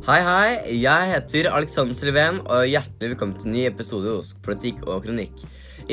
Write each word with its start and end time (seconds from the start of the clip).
Hei, 0.00 0.22
hei. 0.24 0.76
Jeg 0.80 1.08
heter 1.10 1.46
Alexander 1.52 1.92
Sylven, 1.92 2.38
og 2.48 2.62
hjertelig 2.64 3.10
velkommen 3.10 3.34
til 3.36 3.50
en 3.50 3.52
ny 3.52 3.64
episode 3.68 4.14
hos 4.14 4.30
Politikk 4.40 4.78
og 4.88 5.02
kronikk. 5.04 5.42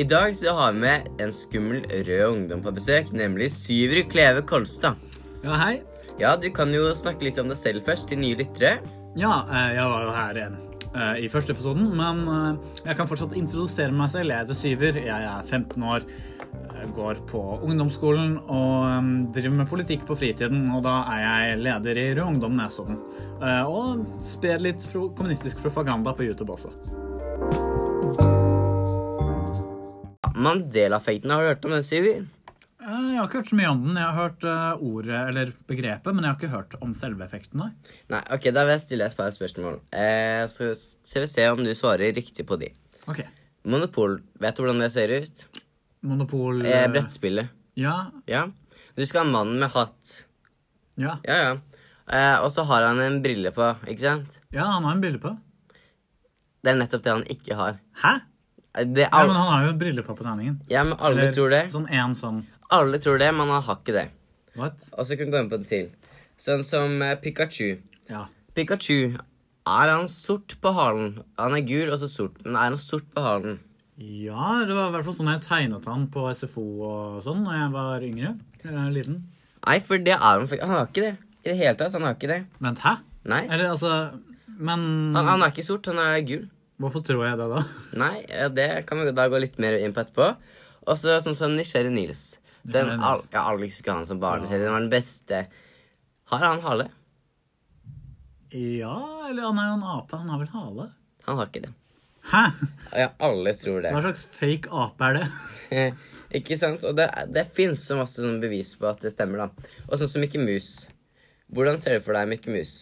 I 0.00 0.06
dag 0.08 0.32
så 0.38 0.54
har 0.56 0.72
vi 0.72 0.80
med 0.86 1.10
en 1.20 1.34
skummel 1.36 1.82
rød 2.06 2.22
ungdom 2.30 2.62
på 2.64 2.72
besøk, 2.78 3.10
nemlig 3.12 3.50
Syver 3.52 4.00
Kleve 4.08 4.40
Kolstad. 4.48 4.96
Ja, 5.44 5.58
hei. 5.60 5.74
Ja, 6.16 6.32
du 6.40 6.48
kan 6.56 6.72
jo 6.72 6.88
snakke 6.96 7.28
litt 7.28 7.36
om 7.42 7.52
deg 7.52 7.60
selv 7.60 7.84
først, 7.84 8.08
til 8.08 8.22
nye 8.22 8.38
lyttere. 8.40 8.78
Ja, 9.20 9.42
eh, 9.44 9.76
jeg 9.76 9.92
var 9.92 10.06
jo 10.06 10.16
her 10.16 10.40
eh, 10.40 11.12
i 11.26 11.28
første 11.28 11.52
episoden, 11.52 11.92
men 12.00 12.24
eh, 12.32 12.80
jeg 12.88 12.96
kan 12.96 13.12
fortsatt 13.12 13.36
introdusere 13.36 13.92
meg 13.92 14.08
selv. 14.16 14.32
Jeg 14.32 14.46
heter 14.46 14.60
Syver, 14.62 15.02
jeg 15.04 15.28
er 15.34 15.52
15 15.52 15.84
år, 15.84 16.08
går 16.96 17.20
på 17.30 17.40
ungdomsskolen 17.66 18.36
og 18.46 18.86
eh, 18.88 19.10
driver 19.36 19.56
med 19.62 19.70
politikk 19.70 20.06
på 20.08 20.16
fritiden. 20.18 20.66
Og 20.76 20.82
da 20.86 20.96
er 21.14 21.24
jeg 21.24 21.58
leder 21.66 22.00
i 22.04 22.08
Rød 22.18 22.24
Ungdom 22.34 22.56
Nesodden. 22.58 22.98
Eh, 23.42 23.64
Og 23.68 24.06
sprer 24.24 24.58
litt 24.62 24.86
kommunistisk 24.92 25.60
propaganda 25.64 26.14
på 26.16 26.26
YouTube 26.28 26.54
også. 26.56 26.72
Mandela-effekten, 30.38 31.30
har 31.32 31.42
du 31.42 31.48
hørt 31.50 31.64
om 31.66 31.72
den, 31.74 31.82
Syver? 31.86 32.26
Eh, 32.78 33.06
Jeg 33.12 33.18
har 33.18 33.26
ikke 33.26 33.40
hørt 33.40 33.50
så 33.50 33.56
mye 33.58 33.70
om 33.72 33.80
den. 33.86 33.96
Jeg 33.98 34.06
har 34.06 34.18
hørt 34.18 34.44
eh, 34.46 34.82
ordet, 34.92 35.20
eller 35.32 35.52
begrepet, 35.70 36.14
men 36.14 36.24
jeg 36.24 36.30
har 36.32 36.38
ikke 36.38 36.52
hørt 36.54 36.76
om 36.84 36.94
selve 36.94 37.24
effekten. 37.26 37.58
Nei. 37.62 37.70
Nei, 38.12 38.22
ok, 38.36 38.50
da 38.54 38.64
vil 38.64 38.76
jeg 38.76 38.84
stille 38.86 39.08
et 39.10 39.16
par 39.18 39.32
spørsmål. 39.34 39.80
Eh, 39.92 40.44
så 40.52 40.70
skal 40.78 41.24
vi 41.26 41.30
se 41.32 41.48
om 41.50 41.64
du 41.64 41.72
svarer 41.74 42.14
riktig 42.16 42.46
på 42.48 42.58
de. 42.60 42.70
Ok. 43.10 43.24
Monopol, 43.68 44.20
vet 44.40 44.56
du 44.56 44.62
hvordan 44.62 44.84
det 44.84 44.92
ser 44.94 45.10
ut? 45.18 45.42
Monopol 46.02 46.62
Eh, 46.66 46.84
eh, 46.84 46.88
brettspillet. 46.92 47.48
Ja. 47.74 48.10
Ja. 48.26 48.46
Du 48.96 49.04
skal 49.06 49.24
ha 49.24 49.30
mannen 49.30 49.58
med 49.62 49.70
hatt. 49.74 50.24
Ja. 50.98 51.18
Ja, 51.24 51.36
ja. 51.44 51.52
Eh, 52.08 52.38
og 52.42 52.50
så 52.54 52.64
har 52.64 52.82
han 52.86 53.00
en 53.00 53.20
brille 53.22 53.50
på, 53.54 53.68
ikke 53.86 54.00
sant? 54.00 54.38
ja, 54.54 54.64
han 54.64 54.84
har 54.84 54.92
en 54.96 55.00
brille 55.02 55.18
på. 55.22 55.34
Det 56.64 56.72
er 56.72 56.78
nettopp 56.80 57.02
det 57.04 57.12
han 57.12 57.24
ikke 57.30 57.54
har. 57.58 57.78
Hæ? 58.02 58.14
Eh, 58.74 58.84
Det 58.84 59.04
er 59.06 59.10
Ja, 59.12 59.26
men 59.26 59.36
han 59.36 59.48
har 59.52 59.66
jo 59.66 59.78
briller 59.78 60.02
på 60.02 60.14
på 60.16 60.24
tegningen. 60.24 60.60
ja, 60.70 60.82
men 60.84 60.98
alle 60.98 61.20
Eller 61.22 61.32
tror 61.32 61.50
det. 61.50 61.62
Sånn 61.72 61.88
en 61.90 62.14
sånn 62.14 62.46
Alle 62.70 62.98
tror 62.98 63.18
det, 63.18 63.32
men 63.34 63.48
han 63.48 63.62
har 63.62 63.76
ikke 63.76 63.92
det. 63.94 64.08
What? 64.56 64.88
Og 64.98 65.06
så 65.06 65.16
kan 65.16 65.26
vi 65.26 65.32
gå 65.32 65.40
inn 65.40 65.50
på 65.50 65.54
en 65.54 65.64
til. 65.64 65.90
Sånn 66.38 66.64
som 66.64 67.00
eh, 67.02 67.14
Pikachu. 67.16 67.78
Ja. 68.10 68.26
Pikachu, 68.54 69.16
er 69.66 69.88
han 69.92 70.08
sort 70.08 70.56
på 70.60 70.72
halen? 70.74 71.22
Han 71.38 71.54
er 71.54 71.60
gul 71.60 71.90
og 71.92 71.98
så 72.00 72.08
sort, 72.08 72.44
men 72.44 72.56
er 72.56 72.70
han 72.70 72.76
sort 72.76 73.06
på 73.14 73.20
halen? 73.22 73.58
Ja, 73.98 74.60
det 74.62 74.74
var 74.76 74.90
i 74.90 74.94
hvert 74.94 75.06
fall 75.08 75.16
sånn 75.16 75.30
jeg 75.32 75.42
tegnet 75.42 75.86
han 75.90 76.04
på 76.14 76.26
SFO 76.30 76.64
og 76.86 77.16
sånn 77.24 77.40
da 77.46 77.56
jeg 77.56 77.70
var 77.74 78.04
yngre. 78.06 78.34
Eller 78.62 78.92
Liten. 78.94 79.16
Nei, 79.66 79.78
for 79.82 79.98
det 79.98 80.14
er 80.14 80.22
han 80.22 80.46
faktisk. 80.46 80.62
Han 80.68 80.76
har 80.76 80.86
ikke 80.86 81.02
det. 81.08 81.14
I 81.42 81.48
det 81.50 81.56
hele 81.58 81.74
tatt, 81.80 81.96
han 81.96 82.06
har 82.06 82.14
ikke 82.14 82.30
det. 82.30 82.38
Vent, 82.62 82.82
hæ? 82.84 82.92
Nei. 83.28 83.40
Eller 83.50 83.72
altså 83.72 83.90
Men 84.46 84.80
Han, 85.16 85.26
han 85.26 85.42
er 85.42 85.50
ikke 85.52 85.66
sort, 85.66 85.86
han 85.90 85.98
er 86.02 86.20
gul. 86.26 86.46
hvorfor 86.78 87.02
tror 87.06 87.24
jeg 87.26 87.38
det, 87.40 87.48
da? 87.50 87.62
Nei, 87.98 88.14
det 88.54 88.68
kan 88.86 89.02
vi 89.02 89.10
da 89.14 89.26
gå 89.30 89.38
litt 89.42 89.58
mer 89.58 89.76
inn 89.82 89.94
på 89.94 90.04
etterpå. 90.04 90.28
Og 90.86 90.94
så 90.98 91.18
sånn 91.24 91.36
som 91.38 91.56
Nysgjerrig 91.58 91.90
Nils. 91.94 92.22
Den, 92.62 93.00
al 93.02 93.22
ja, 93.32 93.42
alle 93.48 93.66
husker 93.66 93.94
han 93.96 94.06
som 94.06 94.20
barneserie. 94.22 94.62
Den 94.62 94.74
var 94.74 94.82
den 94.84 94.92
beste. 94.94 95.42
Har 96.30 96.42
han 96.44 96.62
hale? 96.62 96.88
Ja, 98.54 98.94
eller 99.28 99.42
han 99.50 99.58
er 99.60 99.68
jo 99.72 99.76
en 99.78 99.86
ape. 99.98 100.16
Han 100.22 100.30
har 100.32 100.40
vel 100.42 100.52
hale? 100.54 100.88
Han 101.26 101.38
har 101.40 101.50
ikke 101.50 101.66
det. 101.66 101.74
Hæ? 102.28 102.44
Ja, 102.92 103.08
alle 103.24 103.54
tror 103.56 103.82
det. 103.84 103.92
Hva 103.94 104.04
slags 104.04 104.26
fake 104.38 104.70
ape 104.72 105.08
er 105.08 105.18
det? 105.18 105.26
ikke 106.40 106.58
sant? 106.60 106.84
Og 106.88 106.96
det, 106.98 107.08
det 107.34 107.48
fins 107.56 107.86
så 107.88 107.98
masse 107.98 108.20
sånn 108.20 108.40
bevis 108.42 108.74
på 108.78 108.88
at 108.90 109.02
det 109.04 109.14
stemmer, 109.14 109.46
da. 109.46 109.74
Og 109.88 109.98
sånn 110.00 110.12
som 110.12 110.24
Mikke 110.24 110.40
Mus. 110.42 110.88
Hvordan 111.52 111.80
ser 111.80 111.98
du 111.98 112.04
for 112.04 112.16
deg 112.16 112.28
Mikke 112.30 112.52
Mus? 112.52 112.76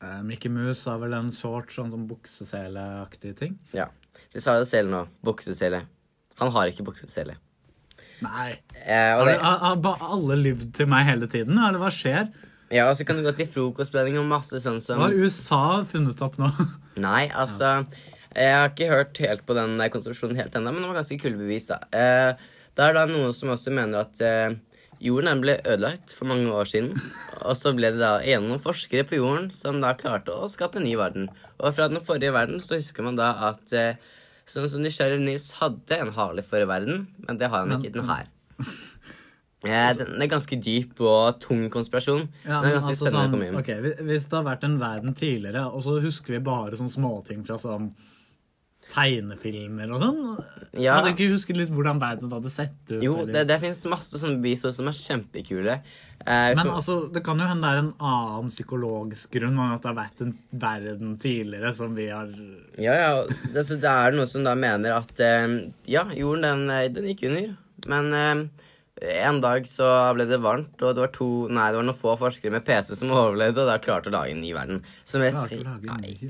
Uh, 0.00 0.22
Mickey 0.24 0.48
Mus 0.48 0.86
har 0.88 0.96
vel 1.02 1.12
en 1.12 1.28
short 1.36 1.72
sånn 1.74 1.90
som 1.92 2.06
bukseseleaktig 2.08 3.34
ting? 3.36 3.56
Ja. 3.76 3.90
Du 4.32 4.40
sa 4.40 4.54
det 4.56 4.68
selv 4.70 4.88
nå. 4.92 5.02
Buksesele. 5.24 5.82
Han 6.40 6.52
har 6.54 6.70
ikke 6.70 6.86
buksesele. 6.86 7.34
Nei. 8.24 8.54
Eh, 8.84 9.12
og 9.16 9.26
Har, 9.26 9.28
det, 9.28 9.36
har, 9.42 10.06
alle 10.14 10.38
lyvd 10.40 10.70
til 10.76 10.88
meg 10.88 11.04
hele 11.08 11.28
tiden, 11.28 11.56
eller 11.56 11.80
hva 11.80 11.92
skjer? 11.92 12.30
ja, 12.70 12.86
og 12.86 12.96
så 12.96 13.04
kan 13.04 13.18
du 13.18 13.24
gå 13.26 13.32
til 13.34 13.48
frokostblanding 13.50 14.18
og 14.20 14.28
masse 14.30 14.60
sånn 14.62 14.78
som 14.84 15.00
Hva 15.00 15.08
har 15.08 15.16
USA 15.16 15.62
funnet 15.90 16.20
opp 16.22 16.36
nå? 16.40 16.48
Nei, 17.02 17.24
altså 17.28 17.80
Jeg 18.36 18.54
har 18.54 18.70
ikke 18.70 18.90
hørt 18.90 19.20
helt 19.24 19.44
på 19.46 19.56
den 19.58 19.80
konstruksjonen 19.90 20.38
helt 20.38 20.54
ennå, 20.54 20.72
men 20.72 20.84
det 20.84 20.90
var 20.92 21.00
ganske 21.00 21.18
kule 21.18 21.38
bevis, 21.40 21.66
da. 21.70 21.80
Eh, 21.90 22.34
det 22.78 22.84
er 22.86 22.94
da 22.94 23.06
noen 23.10 23.32
som 23.34 23.50
også 23.50 23.72
mener 23.74 24.04
at 24.04 24.20
eh, 24.22 24.54
jorden 25.02 25.42
ble 25.42 25.56
ødelagt 25.64 26.14
for 26.14 26.30
mange 26.30 26.52
år 26.54 26.68
siden. 26.70 26.92
Og 27.42 27.56
så 27.58 27.72
ble 27.74 27.90
det 27.94 28.02
da 28.02 28.12
gjennom 28.22 28.62
forskere 28.62 29.06
på 29.08 29.18
jorden 29.18 29.50
som 29.54 29.80
da 29.82 29.96
klarte 29.98 30.36
å 30.36 30.48
skape 30.50 30.78
en 30.78 30.86
ny 30.86 30.94
verden. 31.00 31.26
Og 31.58 31.74
fra 31.74 31.88
den 31.90 32.02
forrige 32.06 32.34
verden 32.36 32.62
så 32.62 32.78
husker 32.78 33.06
man 33.06 33.18
da 33.18 33.32
at 33.50 33.74
eh, 33.74 33.98
sånn 34.50 34.68
som 34.70 34.84
Nysgjerrig 34.84 35.18
Nys 35.24 35.50
hadde 35.58 35.98
en 35.98 36.14
hale 36.14 36.46
forrige 36.46 36.70
verden, 36.70 37.02
men 37.26 37.40
det 37.40 37.50
har 37.50 37.66
han 37.66 37.76
ikke 37.78 37.90
i 37.90 37.96
den 37.98 38.08
her. 38.10 38.30
Ja, 39.60 39.90
den 39.92 40.22
er 40.22 40.30
ganske 40.30 40.56
dyp 40.56 41.02
og 41.04 41.40
tung 41.42 41.66
konspirasjon. 41.72 42.22
Ja, 42.46 42.62
den 42.62 42.70
er 42.70 42.78
ganske 42.78 42.94
altså 42.94 43.04
spennende 43.04 43.20
å 43.20 43.26
sånn, 43.26 43.34
komme 43.34 43.48
inn. 43.50 43.58
ok, 43.60 43.98
Hvis 44.08 44.24
det 44.30 44.38
har 44.38 44.46
vært 44.46 44.64
en 44.64 44.78
verden 44.80 45.16
tidligere, 45.18 45.66
og 45.68 45.84
så 45.84 45.98
husker 46.00 46.38
vi 46.38 46.40
bare 46.46 46.78
sånne 46.80 46.94
småting 46.94 47.42
fra 47.44 47.58
sånn 47.60 47.90
tegnefilmer 48.90 49.90
og 49.94 50.02
sånn 50.02 50.20
Ja. 50.78 50.96
Hadde 50.98 51.12
ikke 51.14 51.30
husket 51.32 51.58
litt 51.58 51.72
hvordan 51.74 51.98
verden 52.02 52.30
hadde 52.32 52.50
sett 52.52 52.76
ut? 52.92 53.00
Jo, 53.02 53.24
det, 53.26 53.46
det 53.48 53.56
finnes 53.62 53.80
masse 53.90 54.20
sånne 54.20 54.38
beviser 54.42 54.74
som 54.76 54.86
er 54.90 54.96
kjempekule. 54.98 55.78
Eh, 56.20 56.50
Men 56.54 56.70
altså, 56.74 56.98
det 57.12 57.22
kan 57.24 57.38
jo 57.40 57.46
hende 57.48 57.64
det 57.64 57.70
er 57.78 57.82
en 57.82 57.92
annen 58.10 58.50
psykologisk 58.52 59.30
grunn 59.38 59.56
enn 59.58 59.74
at 59.74 59.82
det 59.82 59.90
har 59.90 59.98
vært 60.02 60.24
en 60.26 60.34
verden 60.66 61.14
tidligere 61.22 61.72
som 61.74 61.94
vi 61.96 62.10
har 62.12 62.28
Ja, 62.78 62.94
ja. 62.94 63.12
Det, 63.30 63.54
altså, 63.64 63.78
det 63.80 63.90
er 63.94 64.18
noen 64.18 64.28
som 64.30 64.44
da 64.46 64.54
mener 64.58 64.98
at 65.00 65.22
eh, 65.24 65.46
ja, 65.90 66.04
jorden 66.14 66.44
den, 66.46 66.66
eh, 66.76 66.88
den 66.92 67.08
gikk 67.12 67.26
under. 67.30 67.54
Men 67.90 68.12
eh, 68.14 68.66
en 69.00 69.38
dag 69.40 69.64
så 69.66 69.86
ble 70.14 70.26
det 70.28 70.38
varmt, 70.44 70.74
og 70.84 70.94
det 70.96 71.00
var 71.00 71.10
to 71.14 71.28
Nei, 71.48 71.70
det 71.72 71.78
var 71.80 71.86
noen 71.88 71.96
få 71.96 72.12
forskere 72.20 72.52
med 72.52 72.64
PC 72.66 72.94
som 72.98 73.10
overlevde, 73.16 73.62
og 73.64 73.70
da 73.70 73.78
klarte 73.80 74.10
å 74.10 74.14
lage 74.14 74.34
en 74.34 74.42
ny 74.44 74.50
verden. 74.52 74.82
Som 75.08 75.24
jeg 75.24 75.32
sier 75.38 75.64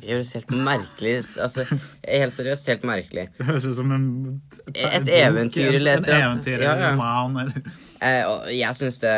høres 0.07 0.33
helt 0.39 0.53
merkelig. 0.55 1.15
Altså, 1.43 1.67
helt 2.07 2.37
seriøst 2.37 2.71
helt 2.71 2.87
merkelig. 2.87 3.27
Det 3.41 3.47
høres 3.49 3.67
ut 3.67 3.77
som 3.81 3.93
en 3.97 4.07
Et 4.75 5.11
eventyr 5.21 5.69
en- 5.69 5.79
eller 5.81 5.99
et 5.99 6.09
eller 6.09 6.27
annet. 6.29 6.51
Ja, 6.55 6.75
ja. 6.79 6.91
roman 6.97 7.41
eller 7.47 7.71
Eh, 8.01 8.23
og 8.25 8.47
jeg 8.49 8.73
syns 8.79 8.97
det 9.03 9.11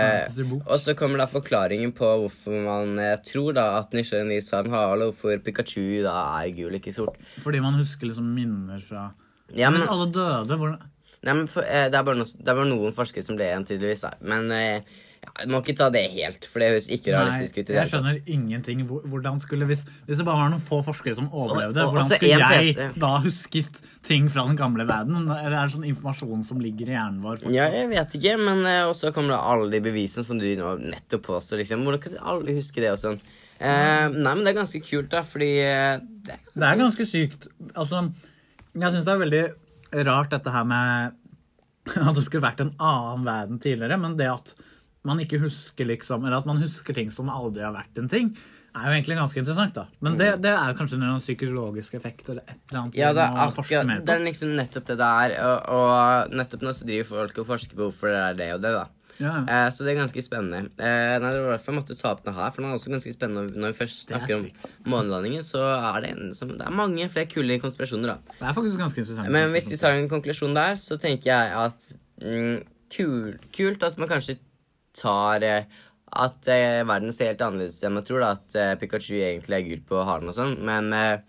Og 0.66 0.80
så 0.82 0.96
kommer 0.98 1.20
da 1.22 1.28
forklaringen 1.30 1.92
på 1.94 2.02
hvorfor 2.24 2.56
man 2.64 2.96
eh, 2.98 3.12
tror 3.22 3.52
da 3.54 3.78
at 3.78 3.92
Nysgjerrig 3.94 4.26
Nils 4.26 4.48
har 4.50 4.64
en 4.66 4.72
hale, 4.74 5.06
og 5.06 5.12
hvorfor 5.14 5.38
Pikachu 5.44 6.02
da 6.02 6.16
er 6.42 6.50
gul, 6.56 6.74
ikke 6.74 6.90
sort. 6.96 7.14
Fordi 7.44 7.60
man 7.62 7.78
husker 7.78 8.08
liksom 8.10 8.26
minner 8.34 8.80
fra 8.82 9.12
Ja, 9.54 9.70
men 9.70 9.82
Hvis 9.84 9.92
alle 9.92 10.08
døde, 10.10 10.56
hvordan 10.58 10.80
Nei, 11.22 11.33
men 11.38 11.47
for, 11.49 11.62
eh, 11.62 11.87
det, 11.88 11.94
er 11.99 12.03
bare 12.09 12.19
noen, 12.19 12.34
det 12.43 12.50
er 12.50 12.56
bare 12.59 12.69
noen 12.72 12.93
forskere 12.97 13.22
som 13.27 13.37
ble 13.38 13.47
igjen, 13.50 13.65
tydeligvis. 13.69 14.00
Da. 14.03 14.10
Men 14.27 14.49
eh, 14.56 14.81
ja, 15.22 15.31
jeg 15.44 15.50
må 15.53 15.60
ikke 15.62 15.77
ta 15.78 15.87
det 15.94 16.00
helt, 16.10 16.49
for 16.50 16.59
det 16.59 16.71
høres 16.72 16.88
ikke 16.91 17.12
realistisk 17.15 17.60
ut. 17.60 17.60
i 17.62 17.66
det 17.69 17.77
jeg 17.78 17.91
skjønner 17.93 18.16
ingenting. 18.27 18.81
Hvordan 18.91 19.38
skulle, 19.44 19.69
hvis, 19.71 19.84
hvis 20.09 20.19
det 20.19 20.27
bare 20.27 20.41
var 20.41 20.50
noen 20.50 20.65
få 20.66 20.81
forskere 20.82 21.15
som 21.15 21.28
overlevde, 21.31 21.78
Og- 21.78 21.93
og 21.93 21.94
hvordan 21.94 22.11
skulle 22.11 22.41
jeg 22.75 22.91
da 22.99 23.11
husket 23.22 23.78
ting 24.03 24.27
fra 24.34 24.49
den 24.49 24.59
gamle 24.59 24.82
verden? 24.88 25.22
Eller 25.31 25.55
er 25.61 25.69
det 25.69 25.77
sånn 25.77 25.87
informasjon 25.87 26.43
som 26.49 26.59
ligger 26.59 26.91
i 26.91 26.97
hjernen 26.97 27.22
vår? 27.22 27.38
fortsatt? 27.44 27.55
Ja, 27.55 27.69
jeg 27.71 27.93
vet 27.94 28.19
ikke, 28.19 28.34
men 28.43 28.66
eh, 28.66 28.82
også 28.91 29.15
kommer 29.15 29.37
det 29.37 29.41
alle 29.55 29.71
de 29.77 29.81
bevisene 29.87 30.27
som 30.27 30.43
du 30.43 30.49
nå 30.59 30.75
nettopp 30.88 31.22
påstår. 31.31 31.62
Liksom. 31.62 31.87
Hvordan 31.87 32.03
kan 32.09 32.19
alle 32.34 32.59
huske 32.59 32.82
det 32.82 32.91
og 32.91 32.99
sånn? 32.99 33.21
Eh, 33.62 34.09
nei, 34.11 34.34
men 34.34 34.43
det 34.43 34.56
er 34.56 34.59
ganske 34.65 34.82
kult, 34.82 35.12
da, 35.15 35.22
fordi 35.22 35.53
eh, 35.62 36.00
det, 36.27 36.41
Det 36.50 36.66
er 36.66 36.82
ganske 36.82 37.06
sykt. 37.06 37.47
Altså, 37.78 38.09
jeg 38.75 38.91
syns 38.91 39.05
det 39.06 39.12
er 39.15 39.22
veldig 39.22 39.44
rart 39.92 40.32
dette 40.32 40.53
her 40.54 40.64
med 40.69 41.19
at 42.08 42.16
det 42.16 42.25
skulle 42.26 42.44
vært 42.44 42.62
en 42.64 42.75
annen 42.78 43.26
verden 43.26 43.62
tidligere, 43.62 43.99
men 44.00 44.17
det 44.19 44.31
at 44.31 44.55
man 45.08 45.19
ikke 45.19 45.40
husker 45.43 45.88
liksom, 45.88 46.25
eller 46.25 46.43
at 46.43 46.49
man 46.49 46.61
husker 46.62 46.94
ting 46.94 47.11
som 47.11 47.31
aldri 47.32 47.64
har 47.67 47.75
vært 47.75 47.99
en 47.99 48.11
ting, 48.11 48.34
er 48.72 48.87
jo 48.87 48.94
egentlig 48.94 49.17
ganske 49.19 49.40
interessant, 49.43 49.75
da. 49.76 49.84
Men 50.05 50.14
det, 50.17 50.28
det 50.44 50.52
er 50.55 50.76
kanskje 50.78 50.96
noen 51.00 51.20
psykologiske 51.20 51.99
effekter 51.99 52.37
eller 52.37 52.46
et 52.46 52.70
eller 52.70 52.81
annet 52.81 52.96
Ja, 52.96 53.11
det 53.12 53.25
er, 53.26 53.40
akkurat, 53.43 53.90
det 54.06 54.14
er 54.14 54.22
liksom 54.25 54.55
nettopp 54.56 54.87
det 54.88 54.96
det 55.02 55.08
er. 55.26 55.34
Og, 55.44 55.75
og 55.76 56.38
nettopp 56.38 56.64
nå 56.64 56.72
så 56.76 56.88
driver 56.88 57.11
folk 57.11 57.43
og 57.43 57.50
forsker 57.50 57.76
på 57.76 57.88
hvorfor 57.90 58.14
det 58.14 58.22
er 58.22 58.38
det 58.38 58.49
og 58.55 58.62
det, 58.64 58.72
da. 58.78 58.87
Ja. 59.20 59.35
Eh, 59.43 59.69
så 59.75 59.85
det 59.85 59.93
er 59.93 60.00
ganske 60.00 60.25
spennende. 60.25 60.70
Eh, 60.79 61.14
nei, 61.20 61.32
det 61.35 61.43
var 61.44 61.55
derfor 61.56 61.73
jeg 61.73 61.79
måtte 61.81 61.97
ta 61.99 62.12
opp 62.14 62.23
den 62.25 62.37
her, 62.37 62.53
for 62.55 62.62
den 62.62 62.70
er 62.70 62.79
også 62.79 62.93
ganske 62.94 63.14
spennende 63.14 63.61
når 63.61 63.75
vi 63.75 63.79
først 63.82 64.11
er 64.11 64.17
snakker 64.17 64.38
om 64.38 64.47
månelandingen, 64.94 65.44
så 65.47 65.64
er 65.76 66.05
det, 66.05 66.12
en 66.14 66.37
som, 66.38 66.55
det 66.56 66.67
er 66.67 66.79
mange 66.82 67.09
flere 67.12 67.31
kule 67.31 67.59
konspirasjoner, 67.62 68.14
da. 68.14 68.37
Det 68.38 68.49
er 68.49 68.59
faktisk 68.59 68.82
ganske 68.85 69.05
interessant. 69.05 69.32
Men 69.37 69.53
hvis 69.56 69.70
vi 69.73 69.81
tar 69.82 69.99
en 69.99 70.11
konklusjon 70.12 70.56
der, 70.56 70.79
så 70.81 70.99
tenker 71.03 71.32
jeg 71.32 71.56
at 71.67 71.93
mm, 72.23 72.62
kul, 72.97 73.37
kult 73.55 73.87
at 73.88 74.00
man 74.00 74.11
kanskje 74.11 74.38
tar 74.97 75.44
eh, 75.47 75.65
At 76.12 76.44
eh, 76.53 76.82
verden 76.85 77.12
ser 77.17 77.31
helt 77.31 77.41
annerledes 77.41 77.79
ut 77.79 77.87
enn 77.88 77.94
man 77.97 78.05
tror. 78.05 78.20
da 78.20 78.32
At 78.37 78.56
eh, 78.61 78.75
Pikachu 78.76 79.15
egentlig 79.17 79.56
er 79.56 79.62
gul 79.65 79.85
på 79.88 80.03
halen 80.05 80.29
og 80.29 80.37
sånn. 80.37 80.58
Men 80.61 80.93
eh, 80.93 81.23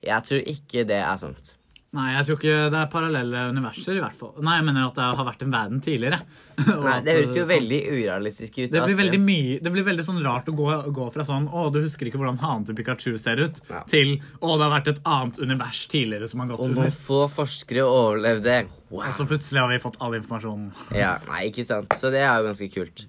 jeg 0.00 0.24
tror 0.24 0.48
ikke 0.54 0.86
det 0.88 1.02
er 1.04 1.18
sant. 1.20 1.52
Nei, 1.92 2.06
jeg 2.14 2.24
tror 2.24 2.38
ikke 2.38 2.52
det 2.72 2.78
er 2.80 2.86
parallelle 2.88 3.40
universer, 3.52 3.98
i 3.98 4.00
hvert 4.00 4.14
fall. 4.16 4.30
Nei, 4.40 4.54
jeg 4.56 4.64
mener 4.64 4.86
at 4.86 4.96
det 4.96 5.08
har 5.18 5.26
vært 5.28 5.42
en 5.44 5.50
verden 5.52 5.82
tidligere. 5.84 6.22
Og 6.78 6.86
Nei, 6.86 6.94
Det 7.04 7.16
høres 7.18 7.34
jo 7.36 7.42
sånn- 7.42 7.50
veldig 7.50 7.80
urealistisk 7.92 8.56
ut. 8.62 8.70
det 8.72 8.80
blir, 8.80 8.94
at- 8.96 9.00
veldig 9.02 9.20
mye, 9.20 9.58
det 9.66 9.72
blir 9.74 9.84
veldig 9.90 10.06
sånn 10.06 10.22
rart 10.24 10.48
å 10.48 10.54
gå, 10.56 10.68
gå 10.96 11.08
fra 11.12 11.26
sånn 11.28 11.50
Å, 11.52 11.66
du 11.74 11.82
husker 11.84 12.08
ikke 12.08 12.16
hvordan 12.22 12.40
hanen 12.40 12.64
til 12.70 12.78
Pikachu 12.80 13.12
ser 13.20 13.44
ut, 13.44 13.60
Ja. 13.68 13.82
til 13.92 14.14
Å, 14.40 14.56
det 14.56 14.64
har 14.64 14.72
vært 14.78 14.88
et 14.94 15.02
annet 15.04 15.42
univers 15.44 15.82
tidligere 15.92 16.28
som 16.32 16.40
har 16.40 16.48
gått 16.54 16.64
under. 16.64 16.80
Og 16.80 16.88
noen 16.88 16.96
få 16.96 17.20
forskere 17.28 17.84
overlevde. 17.84 18.56
Wow. 18.88 19.04
Og 19.04 19.12
så 19.20 19.28
plutselig 19.28 19.60
har 19.60 19.68
vi 19.68 19.82
fått 19.84 20.00
all 20.00 20.16
informasjonen. 20.16 20.72
Ja, 21.02 21.18
nei, 21.28 21.50
ikke 21.52 21.66
sant. 21.68 21.92
Så 22.00 22.08
det 22.10 22.24
er 22.24 22.40
jo 22.40 22.48
ganske 22.48 22.72
kult. 22.72 23.04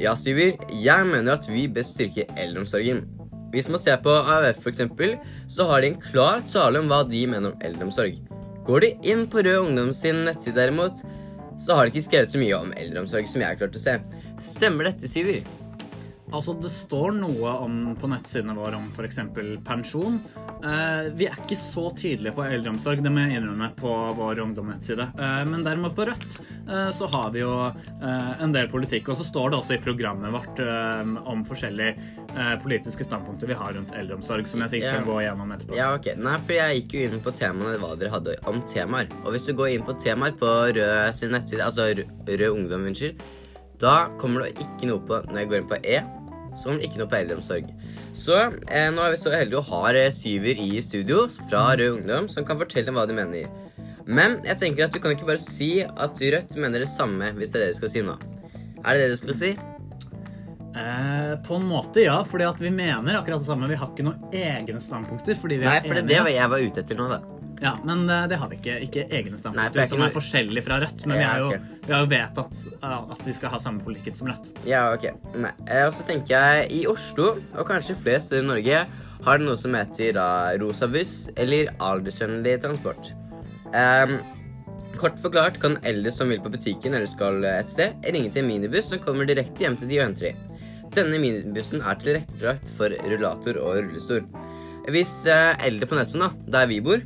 Ja, 0.00 0.12
Syver. 0.18 0.56
Jeg 0.82 1.06
mener 1.06 1.38
at 1.38 1.46
vi 1.48 1.66
bør 1.72 1.86
styrke 1.86 2.26
eldreomsorgen. 2.36 3.04
Hvis 3.54 3.70
man 3.70 3.78
ser 3.78 4.00
på 4.02 4.10
AUF 4.10 4.64
eksempel, 4.66 5.14
så 5.46 5.68
har 5.68 5.82
de 5.82 5.92
en 5.92 6.00
klar 6.02 6.42
tale 6.50 6.80
om 6.82 6.88
hva 6.90 7.04
de 7.06 7.20
mener 7.30 7.52
om 7.52 7.60
eldreomsorg. 7.62 8.16
Går 8.66 8.82
de 8.82 8.94
inn 9.12 9.28
på 9.30 9.44
Rød 9.46 9.68
Ungdom 9.68 9.92
sin 9.94 10.24
nettside 10.26 10.58
derimot, 10.58 11.04
så 11.62 11.76
har 11.78 11.86
de 11.86 11.94
ikke 11.94 12.08
skrevet 12.08 12.34
så 12.34 12.40
mye 12.40 12.56
om 12.58 12.72
eldreomsorg 12.74 13.28
som 13.30 13.44
jeg 13.44 13.52
har 13.52 13.60
klart 13.60 13.78
å 13.78 13.82
se. 13.84 13.94
Stemmer 14.42 14.90
dette, 14.90 15.06
Syver? 15.10 15.44
Altså, 16.34 16.54
Det 16.60 16.70
står 16.72 17.12
noe 17.16 17.52
om, 17.62 17.74
på 18.00 18.08
nettsidene 18.10 18.54
våre 18.56 18.78
om 18.80 18.88
f.eks. 18.94 19.20
pensjon. 19.64 20.16
Eh, 20.64 21.10
vi 21.14 21.28
er 21.28 21.36
ikke 21.38 21.56
så 21.58 21.84
tydelige 21.94 22.34
på 22.36 22.44
eldreomsorg, 22.46 23.02
det 23.04 23.12
må 23.14 23.22
jeg 23.24 23.38
innrømme, 23.40 23.68
på 23.78 23.92
vår 24.18 24.40
ungdomnettside. 24.44 25.06
Eh, 25.14 25.42
men 25.50 25.62
derimot 25.66 25.94
på 25.96 26.06
Rødt 26.08 26.26
eh, 26.68 26.90
så 26.96 27.08
har 27.14 27.30
vi 27.34 27.44
jo 27.44 27.52
eh, 27.68 28.32
en 28.42 28.54
del 28.56 28.68
politikk. 28.72 29.12
Og 29.14 29.20
så 29.20 29.26
står 29.28 29.52
det 29.54 29.60
også 29.60 29.76
i 29.78 29.82
programmet 29.84 30.34
vårt 30.34 30.62
eh, 30.64 31.14
om 31.30 31.44
forskjellige 31.46 31.94
eh, 32.34 32.54
politiske 32.64 33.06
standpunkter 33.06 33.50
vi 33.52 33.58
har 33.60 33.76
rundt 33.78 33.94
eldreomsorg, 33.94 34.48
som 34.50 34.64
jeg 34.66 34.76
sikkert 34.76 34.90
Ja. 34.90 34.98
kan 35.00 35.08
gå 35.08 35.20
gjennom 35.24 35.54
etterpå. 35.54 35.78
Ja, 35.78 35.92
ok. 35.98 36.10
Nei, 36.18 36.34
for 36.44 36.56
jeg 36.58 36.80
gikk 36.82 36.96
jo 36.98 37.06
inn 37.08 37.22
på 37.24 37.32
temaene 37.38 37.78
hva 37.82 37.94
dere 38.00 38.12
hadde 38.16 38.36
om 38.50 38.60
temaer. 38.70 39.08
Og 39.24 39.32
hvis 39.36 39.46
du 39.48 39.54
går 39.58 39.76
inn 39.76 39.86
på 39.86 39.94
temaer 40.02 40.34
på 40.40 40.50
Rød 40.76 41.14
sin 41.14 41.32
nettside, 41.34 41.62
altså 41.70 41.90
Rød 41.94 42.50
Ungdom, 42.50 42.84
unnskyld, 42.90 43.22
da 43.82 43.94
kommer 44.22 44.44
det 44.46 44.62
ikke 44.62 44.86
noe 44.86 45.02
på 45.02 45.16
Når 45.26 45.40
jeg 45.42 45.48
går 45.50 45.58
inn 45.58 45.66
på 45.72 45.78
E, 45.82 45.96
det 46.54 46.88
ikke 46.88 47.00
noe 47.02 47.10
på 47.10 47.18
eldreomsorg. 47.18 47.68
Så 48.16 48.38
eh, 48.38 48.88
nå 48.94 49.04
er 49.04 49.14
vi 49.14 49.20
så 49.20 49.34
heldige 49.34 49.60
å 49.60 49.68
ha 49.72 49.82
eh, 49.92 50.10
Syver 50.14 50.60
i 50.62 50.70
studio 50.84 51.26
fra 51.50 51.66
Rød 51.74 52.00
Ungdom, 52.00 52.30
som 52.30 52.46
kan 52.46 52.60
fortelle 52.60 52.94
hva 52.94 53.06
de 53.10 53.18
mener. 53.18 53.50
Men 54.06 54.38
jeg 54.44 54.60
tenker 54.60 54.86
at 54.86 54.94
du 54.94 55.00
kan 55.02 55.14
ikke 55.14 55.28
bare 55.28 55.42
si 55.42 55.78
at 55.82 56.20
Rødt 56.20 56.58
mener 56.60 56.84
det 56.84 56.90
samme, 56.92 57.32
hvis 57.38 57.54
det 57.54 57.60
er 57.60 57.66
det 57.66 57.76
du 57.76 57.80
skal 57.82 57.94
si 57.94 58.04
nå. 58.06 58.18
Er 58.84 58.96
det 58.96 59.06
det 59.06 59.14
du 59.14 59.22
skal 59.22 59.40
si? 59.40 59.54
Eh, 60.74 61.34
på 61.46 61.54
en 61.54 61.66
måte, 61.70 62.02
ja, 62.02 62.16
fordi 62.26 62.44
at 62.48 62.60
vi 62.60 62.70
mener 62.74 63.20
akkurat 63.20 63.44
det 63.44 63.46
samme. 63.46 63.68
Vi 63.70 63.78
har 63.78 63.92
ikke 63.92 64.06
noen 64.08 64.34
egne 64.34 64.80
standpunkter. 64.82 65.38
fordi 65.38 65.60
vi 65.62 65.68
Nei, 65.68 65.80
for 65.84 65.94
det 65.94 66.02
er 66.02 66.26
det 66.26 66.34
jeg 66.34 66.50
var 66.50 66.64
ute 66.66 66.82
etter 66.82 66.98
nå, 66.98 67.06
da. 67.12 67.33
Ja, 67.62 67.76
Men 67.84 68.08
eh, 68.10 68.26
det 68.28 68.36
har 68.40 68.48
vi 68.50 68.56
ikke. 68.58 68.74
Ikke 68.88 69.04
egne 69.08 69.30
Nei, 69.34 69.38
standpunkter 69.40 69.72
det 69.72 69.80
er 69.80 69.86
ikke 69.86 69.94
som 69.94 70.02
er 70.02 70.08
noe- 70.08 70.16
forskjellige 70.16 70.64
fra 70.66 70.78
Rødt. 70.82 71.06
Men 71.06 71.16
vi, 71.16 71.22
Ja, 71.22 71.30
er 71.34 71.38
jo, 71.38 71.46
ok. 71.46 71.86
vi 71.86 71.92
har 71.92 72.00
jo 72.04 72.10
vedtatt 72.10 72.60
at 73.14 73.26
vi 73.26 73.32
skal 73.32 73.50
ha 73.54 73.58
samme 73.62 73.80
politikk 73.86 74.14
som 74.18 74.28
Rødt. 74.28 74.52
Ja, 74.66 74.82
ok. 74.92 75.06
Nei. 75.36 75.52
eh, 75.68 75.86
Og 75.86 75.92
så 75.92 76.04
tenker 76.06 76.34
jeg 76.34 76.70
i 76.72 76.86
Oslo, 76.90 77.38
og 77.56 77.66
kanskje 77.68 77.96
flest 77.96 78.26
steder 78.26 78.42
i 78.42 78.46
Norge, 78.46 78.86
har 79.24 79.38
det 79.38 79.46
noe 79.46 79.56
som 79.56 79.72
heter 79.72 80.12
da 80.12 80.28
rosa 80.60 80.86
buss 80.86 81.30
eller 81.36 81.70
aldersvennlig 81.80 82.58
transport. 82.60 83.12
Ehm, 83.72 84.18
kort 85.00 85.16
forklart 85.18 85.58
kan 85.62 85.78
eldre 85.82 86.12
som 86.12 86.28
vil 86.28 86.40
på 86.44 86.50
butikken 86.52 86.94
eller 86.94 87.06
skal 87.10 87.42
et 87.44 87.66
sted, 87.70 87.94
ringe 88.04 88.30
til 88.30 88.44
en 88.44 88.48
minibuss 88.50 88.90
som 88.90 88.98
kommer 88.98 89.24
direkte 89.26 89.64
hjem 89.64 89.78
til 89.80 89.88
de 89.88 89.98
og 90.00 90.04
henter 90.10 90.28
de. 90.28 90.34
Denne 90.94 91.18
minibussen 91.18 91.80
er 91.82 91.94
tilrettelagt 91.98 92.68
for 92.76 92.88
rullator 93.08 93.56
og 93.58 93.80
rullestol. 93.80 94.20
Hvis 94.92 95.24
eh, 95.26 95.56
eldre 95.64 95.88
på 95.88 95.96
Nesson, 95.96 96.20
da, 96.20 96.28
der 96.60 96.66
vi 96.70 96.80
bor, 96.84 97.00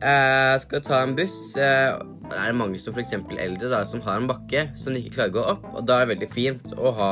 eh, 0.00 0.54
skal 0.62 0.84
ta 0.84 1.00
en 1.02 1.14
buss 1.16 1.56
eh, 1.56 1.96
Det 2.30 2.42
er 2.42 2.56
mange 2.56 2.78
som 2.82 2.94
f.eks. 2.96 3.16
eldre 3.16 3.70
da, 3.72 3.82
som 3.88 4.02
har 4.04 4.20
en 4.20 4.28
bakke 4.30 4.68
som 4.78 4.94
de 4.94 5.02
ikke 5.02 5.16
klarer 5.18 5.32
å 5.32 5.36
gå 5.38 5.48
opp. 5.54 5.66
Og 5.74 5.88
da 5.88 6.00
er 6.00 6.06
det 6.06 6.14
veldig 6.16 6.30
fint 6.34 6.76
å 6.76 6.94
ha 6.98 7.10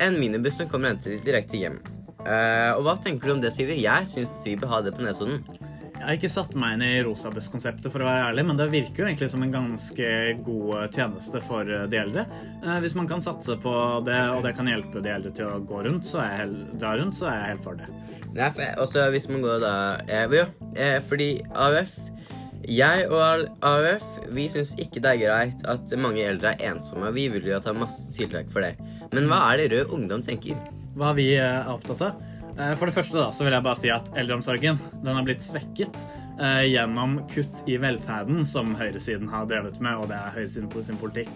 en 0.00 0.20
minibuss 0.20 0.60
som 0.60 0.68
kommer 0.70 0.90
og 0.90 0.96
henter 0.96 1.16
dem 1.16 1.26
direkte 1.26 1.60
hjem. 1.60 1.80
Eh, 2.24 2.70
og 2.76 2.84
hva 2.84 2.96
tenker 3.00 3.28
du 3.28 3.36
om 3.36 3.42
det, 3.42 3.52
Syver? 3.56 3.78
Jeg 3.80 4.08
syns 4.12 4.32
vi 4.44 4.56
bør 4.60 4.74
ha 4.74 4.82
det 4.84 4.94
på 4.96 5.04
Nesodden. 5.04 5.44
Har 6.10 6.16
ikke 6.18 6.28
satt 6.32 6.56
meg 6.58 6.72
inn 6.74 6.82
i 6.82 7.02
rosabuss-konseptet, 7.06 7.86
for 7.94 8.02
å 8.02 8.06
være 8.08 8.32
ærlig, 8.32 8.42
men 8.48 8.56
det 8.58 8.64
virker 8.72 9.04
jo 9.04 9.06
egentlig 9.06 9.28
som 9.30 9.44
en 9.46 9.52
ganske 9.54 10.06
god 10.42 10.96
tjeneste 10.96 11.38
for 11.46 11.68
eh, 11.70 11.84
de 11.86 12.00
eldre. 12.00 12.24
Eh, 12.64 12.78
Hvis 12.82 12.96
man 12.98 13.06
kan 13.06 13.22
satse 13.22 13.54
på 13.62 13.74
det, 14.08 14.16
og 14.34 14.42
det 14.42 14.56
kan 14.58 14.66
hjelpe 14.66 14.98
de 15.04 15.12
eldre 15.14 15.30
til 15.36 15.46
å 15.46 15.60
gå 15.62 15.84
rundt, 15.86 16.08
så 16.10 16.18
er 16.18 16.32
jeg 16.32 16.40
helt, 16.40 16.82
rundt, 16.82 17.14
så 17.14 17.28
er 17.30 17.36
jeg 17.36 17.52
helt 17.52 17.62
for 17.62 17.78
det. 17.78 17.86
Nei, 18.34 18.48
for 18.56 18.82
også 18.82 19.04
hvis 19.14 19.28
man 19.30 19.44
går 19.46 19.62
da 19.62 19.74
eh, 20.10 20.34
Jo, 20.34 20.48
eh, 20.74 20.96
fordi 21.06 21.28
AUF 21.54 21.94
Jeg 22.66 23.06
og 23.06 23.46
AUF 23.70 24.08
vi 24.34 24.48
syns 24.50 24.74
ikke 24.82 25.04
det 25.06 25.12
er 25.14 25.22
greit 25.22 25.62
at 25.70 25.94
mange 25.94 26.26
eldre 26.26 26.56
er 26.56 26.72
ensomme. 26.72 27.14
Vi 27.14 27.28
vil 27.36 27.46
jo 27.52 27.62
ta 27.62 27.70
masse 27.70 28.10
tiltak 28.18 28.50
for 28.50 28.66
det. 28.66 28.74
Men 29.14 29.30
hva 29.30 29.44
er 29.52 29.62
det 29.62 29.70
Rød 29.76 29.94
Ungdom 29.94 30.26
tenker? 30.26 30.58
Hva 30.98 31.14
vi 31.14 31.30
eh, 31.36 31.46
er 31.46 31.70
opptatt 31.70 32.02
av. 32.10 32.26
Eh, 32.60 32.74
For 32.76 32.90
det 32.90 32.96
første 32.96 33.16
da, 33.18 33.30
så 33.32 33.46
vil 33.46 33.56
jeg 33.56 33.64
bare 33.64 33.80
si 33.80 33.92
at 33.92 34.10
eldreomsorgen 34.18 34.80
den 35.00 35.16
har 35.16 35.24
blitt 35.26 35.44
svekket 35.44 35.96
eh, 36.40 36.66
gjennom 36.68 37.20
kutt 37.30 37.62
i 37.70 37.78
velferden 37.80 38.44
som 38.48 38.74
høyresiden 38.78 39.30
har 39.32 39.48
drevet 39.50 39.80
med, 39.82 39.96
og 39.96 40.10
det 40.10 40.18
er 40.18 40.36
høyresiden 40.36 40.68
på 40.72 40.84
sin 40.86 41.00
politikk. 41.00 41.32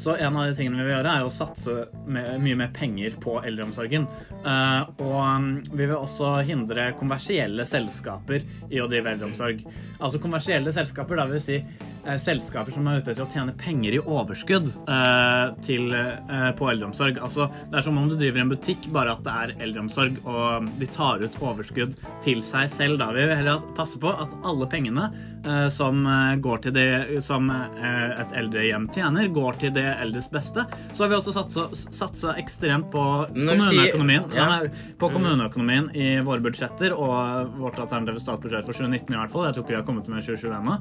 Så 0.00 0.16
en 0.16 0.36
av 0.36 0.48
de 0.48 0.56
tingene 0.58 0.80
vi 0.80 0.88
vil 0.88 0.96
gjøre, 0.96 1.16
er 1.20 1.26
å 1.26 1.32
satse 1.32 1.76
med, 2.06 2.32
mye 2.42 2.58
mer 2.64 2.72
penger 2.74 3.18
på 3.22 3.38
eldreomsorgen. 3.46 4.08
Eh, 4.42 4.92
og 4.98 5.18
mm, 5.22 5.50
vi 5.72 5.84
vil 5.84 5.96
også 5.98 6.36
hindre 6.48 6.90
kommersielle 6.98 7.66
selskaper 7.68 8.46
i 8.70 8.82
å 8.82 8.90
drive 8.90 9.14
eldreomsorg. 9.14 9.66
Altså 10.00 10.22
kommersielle 10.22 10.74
selskaper, 10.74 11.20
da 11.20 11.28
vil 11.30 11.42
si 11.42 11.60
eh, 11.60 11.93
selskaper 12.20 12.74
som 12.74 12.86
er 12.88 13.00
ute 13.00 13.12
etter 13.12 13.24
å 13.24 13.30
tjene 13.30 13.54
penger 13.58 13.96
i 13.96 14.00
overskudd 14.00 14.70
eh, 14.70 15.54
til, 15.64 15.92
eh, 15.94 16.50
på 16.58 16.70
eldreomsorg. 16.72 17.20
Altså, 17.24 17.48
det 17.70 17.80
er 17.80 17.86
som 17.86 17.98
om 18.00 18.08
du 18.10 18.16
driver 18.20 18.42
en 18.42 18.52
butikk, 18.52 18.88
bare 18.94 19.14
at 19.14 19.22
det 19.26 19.36
er 19.42 19.54
eldreomsorg, 19.66 20.18
og 20.28 20.68
de 20.80 20.88
tar 20.92 21.24
ut 21.24 21.38
overskudd 21.42 21.96
til 22.24 22.42
seg 22.44 22.68
selv. 22.72 23.00
Da 23.02 23.10
vil 23.16 23.30
vi 23.30 23.38
heller 23.40 23.64
passe 23.78 24.00
på 24.00 24.12
at 24.12 24.34
alle 24.44 24.68
pengene 24.70 25.08
eh, 25.44 25.68
som 25.72 26.04
eh, 26.06 26.36
går 26.44 26.64
til 26.66 26.76
det 26.76 26.88
som 27.24 27.50
eh, 27.50 28.20
et 28.22 28.36
eldrehjem 28.42 28.88
tjener, 28.94 29.30
går 29.34 29.60
til 29.64 29.74
det 29.76 29.86
eldres 29.94 30.28
beste. 30.32 30.66
Så 30.92 31.04
har 31.04 31.12
vi 31.12 31.18
også 31.18 31.34
satsa, 31.36 31.68
satsa 31.88 32.36
ekstremt 32.40 32.90
på 32.92 33.04
kommuneøkonomien. 33.32 34.30
ja. 34.34 34.44
Ja, 34.44 34.60
På 34.98 35.10
kommuneøkonomien 35.12 35.90
i 35.96 36.18
våre 36.24 36.42
budsjetter 36.44 36.94
og 36.96 37.58
vårt 37.58 37.80
alternative 37.82 38.20
statsbudsjett 38.22 38.66
for 38.66 38.76
2019 38.76 39.14
i 39.14 39.18
hvert 39.18 39.32
fall. 39.32 39.48
Jeg 39.48 39.56
tror 39.56 39.66
ikke 39.66 39.74
vi 39.74 39.80
har 39.80 39.88
kommet 39.88 40.10
med 40.12 40.24
2020 40.24 40.56
ennå. 40.60 40.78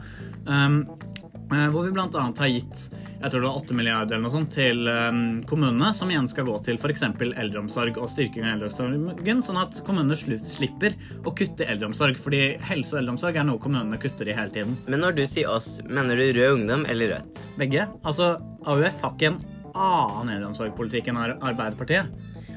Um, 0.47 0.79
eh, 0.83 1.12
hvor 1.73 1.87
vi 1.87 1.95
bl.a. 1.95 2.09
har 2.11 2.51
gitt 2.51 2.89
jeg 3.23 3.31
tror 3.31 3.39
det 3.39 3.47
var 3.47 3.57
8 3.61 3.75
milliarder 3.77 4.15
eller 4.17 4.25
noe 4.25 4.33
sånt, 4.33 4.49
til 4.51 4.81
um, 4.83 5.19
kommunene, 5.47 5.93
som 5.95 6.09
igjen 6.11 6.25
skal 6.27 6.43
gå 6.49 6.57
til 6.65 6.75
f.eks. 6.75 7.05
eldreomsorg 7.23 7.95
og 7.95 8.09
styrking 8.11 8.43
av 8.43 8.57
eldreomsorgen, 8.57 9.43
sånn 9.45 9.59
at 9.61 9.79
kommunene 9.87 10.17
slipper 10.17 10.97
å 11.23 11.31
kutte 11.31 11.63
i 11.63 11.69
eldreomsorg. 11.71 12.19
Fordi 12.19 12.41
helse 12.67 12.97
og 12.97 12.99
eldreomsorg 12.99 13.39
er 13.39 13.47
noe 13.47 13.63
kommunene 13.63 13.99
kutter 14.01 14.27
i 14.27 14.35
hele 14.35 14.51
tiden. 14.51 14.75
Men 14.91 15.05
når 15.05 15.15
du 15.21 15.23
sier 15.31 15.47
oss, 15.53 15.77
mener 15.87 16.19
du 16.19 16.25
Rød 16.35 16.57
Ungdom 16.57 16.83
eller 16.91 17.13
Rødt? 17.13 17.45
Begge. 17.61 17.87
Altså, 18.03 18.33
AUF 18.67 19.07
har 19.07 19.15
ikke 19.15 19.31
en 19.31 19.39
annen 19.71 20.35
eldreomsorgpolitikk 20.35 21.13
enn 21.13 21.23
Arbeiderpartiet. 21.23 22.11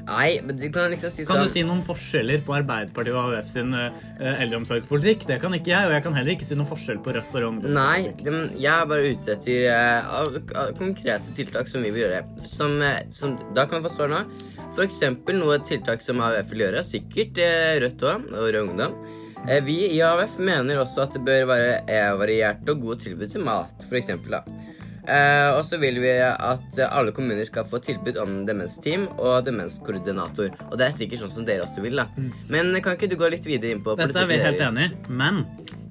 Nei, 0.07 0.39
men 0.45 0.55
du 0.55 0.67
kan 0.71 0.87
liksom 0.93 1.11
si 1.11 1.25
sånn 1.25 1.27
Kan 1.27 1.41
sånn 1.41 1.49
du 1.49 1.51
si 1.51 1.63
noen 1.67 1.81
forskjeller 1.85 2.43
på 2.45 2.55
Arbeiderpartiet 2.55 3.15
og 3.17 3.33
AUF 3.35 3.49
sin 3.51 3.73
uh, 3.75 4.05
eldreomsorgspolitikk? 4.21 5.25
Det 5.27 5.39
kan 5.43 5.55
ikke 5.57 5.73
jeg, 5.73 5.89
og 5.89 5.95
jeg 5.97 6.05
kan 6.05 6.15
heller 6.15 6.33
ikke 6.35 6.47
si 6.47 6.55
noen 6.55 6.69
forskjell 6.69 7.01
på 7.03 7.15
Rødt 7.17 7.35
og 7.35 7.43
Rød 7.43 7.67
Nei, 7.75 8.13
det, 8.21 8.31
men 8.31 8.53
jeg 8.55 8.71
er 8.71 8.87
bare 8.87 9.11
ute 9.11 9.35
etter 9.35 9.67
av 10.21 10.39
konkrete 10.79 11.35
tiltak 11.35 11.67
som 11.71 11.83
vi 11.83 11.91
vil 11.91 12.05
gjøre. 12.05 12.23
Som, 12.47 12.77
eh, 12.85 13.03
som, 13.15 13.35
da 13.57 13.67
kan 13.67 13.81
vi 13.81 13.89
få 13.89 13.93
svar 13.97 14.13
nå. 14.13 14.23
For 14.77 14.85
eksempel 14.85 15.39
noe 15.41 15.59
tiltak 15.67 16.03
som 16.05 16.23
AUF 16.23 16.53
vil 16.53 16.67
gjøre, 16.67 16.87
sikkert 16.87 17.43
uh, 17.43 17.75
Rødt 17.83 18.07
òg, 18.07 18.31
og 18.31 18.47
Rød 18.47 18.63
Ungdom. 18.63 18.99
Vi 19.63 19.75
i 19.93 19.99
AUF 20.03 20.39
mener 20.43 20.79
også 20.81 21.03
at 21.03 21.13
det 21.15 21.21
bør 21.23 21.45
være 21.51 21.99
variert 22.19 22.67
og 22.71 22.81
gode 22.81 22.97
tilbud 23.03 23.29
til 23.31 23.45
mat, 23.45 23.85
eksempel, 23.95 24.39
da. 24.39 24.41
Eh, 25.07 25.49
og 25.55 25.63
så 25.67 25.79
vil 25.81 26.01
vi 26.03 26.13
at 26.19 26.79
alle 26.87 27.13
kommuner 27.15 27.47
skal 27.47 27.67
få 27.69 27.79
tilbud 27.83 28.19
om 28.21 28.41
demensteam 28.47 29.07
og 29.15 29.45
demenskoordinator. 29.47 30.51
Og 30.69 30.77
det 30.79 30.89
er 30.89 30.97
sikkert 30.97 31.25
sånn 31.25 31.35
som 31.39 31.47
dere 31.47 31.65
også 31.67 31.83
vil, 31.85 32.01
da. 32.01 32.09
Men 32.51 32.75
kan 32.83 32.97
ikke 32.97 33.11
du 33.11 33.17
gå 33.19 33.31
litt 33.31 33.47
videre 33.47 33.75
inn 33.75 33.83
på 33.83 33.95
Mm. 33.97 34.07
Dette 34.07 34.21
er 34.21 34.29
vi 34.29 34.37
helt 34.43 34.61
enig 34.61 34.83
i, 34.85 34.95
men 35.09 35.45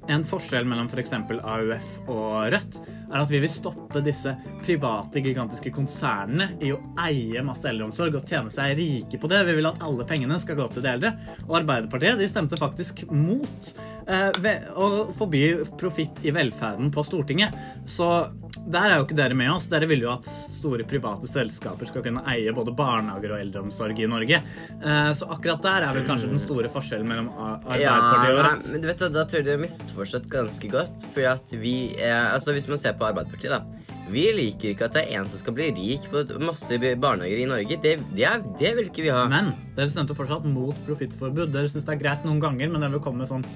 en 0.08 0.22
forskjell 0.26 0.66
mellom 0.68 0.86
f.eks. 0.86 1.12
AUF 1.42 1.88
og 2.06 2.52
Rødt 2.54 2.78
er 2.86 3.16
at 3.18 3.30
vi 3.30 3.40
vil 3.42 3.50
stoppe 3.50 4.02
disse 4.06 4.32
private, 4.64 5.22
gigantiske 5.22 5.72
konsernene 5.74 6.52
i 6.62 6.72
å 6.74 6.78
eie 7.06 7.42
masse 7.46 7.66
eldreomsorg 7.70 8.18
og 8.18 8.28
tjene 8.28 8.52
seg 8.52 8.76
rike 8.78 9.20
på 9.22 9.30
det. 9.30 9.42
Vi 9.48 9.56
vil 9.58 9.70
at 9.70 9.82
alle 9.86 10.06
pengene 10.08 10.38
skal 10.42 10.58
gå 10.60 10.68
til 10.72 10.86
de 10.86 10.92
eldre. 10.92 11.12
Og 11.48 11.58
Arbeiderpartiet 11.60 12.20
de 12.20 12.30
stemte 12.30 12.58
faktisk 12.60 13.02
mot 13.10 13.72
eh, 14.06 14.62
å 14.78 14.88
forby 15.18 15.42
profitt 15.80 16.22
i 16.26 16.34
velferden 16.34 16.92
på 16.94 17.06
Stortinget. 17.06 17.56
Så 17.90 18.10
der 18.66 18.90
er 18.90 18.96
jo 18.98 19.04
ikke 19.06 19.16
dere 19.18 19.36
med 19.38 19.50
oss. 19.52 19.68
Dere 19.70 19.86
vil 19.90 20.02
jo 20.02 20.10
at 20.10 20.26
store 20.26 20.86
private 20.88 21.28
selskaper 21.30 21.86
skal 21.88 22.02
kunne 22.04 22.24
eie 22.32 22.54
både 22.56 22.74
barnehager 22.76 23.36
og 23.36 23.42
eldreomsorg 23.44 24.00
i 24.02 24.08
Norge. 24.10 24.40
Eh, 24.76 25.10
så 25.14 25.28
akkurat 25.30 25.62
der 25.62 25.86
er 25.86 25.96
vel 25.96 26.06
kanskje 26.08 26.32
den 26.32 26.42
store 26.42 26.70
forskjellen 26.72 27.06
mellom 27.10 27.30
Arbeiderpartiet 27.36 28.32
og 28.32 28.42
Rødt. 28.48 28.66
Ja, 28.66 28.72
men 28.72 28.82
du 28.82 28.90
vet, 28.90 29.04
da, 29.06 29.24
tror 29.24 29.40
jeg 29.40 29.46
du 29.46 29.52
har 29.54 29.62
misforstått 29.62 30.30
ganske 30.32 30.72
godt. 30.72 31.06
Fordi 31.12 31.28
at 31.34 31.56
vi 31.62 31.76
er, 31.94 32.32
Altså, 32.36 32.52
hvis 32.56 32.66
man 32.68 32.80
ser 32.82 32.98
på 32.98 33.06
Arbeiderpartiet, 33.06 33.54
da. 33.54 33.95
Vi 34.12 34.22
liker 34.36 34.70
ikke 34.70 34.86
at 34.86 34.94
det 34.94 35.02
er 35.08 35.18
en 35.20 35.26
som 35.30 35.40
skal 35.40 35.54
bli 35.56 35.70
rik 35.74 36.04
på 36.12 36.22
masse 36.38 36.78
barnehager 36.78 37.40
i 37.42 37.48
Norge. 37.50 37.78
Det, 37.82 37.96
det, 38.14 38.26
er, 38.28 38.44
det 38.60 38.70
vil 38.78 38.90
ikke 38.90 39.02
vi 39.06 39.10
ha. 39.14 39.24
Men 39.30 39.50
dere 39.74 39.90
stemte 39.90 40.14
fortsatt 40.16 40.46
mot 40.46 40.78
profittforbud. 40.86 41.50
Dere 41.54 41.70
syns 41.72 41.88
det 41.88 41.96
er 41.96 42.02
greit 42.04 42.26
noen 42.26 42.38
ganger, 42.42 42.70
men 42.70 42.84
dere 42.84 42.94
vil 42.94 43.02
komme 43.02 43.24
med 43.24 43.30
sånn 43.32 43.46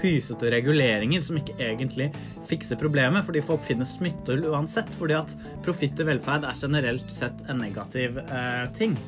pysete 0.00 0.50
reguleringer 0.52 1.22
som 1.24 1.38
ikke 1.38 1.54
egentlig 1.62 2.10
fikser 2.50 2.76
problemet, 2.80 3.24
fordi 3.24 3.40
folk 3.46 3.64
finner 3.64 3.88
smittehull 3.88 4.44
uansett. 4.52 4.90
Fordi 4.98 5.16
at 5.16 5.32
profitt 5.64 6.00
og 6.04 6.10
velferd 6.12 6.44
er 6.50 6.60
generelt 6.60 7.08
sett 7.14 7.44
en 7.48 7.62
negativ 7.64 8.20
eh, 8.26 8.64
ting. 8.76 8.98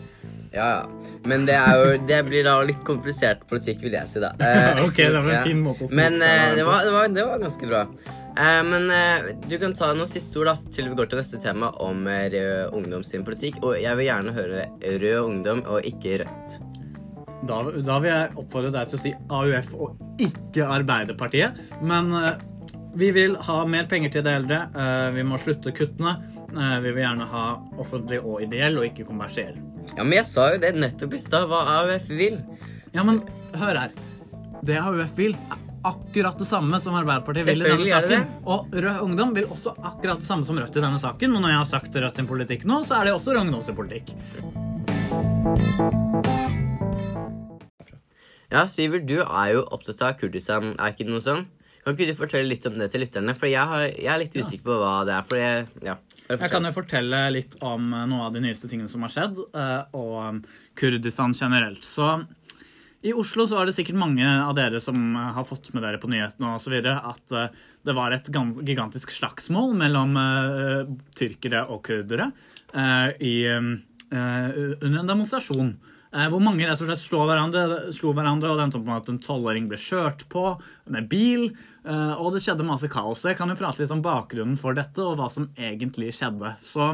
Ja, 0.54 0.66
ja. 0.78 1.14
Men 1.28 1.44
det, 1.44 1.58
jo, 1.58 1.96
det 2.08 2.22
blir 2.30 2.46
da 2.46 2.56
litt 2.64 2.80
komplisert 2.88 3.42
politikk, 3.50 3.82
vil 3.84 3.98
jeg 3.98 4.08
si, 4.14 4.22
da. 4.24 4.32
Eh, 4.46 4.84
Ok, 4.86 5.02
det 5.02 5.12
var 5.20 5.34
en 5.42 5.48
fin 5.50 5.60
måte 5.60 5.84
å 5.84 5.92
Men 5.92 6.16
eh, 6.24 6.54
det, 6.56 6.64
var, 6.64 6.86
det, 6.86 6.94
var, 6.94 7.10
det 7.12 7.26
var 7.28 7.42
ganske 7.44 7.68
bra. 7.68 7.84
Eh, 8.36 8.62
men 8.68 8.90
eh, 8.90 9.30
du 9.48 9.56
kan 9.58 9.74
ta 9.74 9.92
noen 9.96 10.10
siste 10.10 10.36
ord 10.42 10.50
da, 10.50 10.56
til 10.72 10.90
vi 10.90 10.96
går 10.98 11.08
til 11.08 11.20
neste 11.22 11.40
tema 11.40 11.70
om 11.84 12.04
eh, 12.10 12.26
Rød 12.34 12.74
Ungdom 12.76 13.04
sin 13.06 13.24
politikk. 13.24 13.62
Og 13.64 13.78
jeg 13.80 13.96
vil 13.96 14.10
gjerne 14.10 14.34
høre 14.36 14.66
Rød 14.84 15.20
Ungdom 15.22 15.62
og 15.64 15.88
ikke 15.88 16.20
Rødt. 16.24 16.58
Da, 17.46 17.60
da 17.84 17.96
vil 18.02 18.10
jeg 18.10 18.36
oppfordre 18.42 18.74
deg 18.74 18.90
til 18.90 18.98
å 18.98 19.02
si 19.02 19.14
AUF 19.32 19.72
og 19.76 20.20
ikke 20.22 20.68
Arbeiderpartiet. 20.76 21.62
Men 21.80 22.12
eh, 22.20 22.44
vi 22.96 23.10
vil 23.12 23.36
ha 23.48 23.58
mer 23.68 23.88
penger 23.88 24.12
til 24.12 24.24
de 24.26 24.36
eldre. 24.40 24.62
eh, 24.72 25.08
vi 25.16 25.24
må 25.24 25.40
slutte 25.40 25.72
kuttene. 25.76 26.18
vi 26.56 26.90
vil 26.92 27.02
gjerne 27.02 27.26
ha 27.28 27.46
offentlig 27.78 28.20
og 28.20 28.42
ideell, 28.42 28.78
og 28.78 28.86
ikke 28.86 29.04
kommersiell. 29.04 29.56
Ja, 29.96 30.02
men 30.02 30.16
jeg 30.16 30.28
sa 30.28 30.50
jo 30.52 30.60
det 30.60 30.74
nettopp 30.76 31.14
i 31.14 31.20
stad, 31.20 31.48
hva 31.48 31.64
AUF 31.80 32.08
vil. 32.08 32.38
Ja, 32.94 33.04
men 33.04 33.20
hør 33.56 33.76
her. 33.76 33.96
Det 34.64 34.78
AUF 34.80 35.12
vil, 35.18 35.36
akkurat 35.90 36.38
det 36.38 36.48
samme 36.48 36.80
som 36.82 36.96
Arbeiderpartiet 36.98 37.46
vil 37.48 37.62
i 37.62 37.68
denne 37.70 37.86
saken. 37.88 38.26
Og 38.44 38.74
Rød 38.74 39.02
Ungdom 39.04 39.34
vil 39.36 39.48
også 39.50 39.74
akkurat 39.78 40.22
det 40.22 40.28
samme 40.28 40.46
som 40.46 40.58
Rødt 40.58 40.76
i 40.76 40.84
denne 40.84 41.00
saken. 41.02 41.34
Men 41.34 41.44
når 41.46 41.54
jeg 41.54 41.60
har 41.62 41.68
sagt 41.72 41.98
Rødt 42.04 42.20
sin 42.20 42.30
politikk 42.30 42.66
nå, 42.68 42.82
så 42.86 43.00
er 43.00 43.08
det 43.08 43.16
også 43.16 43.36
Rød 43.36 43.46
Ungdom 43.46 43.62
sin 43.66 43.78
politikk. 43.78 44.14
Ja, 48.50 48.64
Syver, 48.70 49.02
du 49.02 49.18
er 49.20 49.52
jo 49.56 49.66
opptatt 49.74 50.02
av 50.06 50.16
Kurdistan, 50.20 50.74
er 50.78 50.94
ikke 50.94 51.04
det 51.06 51.12
noe 51.12 51.24
sånn? 51.24 51.46
Kan 51.86 51.94
ikke 51.94 52.10
du 52.10 52.18
fortelle 52.18 52.50
litt 52.50 52.66
om 52.66 52.78
det 52.80 52.88
til 52.90 53.04
lytterne? 53.04 53.34
For 53.38 53.46
jeg, 53.46 53.62
har, 53.62 53.84
jeg 53.90 54.10
er 54.10 54.22
litt 54.22 54.34
usikker 54.34 54.64
på 54.66 54.78
hva 54.80 54.94
det 55.06 55.12
er. 55.14 55.26
For 55.26 55.38
jeg, 55.38 55.66
ja. 55.86 55.94
Jeg 56.26 56.50
kan 56.50 56.66
jo 56.66 56.72
fortelle 56.74 57.20
litt 57.30 57.54
om 57.62 57.92
noe 58.10 58.24
av 58.26 58.34
de 58.34 58.42
nyeste 58.42 58.66
tingene 58.70 58.90
som 58.90 59.04
har 59.06 59.12
skjedd, 59.14 59.38
eh, 59.54 59.94
og 59.94 60.40
Kurdistan 60.78 61.36
generelt. 61.38 61.86
Så 61.86 62.08
i 63.06 63.12
Oslo 63.14 63.46
så 63.46 63.60
er 63.60 63.68
det 63.68 63.76
sikkert 63.76 63.98
mange 64.00 64.26
av 64.26 64.54
dere 64.58 64.80
som 64.82 64.98
har 65.14 65.46
fått 65.46 65.70
med 65.74 65.84
dere 65.84 66.00
på 66.02 66.10
nyhetene 66.10 66.56
videre, 66.72 66.96
at 67.06 67.34
eh, 67.34 67.58
det 67.86 67.94
var 67.94 68.14
et 68.14 68.30
gigantisk 68.66 69.12
slagsmål 69.14 69.76
mellom 69.78 70.16
uh, 70.18 70.88
tyrkere 71.14 71.60
og 71.70 71.84
kurdere 71.86 72.32
uh, 72.74 73.10
i, 73.22 73.36
uh, 73.46 74.56
under 74.80 74.96
en 75.04 75.12
demonstrasjon. 75.12 75.76
Hvor 76.16 76.40
mange 76.40 76.64
rett 76.64 76.80
og 76.80 76.88
slett 76.88 77.02
slo 77.02 77.24
hverandre, 77.28 77.90
slo 77.92 78.14
hverandre 78.16 78.48
og 78.48 78.56
det 78.56 78.62
endte 78.64 78.78
opp 78.78 78.86
med 78.86 79.02
at 79.02 79.08
en 79.12 79.18
tolvåring 79.20 79.66
ble 79.68 79.76
kjørt 79.76 80.22
på 80.32 80.44
med 80.94 81.10
bil. 81.10 81.50
og 81.84 82.30
det 82.32 82.40
skjedde 82.40 82.64
masse 82.64 82.88
kaos. 82.88 83.26
Jeg 83.26 83.36
kan 83.36 83.52
jo 83.52 83.56
prate 83.58 83.82
litt 83.82 83.92
om 83.92 84.00
bakgrunnen 84.00 84.56
for 84.56 84.72
dette 84.78 85.02
og 85.02 85.18
hva 85.18 85.26
som 85.28 85.50
egentlig 85.58 86.14
skjedde. 86.16 86.54
Så 86.64 86.88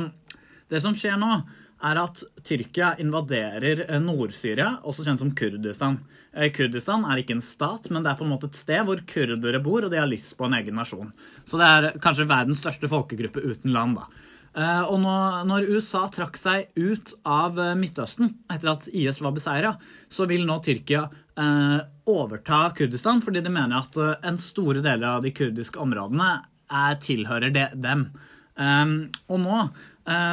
det 0.73 0.81
som 0.83 0.97
skjer 0.99 1.21
nå, 1.21 1.37
er 1.83 1.99
at 1.99 2.23
Tyrkia 2.47 2.93
invaderer 3.03 3.85
eh, 3.89 4.01
Nord-Syria, 4.03 4.77
også 4.87 5.05
kjent 5.07 5.23
som 5.23 5.33
Kurdistan. 5.37 5.99
Eh, 6.33 6.51
Kurdistan 6.55 7.05
er 7.09 7.23
ikke 7.23 7.37
en 7.37 7.45
stat, 7.45 7.91
men 7.91 8.05
det 8.05 8.13
er 8.13 8.19
på 8.21 8.27
en 8.27 8.33
måte 8.35 8.51
et 8.51 8.59
sted 8.59 8.85
hvor 8.87 9.03
kurdere 9.09 9.63
bor, 9.63 9.85
og 9.87 9.93
de 9.93 10.01
har 10.01 10.11
lyst 10.11 10.37
på 10.39 10.47
en 10.47 10.59
egen 10.61 10.79
nasjon. 10.79 11.11
Så 11.45 11.59
det 11.61 11.71
er 11.71 11.99
kanskje 12.03 12.29
verdens 12.31 12.63
største 12.63 12.91
folkegruppe 12.91 13.43
uten 13.43 13.75
land, 13.75 13.99
da. 13.99 14.07
Eh, 14.53 14.83
Og 14.93 15.01
når 15.03 15.69
USA 15.73 16.05
trakk 16.13 16.37
seg 16.37 16.69
ut 16.77 17.15
av 17.25 17.59
Midtøsten 17.81 18.35
etter 18.53 18.75
at 18.75 18.89
IS 18.93 19.23
var 19.25 19.35
beseira, 19.35 19.77
så 20.13 20.29
vil 20.31 20.47
nå 20.47 20.61
Tyrkia 20.63 21.09
overta 22.05 22.67
Kurdistan, 22.77 23.23
fordi 23.25 23.41
de 23.41 23.49
mener 23.49 23.79
at 23.79 23.97
en 24.29 24.37
store 24.37 24.83
del 24.85 25.01
av 25.09 25.23
de 25.25 25.31
kurdiske 25.33 25.81
områdene 25.81 26.27
er, 26.69 26.99
tilhører 27.01 27.55
dem. 27.73 28.03
Og 28.61 29.41
nå 29.41 29.63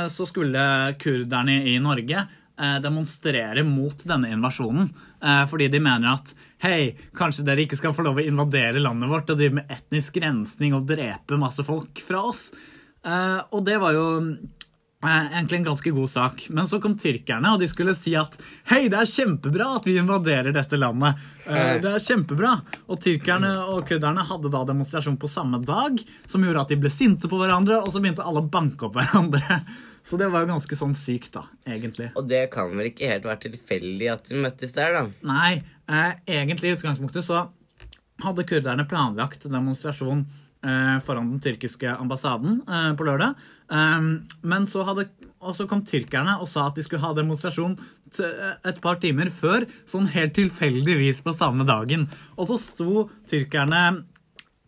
så 0.09 0.25
skulle 0.25 0.61
kurderne 0.97 1.59
i 1.69 1.75
Norge 1.83 2.23
eh, 2.59 2.77
demonstrere 2.81 3.63
mot 3.63 4.03
denne 4.07 4.31
invasjonen. 4.33 4.89
eh, 5.23 5.45
fordi 5.47 5.67
de 5.67 5.79
mener 5.79 6.13
at 6.13 6.33
hei, 6.63 6.95
kanskje 7.15 7.45
dere 7.47 7.65
ikke 7.65 7.79
skal 7.79 7.93
få 7.95 8.03
lov 8.03 8.19
å 8.19 8.25
invadere 8.25 8.81
landet 8.81 9.09
vårt 9.09 9.29
og 9.29 9.39
drive 9.39 9.59
med 9.59 9.71
etnisk 9.71 10.17
rensning 10.17 10.75
og 10.75 10.87
drepe 10.87 11.39
masse 11.39 11.63
folk 11.63 12.01
fra 12.05 12.23
oss. 12.31 12.49
Eh, 13.05 13.39
og 13.55 13.63
det 13.65 13.77
var 13.79 13.95
jo 13.95 14.05
eh, 14.19 14.33
egentlig 15.07 15.57
en 15.57 15.63
ganske 15.63 15.91
god 15.95 16.09
sak. 16.09 16.45
Men 16.49 16.67
så 16.67 16.79
kom 16.81 16.97
tyrkerne, 16.99 17.53
og 17.53 17.61
de 17.61 17.67
skulle 17.71 17.95
si 17.95 18.15
at 18.19 18.35
hei, 18.71 18.87
det 18.91 18.99
er 18.99 19.07
kjempebra 19.09 19.69
at 19.77 19.87
vi 19.87 19.95
invaderer 19.99 20.51
dette 20.55 20.79
landet. 20.79 21.19
Eh, 21.45 21.77
det 21.83 21.93
er 21.93 22.03
kjempebra. 22.03 22.55
Og 22.87 22.99
tyrkerne 23.03 23.53
og 23.71 23.85
kurderne 23.87 24.25
hadde 24.27 24.51
da 24.51 24.63
demonstrasjon 24.67 25.19
på 25.19 25.31
samme 25.31 25.61
dag, 25.63 26.01
som 26.27 26.43
gjorde 26.43 26.65
at 26.65 26.73
de 26.73 26.79
ble 26.83 26.91
sinte 26.93 27.31
på 27.31 27.39
hverandre, 27.39 27.79
og 27.79 27.93
så 27.93 28.03
begynte 28.03 28.25
alle 28.25 28.43
å 28.43 28.51
banke 28.51 28.89
opp 28.89 28.99
hverandre. 28.99 29.61
Så 30.09 30.17
det 30.17 30.29
var 30.31 30.41
jo 30.41 30.47
ganske 30.49 30.75
sånn 30.79 30.93
sykt, 30.97 31.35
da, 31.35 31.43
egentlig. 31.67 32.07
Og 32.17 32.25
det 32.25 32.47
kan 32.53 32.71
vel 32.71 32.87
ikke 32.89 33.11
helt 33.11 33.27
være 33.27 33.43
tilfeldig 33.43 34.07
at 34.09 34.29
de 34.31 34.39
møttes 34.41 34.71
der, 34.73 34.95
da? 34.95 35.03
Nei, 35.27 35.59
eh, 35.91 36.15
egentlig 36.39 36.71
i 36.71 36.77
utgangspunktet 36.79 37.27
så 37.27 37.43
hadde 38.23 38.45
kurderne 38.47 38.85
planlagt 38.89 39.47
demonstrasjon 39.49 40.25
eh, 40.65 40.97
foran 41.05 41.31
den 41.33 41.41
tyrkiske 41.43 41.95
ambassaden 41.95 42.61
eh, 42.67 42.91
på 42.99 43.07
lørdag. 43.07 43.39
Um, 43.69 44.11
men 44.41 44.67
så, 44.69 44.83
hadde, 44.87 45.07
så 45.55 45.67
kom 45.69 45.83
tyrkerne 45.85 46.39
og 46.41 46.49
sa 46.49 46.67
at 46.69 46.79
de 46.79 46.85
skulle 46.85 47.03
ha 47.03 47.13
demonstrasjon 47.17 47.77
et 48.65 48.79
par 48.81 48.97
timer 48.97 49.29
før, 49.29 49.67
sånn 49.85 50.07
helt 50.09 50.33
tilfeldigvis 50.33 51.19
på 51.21 51.35
samme 51.37 51.67
dagen. 51.69 52.07
Og 52.41 52.49
så 52.49 52.57
sto 52.63 53.03
tyrkerne 53.29 53.83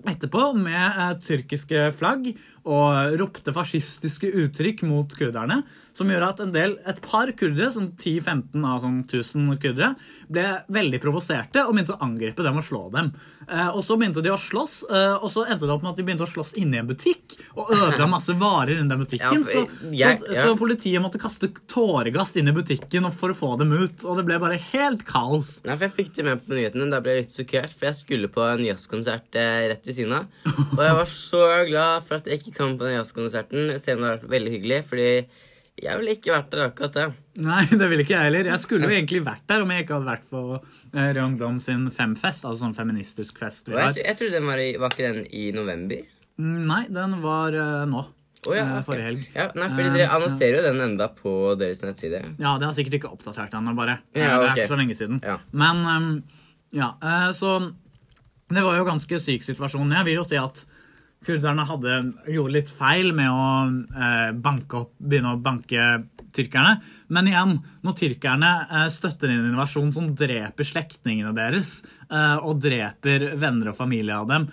etterpå 0.10 0.52
med 0.58 0.82
eh, 0.82 1.14
tyrkiske 1.26 1.90
flagg 1.98 2.32
og 2.68 3.16
ropte 3.18 3.54
fascistiske 3.56 4.30
uttrykk 4.44 4.84
mot 4.90 5.14
kurderne, 5.18 5.62
som 5.92 6.08
gjør 6.08 6.24
at 6.30 6.40
en 6.44 6.54
del, 6.54 6.78
et 6.88 7.00
par 7.04 7.32
kurdere, 7.36 7.72
sånn 7.74 7.90
10-15 7.98 8.64
av 8.68 8.80
sånn 8.84 9.00
1000 9.04 9.58
kurdere, 9.60 9.90
ble 10.32 10.46
veldig 10.72 11.02
provoserte 11.04 11.66
og 11.66 11.74
begynte 11.76 11.98
å 11.98 12.06
angripe 12.06 12.46
dem 12.46 12.60
og 12.62 12.64
slå 12.64 12.84
dem. 12.94 13.10
Eh, 13.48 13.68
og 13.74 13.82
så 13.84 13.98
begynte 14.00 14.24
de 14.24 14.32
å 14.32 14.40
slåss, 14.40 14.76
eh, 14.88 15.16
og 15.18 15.28
så 15.34 15.44
endte 15.48 15.68
det 15.68 15.74
opp 15.76 15.84
med 15.84 15.92
at 15.92 16.00
de 16.00 16.06
begynte 16.08 16.28
å 16.28 16.32
slåss 16.32 16.54
inne 16.62 16.78
i 16.78 16.82
en 16.84 16.88
butikk 16.90 17.36
og 17.58 17.74
ødela 17.76 18.08
masse 18.12 18.36
varer 18.40 18.78
inni 18.78 18.94
den 18.94 19.04
butikken. 19.04 19.44
Så, 19.44 19.66
så, 19.92 20.14
så 20.38 20.56
politiet 20.60 21.04
måtte 21.04 21.20
kaste 21.22 21.52
tåregass 21.72 22.38
inn 22.40 22.52
i 22.52 22.56
butikken 22.56 23.10
for 23.12 23.34
å 23.34 23.38
få 23.38 23.52
dem 23.60 23.74
ut, 23.76 24.06
og 24.06 24.22
det 24.22 24.28
ble 24.30 24.40
bare 24.42 24.62
helt 24.72 25.04
kaos. 25.10 25.58
Nei, 25.66 25.76
for 25.76 25.90
Jeg 25.90 25.98
fikk 25.98 26.14
det 26.20 26.28
med 26.30 26.46
på 26.46 26.56
nyhetene. 26.56 26.88
Da 26.94 27.02
ble 27.04 27.18
jeg 27.18 27.26
litt 27.26 27.36
sjokkert, 27.36 27.76
for 27.76 27.90
jeg 27.90 28.00
skulle 28.00 28.32
på 28.32 28.46
en 28.48 28.64
jazzkonsert 28.70 29.42
eh, 29.42 29.68
rett 29.74 29.92
ved 29.92 29.98
siden 29.98 30.16
av. 30.22 30.48
Og 30.72 30.82
jeg 30.86 30.98
var 31.02 31.12
så 31.12 31.44
glad 31.68 32.08
for 32.08 32.22
at 32.22 32.32
jeg 32.32 32.40
ikke 32.40 32.51
kom 32.56 32.78
på 32.80 32.88
den 32.88 32.98
jazzkonserten. 33.00 33.74
Scenen 33.82 34.06
har 34.08 34.20
vært 34.20 34.30
veldig 34.36 34.54
hyggelig, 34.56 34.80
fordi 34.90 35.10
jeg 35.82 35.98
ville 35.98 36.14
ikke 36.18 36.34
vært 36.36 36.50
der 36.54 36.64
akkurat 36.68 36.98
det. 36.98 37.06
Nei, 37.42 37.64
det 37.72 37.90
ville 37.90 38.06
ikke 38.06 38.14
jeg 38.18 38.28
heller. 38.30 38.50
Jeg 38.52 38.64
skulle 38.64 38.90
jo 38.90 38.96
egentlig 38.96 39.22
vært 39.26 39.46
der 39.50 39.64
om 39.64 39.72
jeg 39.74 39.86
ikke 39.86 39.98
hadde 39.98 40.12
vært 40.12 40.26
på 40.30 40.42
eh, 40.60 41.12
Rød 41.16 41.22
Ungdom 41.26 41.60
sin 41.64 41.86
femfest, 41.96 42.46
altså 42.46 42.68
sånn 42.68 42.78
feministisk 42.78 43.40
fest 43.42 43.72
vi 43.72 43.78
har. 43.80 43.94
jeg, 43.96 44.06
jeg 44.06 44.20
trodde 44.20 44.40
den 44.40 44.50
var, 44.52 44.62
i, 44.62 44.74
var 44.82 44.94
ikke 44.94 45.14
den 45.14 45.30
i 45.32 45.46
november. 45.56 46.04
Mm, 46.42 46.58
Nei, 46.70 46.82
den 46.94 47.16
var 47.24 47.56
uh, 47.56 47.86
nå. 47.90 48.04
Oh, 48.50 48.56
ja, 48.58 48.64
okay. 48.66 48.86
Forrige 48.88 49.06
helg. 49.06 49.26
Ja, 49.38 49.48
nei, 49.54 49.68
fordi 49.70 49.88
Eh, 49.92 49.96
Dere 50.00 50.14
annonserer 50.16 50.56
jo 50.58 50.62
den 50.66 50.82
enda 50.82 51.08
på 51.14 51.34
deres 51.62 51.84
nettside. 51.86 52.24
Ja, 52.42 52.56
det 52.58 52.66
har 52.66 52.74
sikkert 52.74 52.98
ikke 52.98 53.12
oppdatert 53.14 53.54
ennå, 53.54 53.76
bare. 53.78 54.00
Ja, 54.18 54.32
okay. 54.40 54.42
Det 54.42 54.50
er 54.50 54.64
ikke 54.64 54.72
så 54.74 54.80
lenge 54.80 54.98
siden. 54.98 55.20
Ja. 55.22 55.36
Men 55.54 55.84
um, 55.86 56.08
ja, 56.74 56.96
eh, 57.06 57.30
så 57.38 57.60
Det 58.52 58.64
var 58.66 58.76
jo 58.76 58.88
ganske 58.88 59.20
syk 59.24 59.46
situasjon. 59.46 59.94
Jeg 59.96 60.08
vil 60.10 60.18
jo 60.18 60.24
si 60.28 60.36
at 60.42 60.66
kurderne 61.26 61.66
hadde, 61.70 61.98
gjorde 62.34 62.56
litt 62.56 62.72
feil 62.74 63.12
med 63.18 63.30
å 63.30 63.46
eh, 63.94 64.32
opp, 64.80 64.94
begynne 64.98 65.36
å 65.36 65.42
banke 65.42 65.86
tyrkerne. 66.34 66.80
Men 67.14 67.30
igjen, 67.30 67.58
når 67.86 67.98
tyrkerne 68.00 68.52
eh, 68.66 68.88
støtter 68.94 69.30
en 69.30 69.52
invasjon 69.52 69.92
som 69.94 70.10
dreper 70.18 70.68
slektningene 70.68 71.34
deres, 71.38 71.80
eh, 72.10 72.38
og 72.40 72.62
dreper 72.64 73.32
venner 73.42 73.74
og 73.74 73.78
familie 73.78 74.18
av 74.18 74.30
dem, 74.32 74.50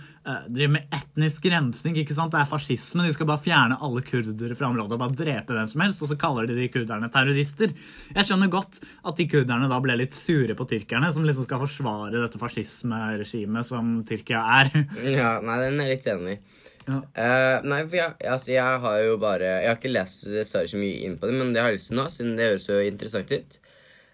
driver 0.48 0.74
med 0.76 0.94
etnisk 0.94 1.46
rensning, 1.52 1.96
ikke 2.02 2.16
sant? 2.16 2.32
Det 2.34 2.40
er 2.42 2.50
fascisme. 2.50 3.06
De 3.06 3.14
skal 3.16 3.28
bare 3.30 3.42
fjerne 3.44 3.78
alle 3.84 4.02
kurdere 4.06 4.56
fra 4.58 4.68
området 4.70 4.96
og 4.96 5.02
bare 5.02 5.18
drepe 5.18 5.56
hvem 5.56 5.70
som 5.70 5.84
helst, 5.84 6.02
og 6.04 6.10
så 6.10 6.18
kaller 6.20 6.48
de 6.48 6.58
de 6.58 6.68
kurderne 6.72 7.10
terrorister. 7.12 7.74
Jeg 8.14 8.28
skjønner 8.28 8.52
godt 8.52 8.80
at 8.82 9.20
de 9.20 9.28
kurderne 9.30 9.70
da 9.70 9.80
ble 9.84 9.98
litt 10.00 10.16
sure 10.16 10.56
på 10.58 10.68
tyrkerne, 10.68 11.10
som 11.14 11.26
liksom 11.26 11.48
skal 11.48 11.62
forsvare 11.64 12.22
dette 12.22 12.40
fascismeregimet 12.40 13.68
som 13.68 13.98
Tyrkia 14.08 14.44
er. 14.60 14.72
Ja, 15.18 15.38
nei, 15.42 15.56
den 15.64 15.80
er 15.82 15.92
litt 15.92 16.06
enig 16.10 16.36
i. 16.36 16.40
Ja. 16.88 16.98
Uh, 17.12 17.66
nei, 17.68 17.82
for 17.84 17.98
jeg, 17.98 18.14
altså, 18.32 18.52
jeg 18.54 18.82
har 18.84 19.00
jo 19.04 19.16
bare 19.20 19.48
Jeg 19.60 19.66
har 19.68 19.76
ikke 19.76 19.90
lest 19.92 20.22
dessverre 20.24 20.70
så 20.70 20.78
mye 20.80 21.02
inn 21.04 21.18
på 21.20 21.28
det, 21.28 21.34
men 21.36 21.50
det 21.52 21.60
har 21.60 21.72
jeg 21.72 21.82
lyst 21.82 21.90
til 21.90 21.98
nå, 21.98 22.06
siden 22.12 22.38
det 22.38 22.46
høres 22.48 22.68
så 22.68 22.78
interessant 22.84 23.34
ut. 23.34 23.58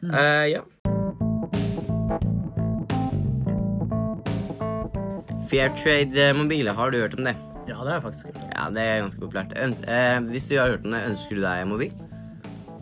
Eh, 0.04 0.46
ja. 0.50 0.64
Fairtrade-mobiler, 5.50 6.74
har 6.78 6.90
du 6.94 6.98
hørt 7.02 7.14
om 7.18 7.24
det? 7.28 7.34
Ja, 7.68 7.78
det 7.86 7.94
er 7.96 8.00
faktisk 8.04 8.28
kult. 8.32 8.42
Ja, 8.52 8.66
det 8.72 8.82
er 8.84 8.98
ganske 9.04 9.22
populært. 9.22 9.54
Øns 9.60 9.78
eh, 9.88 10.18
hvis 10.28 10.48
du 10.50 10.58
har 10.58 10.74
hørt 10.74 10.84
om 10.84 10.92
det, 10.96 11.04
ønsker 11.12 11.38
du 11.38 11.44
deg 11.44 11.62
mobil? 11.70 11.94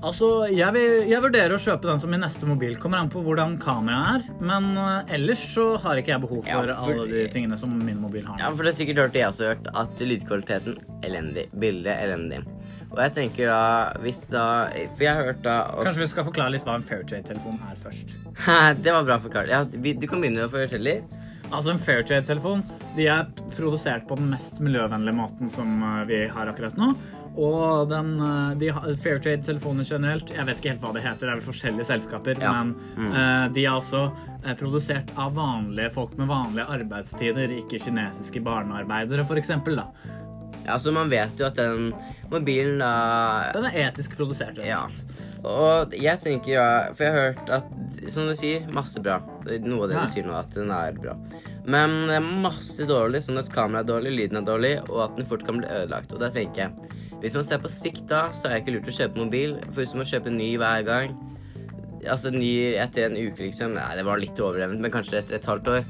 Altså, 0.02 0.28
jeg, 0.50 0.66
vil, 0.74 0.94
jeg 1.06 1.22
vurderer 1.22 1.52
å 1.54 1.60
kjøpe 1.62 1.86
den 1.86 2.00
som 2.02 2.10
min 2.10 2.24
neste 2.24 2.46
mobil. 2.50 2.72
Kommer 2.82 2.98
an 2.98 3.10
på 3.12 3.20
hvordan 3.22 3.52
kameraet 3.62 4.24
er. 4.26 4.40
Men 4.42 4.72
eh, 4.74 5.12
ellers 5.14 5.44
så 5.52 5.68
har 5.84 6.00
ikke 6.00 6.10
jeg 6.16 6.24
behov 6.24 6.40
for, 6.42 6.50
Ja, 6.50 6.74
for- 6.80 6.96
alle 6.98 7.06
de 7.12 7.28
tingene 7.30 7.58
som 7.60 7.76
min 7.86 8.00
mobil 8.02 8.26
har. 8.26 8.40
Ja, 8.42 8.50
for 8.50 8.66
det 8.66 8.72
har 8.74 8.80
sikkert 8.80 8.98
hørt 9.04 9.14
det 9.14 9.22
jeg 9.22 9.30
også 9.30 9.46
har 9.46 9.54
hørt, 9.54 9.70
at 9.84 10.02
lydkvaliteten 10.10 10.80
elendig. 11.06 11.46
Bildet 11.54 11.94
elendig. 12.02 12.42
Og 12.92 12.98
jeg 13.00 13.14
tenker 13.16 13.46
da, 13.48 13.60
hvis 14.04 14.26
da 14.28 14.42
For 14.98 15.06
jeg 15.06 15.14
har 15.16 15.24
hørt 15.30 15.38
da 15.46 15.54
også, 15.70 15.86
Kanskje 15.86 16.02
vi 16.02 16.08
skal 16.10 16.26
forklare 16.26 16.52
litt 16.52 16.66
hva 16.66 16.74
en 16.76 16.82
Fairtrade-telefon 16.84 17.62
er 17.70 17.78
først. 17.86 18.16
Det 18.84 18.92
var 18.98 19.06
bra 19.06 19.16
forklart. 19.22 19.48
Ja, 19.54 19.62
du 19.70 20.06
kan 20.10 20.18
begynne 20.20 20.44
å 20.44 20.50
fortelle 20.52 20.82
litt. 20.98 21.14
Altså 21.52 21.72
En 21.74 21.78
Fairtrade-telefon 21.82 22.62
de 22.96 23.06
er 23.12 23.26
produsert 23.56 24.06
på 24.08 24.16
den 24.18 24.30
mest 24.32 24.60
miljøvennlige 24.64 25.16
måten 25.16 25.50
som 25.52 25.82
eh, 25.84 26.04
vi 26.08 26.22
har 26.28 26.48
akkurat 26.50 26.76
nå. 26.80 26.90
Og 27.32 27.88
den, 27.88 28.10
eh, 28.20 28.54
de 28.60 28.70
Fairtrade-telefonene 29.00 29.84
generelt, 29.88 30.32
jeg 30.34 30.44
vet 30.48 30.60
ikke 30.60 30.72
helt 30.74 30.82
hva 30.84 30.92
det 30.96 31.04
heter, 31.06 31.26
det 31.26 31.32
er 31.34 31.40
vel 31.40 31.46
forskjellige 31.46 31.88
selskaper, 31.88 32.40
Ja. 32.42 32.52
men 32.62 32.74
eh, 33.12 33.46
de 33.56 33.64
er 33.66 33.76
også 33.78 34.02
produsert 34.58 35.12
av 35.16 35.34
vanlige 35.36 35.92
folk 35.94 36.16
med 36.18 36.28
vanlige 36.28 36.66
arbeidstider, 36.74 37.52
ikke 37.62 37.80
kinesiske 37.80 38.42
barnearbeidere, 38.44 39.24
for 39.28 39.40
eksempel, 39.40 39.76
da. 39.80 39.86
Ja, 40.66 40.76
så 40.78 40.92
man 40.94 41.08
vet 41.10 41.38
jo 41.40 41.46
at 41.48 41.56
den 41.58 41.92
mobilen 42.30 42.78
da 42.78 43.50
Den 43.54 43.64
er 43.70 43.90
etisk 43.90 44.16
produsert. 44.16 44.56
rett 44.58 44.66
Ja. 44.68 44.84
Og 45.42 45.94
jeg 45.98 46.20
tenker 46.22 46.52
ja, 46.54 46.66
For 46.94 47.06
jeg 47.06 47.14
har 47.14 47.24
hørt 47.32 47.50
at, 47.50 47.70
som 48.12 48.28
du 48.30 48.34
sier, 48.38 48.66
masse 48.74 49.00
bra. 49.02 49.20
Noe 49.62 49.86
av 49.86 49.90
det 49.90 49.98
du 49.98 50.12
sier 50.12 50.26
nå, 50.26 50.36
at 50.38 50.54
den 50.54 50.70
er 50.74 50.94
bra. 50.98 51.16
Men 51.62 51.96
det 52.10 52.18
er 52.18 52.30
masse 52.46 52.86
dårlig, 52.86 53.22
sånn 53.26 53.38
at 53.42 53.50
kameraet 53.54 53.86
er 53.86 53.92
dårlig, 53.92 54.14
lyden 54.18 54.40
er 54.40 54.46
dårlig, 54.46 54.72
og 54.88 55.04
at 55.06 55.18
den 55.18 55.28
fort 55.28 55.44
kan 55.46 55.60
bli 55.60 55.68
ødelagt. 55.70 56.14
Og 56.14 56.22
da 56.22 56.30
tenker 56.34 56.64
jeg, 56.64 56.98
hvis 57.22 57.36
man 57.38 57.46
ser 57.46 57.60
på 57.62 57.70
sikt 57.70 58.08
da, 58.10 58.24
så 58.34 58.48
er 58.48 58.56
det 58.56 58.62
ikke 58.64 58.76
lurt 58.76 58.90
å 58.90 58.96
kjøpe 58.96 59.22
mobil, 59.22 59.54
for 59.68 59.82
hvis 59.82 59.94
du 59.94 60.00
må 60.00 60.06
kjøpe 60.08 60.34
ny 60.34 60.48
hver 60.58 60.86
gang, 60.88 61.14
altså 62.02 62.32
ny 62.34 62.50
etter 62.82 63.06
en 63.06 63.18
uke 63.18 63.44
liksom, 63.44 63.76
nei, 63.76 63.90
det 63.94 64.06
var 64.08 64.18
litt 64.18 64.40
overdrevent, 64.42 64.82
men 64.82 64.94
kanskje 64.94 65.20
etter 65.20 65.38
et 65.38 65.46
halvt 65.46 65.70
år, 65.70 65.84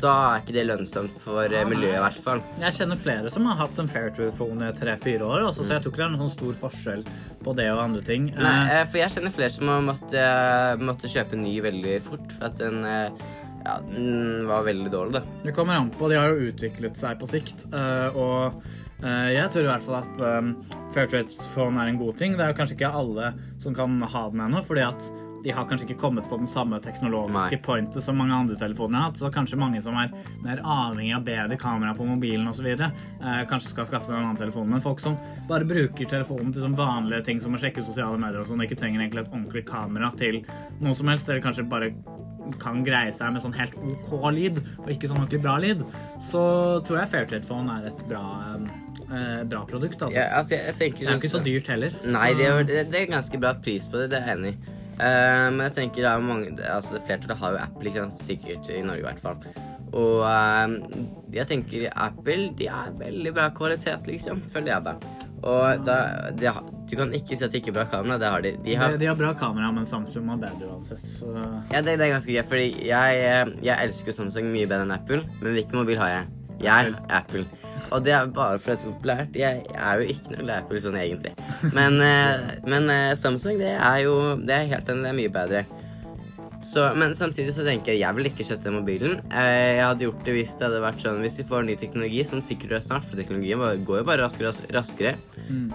da 0.00 0.12
er 0.34 0.40
ikke 0.42 0.54
det 0.56 0.64
lønnsomt 0.68 1.14
for 1.24 1.44
eh, 1.46 1.60
Ah, 1.62 1.68
miljøet 1.70 1.96
i 1.96 2.02
hvert 2.02 2.18
fall. 2.24 2.40
Jeg 2.60 2.74
kjenner 2.78 2.98
flere 3.00 3.30
som 3.32 3.46
har 3.46 3.56
hatt 3.62 3.78
en 3.78 3.88
Fairtrade-phone 3.88 4.68
i 4.68 4.74
tre-fire 4.76 5.22
år, 5.28 5.46
altså, 5.48 5.64
så 5.64 5.76
jeg 5.76 5.84
tror 5.84 5.92
ikke 5.94 6.02
det 6.02 6.06
er 6.08 6.14
noen 6.16 6.24
sånn 6.26 6.34
stor 6.38 6.58
forskjell 6.64 7.04
på 7.44 7.54
det 7.56 7.68
og 7.72 7.82
andre 7.84 8.02
ting. 8.04 8.26
Nei, 8.34 8.54
Eh, 8.66 8.74
eh, 8.80 8.84
for 8.90 8.98
jeg 9.00 9.14
kjenner 9.14 9.34
flere 9.36 9.54
som 9.54 9.68
har 9.72 9.80
måtte, 9.86 10.26
måtte 10.82 11.10
kjøpe 11.12 11.38
ny 11.40 11.54
veldig 11.64 11.96
fort, 12.04 12.26
for 12.36 12.48
at 12.50 12.58
den, 12.58 12.84
eh, 12.84 13.10
ja, 13.64 13.78
den 13.88 14.46
var 14.50 14.64
veldig 14.66 14.90
dårlig, 14.92 15.12
da. 15.20 15.22
Det 15.46 15.54
kommer 15.56 15.78
an 15.78 15.90
på. 15.94 16.08
De 16.10 16.18
har 16.20 16.28
jo 16.34 16.50
utviklet 16.50 16.96
seg 17.00 17.18
på 17.22 17.28
sikt. 17.30 17.64
eh, 17.72 18.08
og 18.18 18.62
eh, 19.04 19.30
jeg 19.38 19.50
tror 19.54 19.62
i 19.64 19.70
hvert 19.72 19.86
fall 19.86 20.00
at 20.02 20.20
um, 20.42 20.54
Fairtrade-phone 20.94 21.80
er 21.80 21.88
en 21.92 21.98
god 22.02 22.16
ting. 22.20 22.36
Det 22.36 22.44
er 22.44 22.52
jo 22.52 22.58
kanskje 22.60 22.76
ikke 22.78 22.92
alle 22.92 23.32
som 23.62 23.74
kan 23.74 24.00
ha 24.02 24.28
den 24.30 24.40
ennå, 24.48 24.60
fordi 24.64 24.84
at 24.84 25.08
de 25.44 25.52
har 25.52 25.66
kanskje 25.68 25.84
ikke 25.90 26.00
kommet 26.00 26.24
på 26.30 26.38
den 26.40 26.48
samme 26.48 26.78
teknologiske 26.80 27.58
Nei. 27.58 27.62
pointet 27.62 28.02
som 28.02 28.16
mange 28.16 28.32
andre 28.32 28.56
telefoner 28.56 28.96
har 28.96 29.10
hatt. 29.10 29.18
Så 29.20 29.28
kanskje 29.32 29.58
mange 29.60 29.82
som 29.84 29.96
er 30.00 30.12
mer 30.42 30.62
avhengig 30.64 31.12
av 31.18 31.26
bedre 31.26 31.58
kamera 31.60 31.92
på 31.96 32.06
mobilen 32.08 32.48
osv., 32.48 32.70
eh, 32.72 33.42
kanskje 33.50 33.74
skal 33.74 33.88
skaffe 33.90 34.08
seg 34.08 34.16
en 34.16 34.22
annen 34.22 34.40
telefon. 34.40 34.70
Men 34.72 34.80
folk 34.84 35.02
som 35.04 35.18
bare 35.50 35.68
bruker 35.68 36.08
telefonen 36.08 36.54
til 36.54 36.64
sånn 36.64 36.76
vanlige 36.78 37.26
ting 37.28 37.42
som 37.44 37.52
å 37.52 37.60
sjekke 37.60 37.84
sosiale 37.84 38.16
medier 38.20 38.40
og 38.40 38.48
sånn, 38.48 38.64
ikke 38.64 38.78
trenger 38.80 39.04
egentlig 39.04 39.26
et 39.26 39.32
ordentlig 39.34 39.66
kamera 39.68 40.08
til 40.16 40.40
noe 40.80 40.96
som 40.96 41.12
helst, 41.12 41.28
eller 41.28 41.44
kanskje 41.44 41.68
bare 41.68 41.92
kan 42.60 42.80
greie 42.84 43.12
seg 43.16 43.32
med 43.34 43.44
sånn 43.44 43.56
helt 43.56 43.76
OK 43.80 44.14
lyd, 44.32 44.60
og 44.82 44.88
ikke 44.92 45.08
sånn 45.10 45.20
ordentlig 45.20 45.42
bra 45.44 45.58
lyd, 45.60 45.84
så 46.24 46.44
tror 46.84 47.02
jeg 47.02 47.12
Fairtrade 47.12 47.48
Phone 47.48 47.72
er 47.78 47.90
et 47.90 48.02
bra, 48.08 48.24
eh, 49.10 49.42
bra 49.48 49.64
produkt. 49.68 50.00
Altså. 50.00 50.16
Ja, 50.16 50.30
altså, 50.40 50.56
jeg, 50.56 50.64
jeg 50.72 50.94
Det 50.98 51.06
er 51.08 51.12
jo 51.12 51.20
ikke 51.20 51.28
så 51.28 51.38
sånn- 51.38 51.48
dyrt 51.48 51.68
heller. 51.72 52.00
Nei, 52.04 52.32
det 52.34 52.48
er, 52.48 52.64
det, 52.64 52.80
det 52.92 53.02
er 53.02 53.12
ganske 53.12 53.40
bra 53.40 53.54
pris 53.60 53.88
på 53.88 54.00
det, 54.02 54.10
det 54.14 54.22
er 54.22 54.32
jeg 54.32 54.38
enig 54.38 54.54
i. 54.56 54.80
Eh, 54.94 55.46
men 55.50 55.62
jeg 55.68 55.76
tenker 55.80 56.04
det 56.04 56.10
er 56.10 56.22
mange 56.22 56.54
altså 56.70 57.00
Flertallet 57.02 57.40
har 57.40 57.54
jo 57.56 57.62
Apple, 57.64 57.90
ikke 57.90 58.04
sant? 58.04 58.18
sikkert 58.18 58.70
i 58.70 58.82
Norge 58.86 59.02
i 59.02 59.08
hvert 59.08 59.22
fall. 59.24 59.40
Og 59.94 60.24
uh, 60.26 60.72
jeg 61.34 61.46
tenker 61.46 61.86
Apple 61.92 62.48
de 62.58 62.66
er 62.66 62.94
veldig 62.98 63.32
bra 63.36 63.50
kvalitet, 63.54 64.08
liksom, 64.10 64.42
føler 64.50 64.72
jeg 64.72 64.86
det. 64.88 64.94
Og 65.44 65.84
da, 65.84 65.96
de 66.34 66.48
har, 66.48 66.62
du 66.88 66.94
kan 66.96 67.12
ikke 67.14 67.36
si 67.36 67.44
at 67.44 67.52
de 67.52 67.60
ikke 67.60 67.70
har 67.70 67.76
bra 67.82 67.84
kamera, 67.92 68.16
det 68.18 68.30
har 68.32 68.44
de. 68.44 68.54
De 68.64 68.76
har 68.80 68.94
de, 68.94 69.00
de 69.02 69.10
har 69.10 69.18
bra 69.18 69.34
kamera, 69.38 69.68
men 69.76 69.86
Samsung 69.86 70.30
har 70.32 70.40
bedre 70.40 70.70
uansett. 70.72 71.04
Så 71.04 71.30
Ja, 71.34 71.82
det, 71.82 71.98
det 72.00 72.08
er 72.08 72.14
ganske 72.14 72.32
gøy, 72.32 72.42
fordi 72.48 72.88
jeg, 72.88 73.20
eh, 73.20 73.52
jeg 73.66 73.88
elsker 73.90 74.16
Samsung 74.16 74.48
mye 74.54 74.70
bedre 74.70 74.88
enn 74.88 74.96
Apple. 74.96 75.20
Men 75.42 75.58
hvilken 75.58 75.82
mobil 75.82 76.00
har 76.00 76.14
jeg? 76.14 76.32
Jeg 76.62 76.94
Apple. 77.08 77.44
Og 77.90 78.04
det 78.04 78.12
er 78.14 78.26
bare 78.34 78.58
fordi 78.62 78.76
det 78.76 78.86
er 78.86 78.92
populært. 78.92 79.38
Jeg, 79.38 79.64
er 79.74 80.00
jo 80.00 80.12
ikke 80.14 80.34
noe 80.34 80.42
glad 80.44 80.54
i 80.54 80.62
Apple 80.62 80.82
sånn 80.84 80.98
egentlig. 81.00 81.32
Men, 81.74 81.98
eh, 82.00 82.52
men 82.70 82.90
eh, 82.92 83.14
Samsung, 83.18 83.58
det 83.60 83.74
er 83.74 84.04
jo 84.06 84.14
Det 84.40 84.54
er 84.54 84.70
helt 84.74 84.92
enig, 84.92 85.02
det 85.04 85.10
er 85.10 85.18
mye 85.18 85.34
bedre. 85.34 85.64
Så, 86.64 86.86
men 86.96 87.12
samtidig 87.12 87.52
så 87.52 87.64
tenker 87.66 87.92
jeg 87.92 88.00
jeg 88.00 88.16
vil 88.16 88.28
ikke 88.30 88.46
kjøpe 88.48 88.64
den 88.64 88.76
mobilen. 88.78 89.18
Eh, 89.28 89.74
Jeg 89.76 89.84
hadde 89.84 90.06
gjort 90.06 90.22
det 90.24 90.36
hvis 90.38 90.54
det 90.56 90.64
hadde 90.68 90.80
vært 90.80 91.02
sånn 91.04 91.20
Hvis 91.20 91.36
vi 91.42 91.48
får 91.50 91.66
ny 91.66 91.74
teknologi, 91.80 92.22
som 92.24 92.40
sikkert 92.44 92.78
er 92.78 92.86
snart, 92.86 93.04
for 93.04 93.20
teknologien 93.20 93.60
går 93.84 94.00
jo 94.00 94.06
bare 94.08 94.24
raskere 94.24 94.54
og 94.54 94.72
raskere. 94.72 95.16
Mm, 95.50 95.68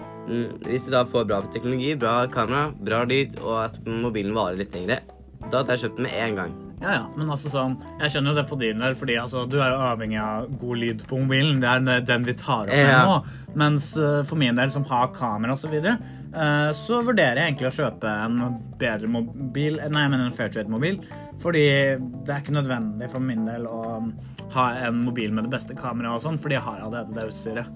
Hvis 0.66 0.88
vi 0.88 0.96
da 0.96 1.04
får 1.06 1.28
bra 1.30 1.38
teknologi, 1.54 1.94
bra 1.94 2.24
kamera, 2.32 2.72
bra 2.74 3.04
lyd, 3.06 3.38
og 3.44 3.68
at 3.68 3.78
mobilen 3.86 4.34
varer 4.34 4.58
litt 4.64 4.74
lengre, 4.74 4.98
da 5.46 5.62
hadde 5.62 5.76
jeg 5.76 5.84
kjøpt 5.86 6.00
den 6.02 6.08
med 6.08 6.18
en 6.24 6.42
gang. 6.42 6.58
Ja, 6.80 6.92
ja. 6.92 7.06
Men 7.16 7.28
altså 7.28 7.50
sånn 7.52 7.74
Jeg 8.00 8.10
skjønner 8.10 8.32
jo 8.34 8.38
det 8.42 8.48
på 8.50 8.58
din 8.60 8.78
del, 8.80 8.94
fordi 8.94 9.16
altså, 9.20 9.44
du 9.50 9.58
er 9.60 9.70
jo 9.74 9.80
avhengig 9.90 10.18
av 10.20 10.48
god 10.58 10.78
lyd 10.78 11.04
på 11.08 11.18
mobilen. 11.20 11.60
Det 11.60 11.68
er 11.68 12.00
den- 12.08 12.24
vi 12.24 12.32
tar 12.34 12.62
opp 12.62 12.66
med 12.68 12.88
Ja. 12.88 13.04
nå. 13.06 13.24
Mens 13.54 13.96
eh, 13.96 14.22
for 14.24 14.36
min 14.36 14.54
del, 14.56 14.70
som 14.70 14.84
har 14.84 15.08
kamera 15.08 15.52
osv., 15.52 15.68
så, 15.68 15.70
videre, 15.70 15.98
eh, 16.34 16.70
så 16.72 17.02
vurderer 17.04 17.36
jeg 17.36 17.54
egentlig 17.54 17.70
å 17.70 17.78
kjøpe 17.78 18.24
en 18.24 18.58
bedre 18.78 19.08
mobil 19.08 19.76
Nei, 19.90 20.02
jeg 20.02 20.10
mener 20.10 20.26
en 20.26 20.32
Fairtrade-mobil. 20.32 21.00
Fordi 21.40 21.96
det 22.24 22.28
er 22.28 22.40
ikke 22.42 22.52
nødvendig 22.52 23.10
for 23.10 23.18
min 23.20 23.46
del 23.46 23.64
å 23.66 24.12
ha 24.52 24.66
en 24.86 25.04
mobil 25.04 25.32
med 25.32 25.44
det 25.44 25.50
beste 25.50 25.74
kameraet 25.74 26.14
og 26.14 26.20
sånn, 26.20 26.38
fordi 26.38 26.52
jeg 26.58 26.62
har 26.62 26.80
allerede 26.84 27.14
det 27.14 27.28
utstyret. 27.30 27.66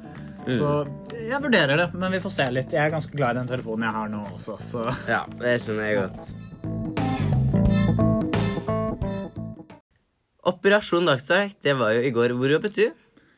Så 0.46 0.86
jeg 1.16 1.40
vurderer 1.40 1.76
det, 1.78 1.94
men 1.94 2.12
vi 2.12 2.18
får 2.20 2.30
se 2.30 2.50
litt. 2.52 2.70
Jeg 2.70 2.84
er 2.84 2.90
ganske 2.92 3.16
glad 3.16 3.36
i 3.36 3.38
den 3.40 3.48
telefonen 3.48 3.86
jeg 3.86 3.92
har 3.94 4.08
nå 4.12 4.20
også, 4.34 4.58
så 4.60 4.82
Ja, 5.08 5.22
det 5.40 5.60
skjønner 5.62 5.88
jeg 5.88 5.96
godt. 6.02 6.43
Operasjon 10.50 11.06
Dagsverk, 11.08 11.56
det 11.64 11.74
var 11.78 11.94
jo 11.96 12.02
i 12.04 12.12
går. 12.14 12.34
Hvor 12.36 12.52
jobbet 12.52 12.76
du? 12.76 12.84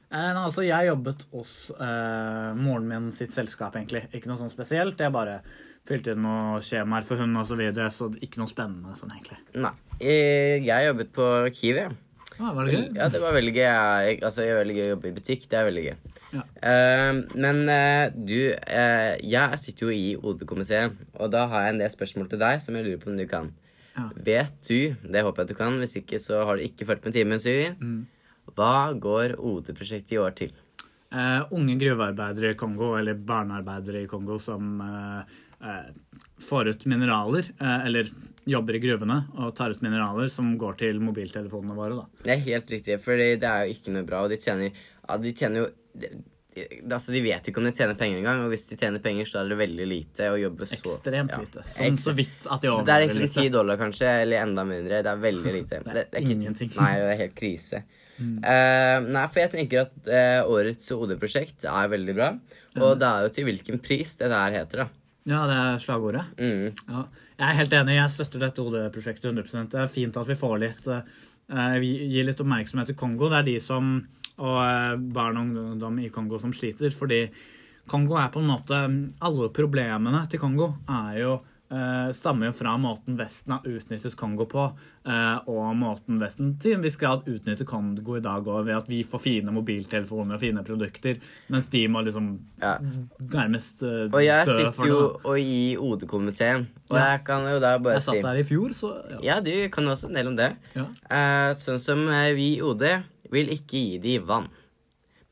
Eh, 0.06 0.32
altså, 0.38 0.62
jeg 0.66 0.88
jobbet 0.88 1.24
hos 1.34 1.54
eh, 1.74 2.50
moren 2.58 2.86
min 2.90 3.08
sitt 3.14 3.34
selskap, 3.34 3.76
egentlig. 3.78 4.04
Ikke 4.14 4.30
noe 4.30 4.38
sånn 4.40 4.52
spesielt. 4.52 4.98
Jeg 5.02 5.14
bare 5.14 5.40
fylte 5.86 6.14
inn 6.16 6.22
noen 6.24 6.62
skjemaer 6.66 7.06
for 7.06 7.20
hun 7.22 7.36
og 7.38 7.46
så 7.46 7.58
videre, 7.58 7.90
så 7.94 8.08
ikke 8.22 8.40
noe 8.42 8.50
spennende 8.50 8.94
sånn, 8.98 9.12
egentlig. 9.14 9.38
Nei. 9.62 9.72
eh, 10.00 10.58
Jeg 10.66 10.88
jobbet 10.90 11.12
på 11.14 11.28
Kiwi. 11.54 11.86
Ah, 12.36 12.50
var 12.52 12.66
det 12.66 12.74
gøy? 12.74 12.86
Ja, 12.98 13.06
det 13.08 13.20
var 13.22 13.32
veldig 13.38 13.54
gøy. 13.54 13.64
Jeg, 13.64 14.18
altså, 14.26 14.42
jeg 14.44 14.52
er 14.54 14.60
veldig 14.60 14.76
gøy 14.76 14.86
å 14.86 14.92
jobbe 14.94 15.08
i 15.08 15.16
butikk. 15.20 15.46
Det 15.50 15.58
er 15.60 15.68
veldig 15.70 15.84
gøy. 15.86 15.94
Ja. 16.36 16.42
Eh, 16.70 17.20
men 17.38 17.62
eh, 17.72 18.08
du, 18.18 18.34
jeg 19.30 19.60
sitter 19.62 19.86
jo 19.86 19.94
i 19.94 20.08
OD-komiteen, 20.18 20.98
og 21.22 21.30
da 21.32 21.46
har 21.52 21.64
jeg 21.68 21.76
en 21.76 21.80
del 21.84 21.94
spørsmål 21.94 22.28
til 22.34 22.42
deg 22.42 22.60
som 22.66 22.76
jeg 22.76 22.88
lurer 22.90 23.00
på 23.04 23.12
om 23.14 23.16
du 23.22 23.24
kan. 23.30 23.52
Ja. 23.96 24.10
Vet 24.26 24.60
du, 24.68 24.92
det 25.08 25.24
håper 25.24 25.42
jeg 25.42 25.54
du 25.54 25.58
kan, 25.58 25.78
hvis 25.80 25.96
ikke 26.00 26.20
så 26.22 26.42
har 26.44 26.58
du 26.58 26.66
ikke 26.66 26.86
fulgt 26.88 27.08
med 27.08 27.16
timen, 27.16 27.40
Syver. 27.42 27.74
Mm. 27.80 28.04
Hva 28.56 28.92
går 29.00 29.38
OD-prosjektet 29.40 30.14
i 30.16 30.20
år 30.22 30.36
til? 30.38 30.54
Uh, 31.14 31.46
unge 31.54 31.78
gruvearbeidere 31.80 32.52
i 32.52 32.58
Kongo, 32.58 32.92
eller 32.98 33.16
barnearbeidere 33.16 34.04
i 34.04 34.10
Kongo, 34.10 34.36
som 34.42 34.82
uh, 34.82 35.22
uh, 35.64 36.22
får 36.44 36.72
ut 36.74 36.86
mineraler, 36.92 37.48
eller 37.62 38.10
jobber 38.46 38.78
i 38.78 38.82
gruvene 38.82 39.16
og 39.42 39.54
tar 39.58 39.72
ut 39.74 39.82
mineraler 39.82 40.28
som 40.30 40.52
går 40.60 40.78
til 40.84 41.00
mobiltelefonene 41.02 41.74
våre. 41.78 42.02
da. 42.02 42.22
Det 42.22 42.34
er 42.36 42.46
helt 42.46 42.72
riktig, 42.76 43.00
for 43.02 43.18
det 43.18 43.42
er 43.42 43.64
jo 43.64 43.74
ikke 43.74 43.94
noe 43.96 44.06
bra, 44.06 44.22
og 44.26 44.30
de 44.30 44.38
tjener, 44.42 44.76
ja, 45.00 45.18
de 45.22 45.32
tjener 45.34 45.64
jo 45.64 46.10
altså 46.56 47.12
de 47.12 47.20
vet 47.24 47.46
jo 47.46 47.52
ikke 47.52 47.60
om 47.62 47.66
de 47.68 47.72
tjener 47.76 47.98
penger 47.98 48.20
engang, 48.22 48.42
og 48.46 48.52
hvis 48.54 48.66
de 48.70 48.78
tjener 48.80 49.02
penger, 49.04 49.28
så 49.28 49.42
er 49.42 49.50
det 49.52 49.58
veldig 49.60 49.86
lite 49.90 50.30
å 50.32 50.38
jobbe 50.40 50.68
så 50.70 50.78
Ekstremt 50.78 51.34
ja. 51.34 51.40
lite. 51.42 51.64
Sånn 51.68 52.00
så 52.00 52.14
vidt 52.16 52.48
at 52.48 52.64
de 52.64 52.70
Det 52.70 52.72
er 52.72 52.80
overlever 52.80 53.20
liksom 53.20 53.42
ti 53.42 53.46
10 53.48 53.52
dollar, 53.58 53.80
kanskje, 53.80 54.10
eller 54.24 54.42
enda 54.46 54.64
mindre. 54.68 55.02
Det 55.04 55.12
er 55.12 55.22
veldig 55.26 55.54
lite. 55.60 55.80
Det 55.86 56.02
er 56.02 56.20
ikke- 56.22 56.36
ingenting. 56.38 56.72
Nei, 56.78 56.92
det 57.02 57.12
er 57.12 57.22
helt 57.24 57.36
krise. 57.38 57.82
Eh, 58.16 58.98
nei, 59.04 59.26
for 59.28 59.42
jeg 59.42 59.52
tenker 59.52 59.82
at 59.84 60.08
uh, 60.08 60.48
årets 60.48 60.88
OD-prosjekt 60.94 61.66
er 61.68 61.90
veldig 61.92 62.14
bra, 62.16 62.30
og 62.80 62.94
det 63.00 63.08
er 63.10 63.26
jo 63.26 63.32
til 63.36 63.48
hvilken 63.50 63.80
pris 63.84 64.16
det 64.16 64.30
der 64.32 64.54
heter, 64.56 64.86
da. 64.86 64.88
Ja, 65.26 65.42
det 65.50 65.56
er 65.58 65.80
slagordet. 65.82 66.22
Mm. 66.38 66.70
Ja, 66.86 67.02
jeg 67.36 67.46
er 67.50 67.58
helt 67.60 67.72
enig. 67.76 67.96
Jeg 67.98 68.12
støtter 68.14 68.44
dette 68.46 68.62
OD-prosjektet 68.62 69.26
100 69.32 69.66
Det 69.72 69.80
er 69.82 69.90
fint 69.90 70.16
at 70.16 70.28
vi 70.30 70.36
får 70.38 70.54
litt 70.62 70.86
uh, 70.88 71.02
Vi 71.82 71.90
gir 72.14 72.28
litt 72.28 72.40
oppmerksomhet 72.40 72.92
til 72.92 72.96
Kongo. 72.96 73.28
Det 73.32 73.40
er 73.42 73.48
de 73.50 73.56
som 73.60 73.96
og 74.38 74.58
eh, 74.62 74.96
barn 75.16 75.38
og 75.42 75.56
ungdom 75.72 75.98
i 76.04 76.08
Kongo 76.12 76.38
som 76.42 76.52
sliter. 76.52 76.90
Fordi 76.92 77.24
Kongo 77.88 78.16
er 78.18 78.32
på 78.34 78.40
en 78.42 78.48
måte 78.50 78.78
Alle 79.22 79.50
problemene 79.54 80.24
til 80.28 80.40
Kongo 80.42 80.72
er 80.90 81.20
jo 81.20 81.34
eh, 81.70 82.10
stammer 82.14 82.48
jo 82.50 82.52
fra 82.58 82.72
måten 82.78 83.16
Vesten 83.18 83.54
har 83.54 83.64
utnyttet 83.66 84.14
Kongo 84.18 84.44
på, 84.50 84.64
eh, 85.06 85.38
og 85.50 85.70
måten 85.78 86.18
Vesten 86.22 86.52
til 86.62 86.76
en 86.76 86.82
viss 86.84 86.98
grad 86.98 87.24
utnytter 87.30 87.66
Kongo 87.66 88.16
i 88.18 88.22
dag 88.22 88.42
òg, 88.46 88.64
ved 88.68 88.76
at 88.76 88.90
vi 88.90 89.00
får 89.06 89.22
fine 89.22 89.54
mobiltelefoner 89.54 90.34
og 90.36 90.42
fine 90.42 90.62
produkter, 90.66 91.18
mens 91.50 91.66
de 91.72 91.84
må 91.90 92.02
liksom 92.06 92.28
Ja. 92.62 92.76
nærmest 93.20 93.82
eh, 93.86 94.06
Og 94.12 94.22
jeg 94.24 94.46
sitter 94.46 94.86
jo 94.90 95.00
og 95.24 95.38
i 95.40 95.76
OD-komiteen, 95.78 96.66
og 96.90 96.96
Ja. 96.98 97.04
jeg 97.16 97.24
kan 97.24 97.42
jo 97.50 97.58
da 97.62 97.76
bare 97.78 98.00
si 98.00 98.10
Jeg 98.14 98.22
satt 98.22 98.30
der 98.30 98.40
i 98.42 98.46
fjor, 98.50 98.70
så 98.74 98.92
ja. 99.10 99.18
Ja, 99.22 99.40
du 99.40 99.68
kan 99.70 99.84
også 99.86 100.08
en 100.10 100.14
del 100.14 100.26
om 100.26 100.36
det. 100.36 100.52
Ja. 100.74 100.86
Sånn 101.54 101.78
som 101.82 102.06
vi 102.36 102.56
i 102.56 102.62
OD 102.62 102.82
vil 103.32 103.52
ikke 103.54 103.78
gi 103.80 103.98
dem 104.02 104.26
vann. 104.28 104.48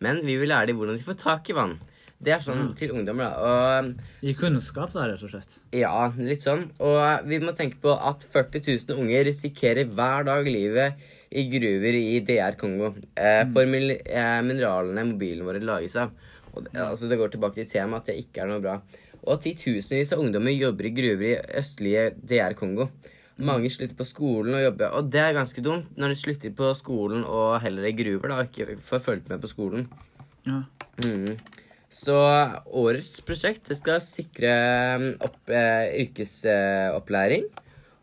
Men 0.05 0.23
vi 0.27 0.37
vil 0.41 0.51
lære 0.51 0.71
dem 0.73 0.81
hvordan 0.81 0.99
de 0.99 1.05
får 1.07 1.19
tak 1.23 1.51
i 1.51 1.57
vann. 1.57 1.77
Det 2.25 2.33
er 2.33 2.41
sånn 2.45 2.71
til 2.79 2.93
ungdommer, 2.95 3.27
da. 3.27 3.49
Og 3.85 4.23
Gi 4.25 4.33
kunnskap, 4.39 4.93
da, 4.95 5.09
rett 5.11 5.23
og 5.27 5.33
slett. 5.33 5.59
ja, 5.77 6.07
litt 6.17 6.45
sånn. 6.47 6.63
Og 6.81 6.97
eh, 7.03 7.25
vi 7.29 7.41
må 7.43 7.53
tenke 7.57 7.77
på 7.83 7.93
at 7.93 8.25
40 8.33 8.63
000 8.89 9.03
unger 9.03 9.27
risikerer 9.29 9.91
hver 9.93 10.25
dag 10.31 10.47
livet 10.49 11.03
i 11.35 11.45
gruver 11.53 11.99
i 11.99 12.21
DR 12.25 12.57
Kongo. 12.61 12.95
Eh, 13.19 13.43
for 13.53 13.69
mil 13.69 13.93
eh, 13.99 14.39
mineralene 14.47 15.05
mobilen 15.11 15.45
vår 15.45 15.61
lages 15.67 15.99
av. 16.01 16.15
Og 16.55 16.65
det, 16.69 16.79
altså, 16.81 17.11
det 17.11 17.19
går 17.21 17.35
tilbake 17.35 17.59
til 17.61 17.73
temaet 17.75 18.07
at 18.07 18.13
det 18.13 18.23
ikke 18.25 18.45
er 18.45 18.53
noe 18.55 18.63
bra. 18.65 18.79
Og 19.25 19.41
titusenvis 19.45 20.15
av 20.15 20.23
ungdommer 20.25 20.55
jobber 20.55 20.89
i 20.89 20.95
gruver 20.97 21.29
i 21.35 21.61
østlige 21.61 22.11
DR 22.25 22.57
Kongo. 22.57 22.89
Mange 23.35 23.71
slutter 23.73 23.97
på 23.99 24.07
skolen 24.07 24.55
og 24.55 24.63
jobber, 24.63 24.93
og 24.95 25.11
det 25.11 25.19
er 25.19 25.35
ganske 25.35 25.63
dumt 25.65 25.97
når 25.99 26.13
de 26.13 26.19
slutter 26.21 26.53
på 26.55 26.69
skolen 26.79 27.25
og 27.27 27.57
heller 27.65 27.89
i 27.89 27.95
gruver, 27.99 28.31
da, 28.31 28.37
og 28.39 28.47
ikke 28.47 28.77
får 28.79 29.03
fulgt 29.03 29.33
med 29.33 29.43
på 29.43 29.51
skolen. 29.51 29.89
Ja. 30.47 30.61
Mm. 31.03 31.35
Så 31.95 32.15
årets 32.75 33.17
prosjekt 33.27 33.71
det 33.71 33.79
skal 33.79 34.01
sikre 34.03 34.53
mm, 35.01 35.11
opp, 35.23 35.41
eh, 35.51 35.95
yrkesopplæring 36.05 37.49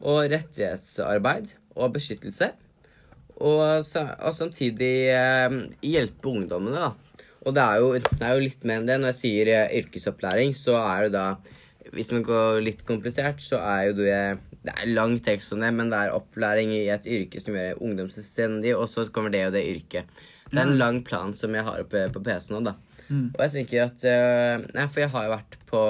og 0.01 0.19
rettighetsarbeid 0.31 1.55
og 1.75 1.95
beskyttelse. 1.95 2.51
Og, 3.41 3.63
og 3.63 4.35
samtidig 4.35 4.93
eh, 5.15 5.57
hjelpe 5.83 6.31
ungdommene, 6.31 6.89
da. 6.89 7.25
Og 7.41 7.55
det 7.57 7.63
er, 7.63 7.79
jo, 7.81 7.93
det 7.97 8.21
er 8.21 8.35
jo 8.35 8.43
litt 8.43 8.65
mer 8.69 8.81
enn 8.81 8.87
det. 8.87 8.99
Når 9.01 9.13
jeg 9.15 9.19
sier 9.21 9.51
eh, 9.55 9.75
yrkesopplæring, 9.81 10.53
så 10.55 10.77
er 10.77 11.07
det 11.07 11.15
da 11.15 11.25
Hvis 11.91 12.11
man 12.13 12.23
går 12.25 12.61
litt 12.61 12.83
komplisert, 12.85 13.41
så 13.41 13.57
er 13.57 13.87
jo 13.89 13.95
det 13.97 14.19
Det 14.61 14.73
er 14.75 14.91
lang 14.93 15.15
tekst 15.25 15.53
om 15.55 15.63
det, 15.63 15.71
men 15.73 15.89
det 15.89 15.97
er 15.97 16.13
opplæring 16.13 16.69
i 16.75 16.83
et 16.93 17.07
yrke 17.09 17.41
som 17.41 17.55
gjør 17.57 17.81
ungdom 17.81 18.11
selvstendig, 18.13 18.75
og 18.77 18.85
så 18.91 19.07
kommer 19.09 19.33
det 19.33 19.47
og 19.47 19.55
det 19.55 19.65
yrket. 19.71 20.21
Det 20.51 20.59
er 20.59 20.67
en 20.67 20.77
lang 20.77 20.99
plan 21.07 21.33
som 21.33 21.55
jeg 21.55 21.65
har 21.65 21.81
oppe 21.81 22.03
på 22.13 22.21
PC 22.21 22.51
nå, 22.51 22.59
da. 22.67 22.75
Og 23.11 23.39
jeg 23.43 23.53
tenker 23.55 23.87
at 23.89 24.03
eh, 24.07 24.67
Nei, 24.75 24.85
for 24.91 25.03
jeg 25.03 25.11
har 25.11 25.25
jo 25.25 25.33
vært 25.33 25.57
på 25.67 25.81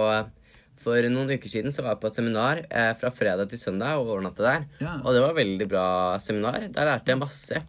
For 0.82 1.10
noen 1.14 1.30
uker 1.36 1.52
siden 1.52 1.74
så 1.76 1.84
var 1.86 1.96
jeg 1.96 2.02
på 2.02 2.10
et 2.10 2.18
seminar 2.18 2.64
eh, 2.66 2.94
fra 2.98 3.12
fredag 3.14 3.52
til 3.52 3.62
søndag 3.62 4.00
og 4.00 4.16
overnatta 4.16 4.46
der. 4.48 4.64
Ja. 4.82 4.96
Og 5.04 5.14
det 5.14 5.22
var 5.22 5.36
et 5.36 5.42
veldig 5.44 5.68
bra 5.70 5.86
seminar. 6.24 6.64
Der 6.74 6.90
lærte 6.90 7.14
jeg 7.14 7.22
masse. 7.22 7.62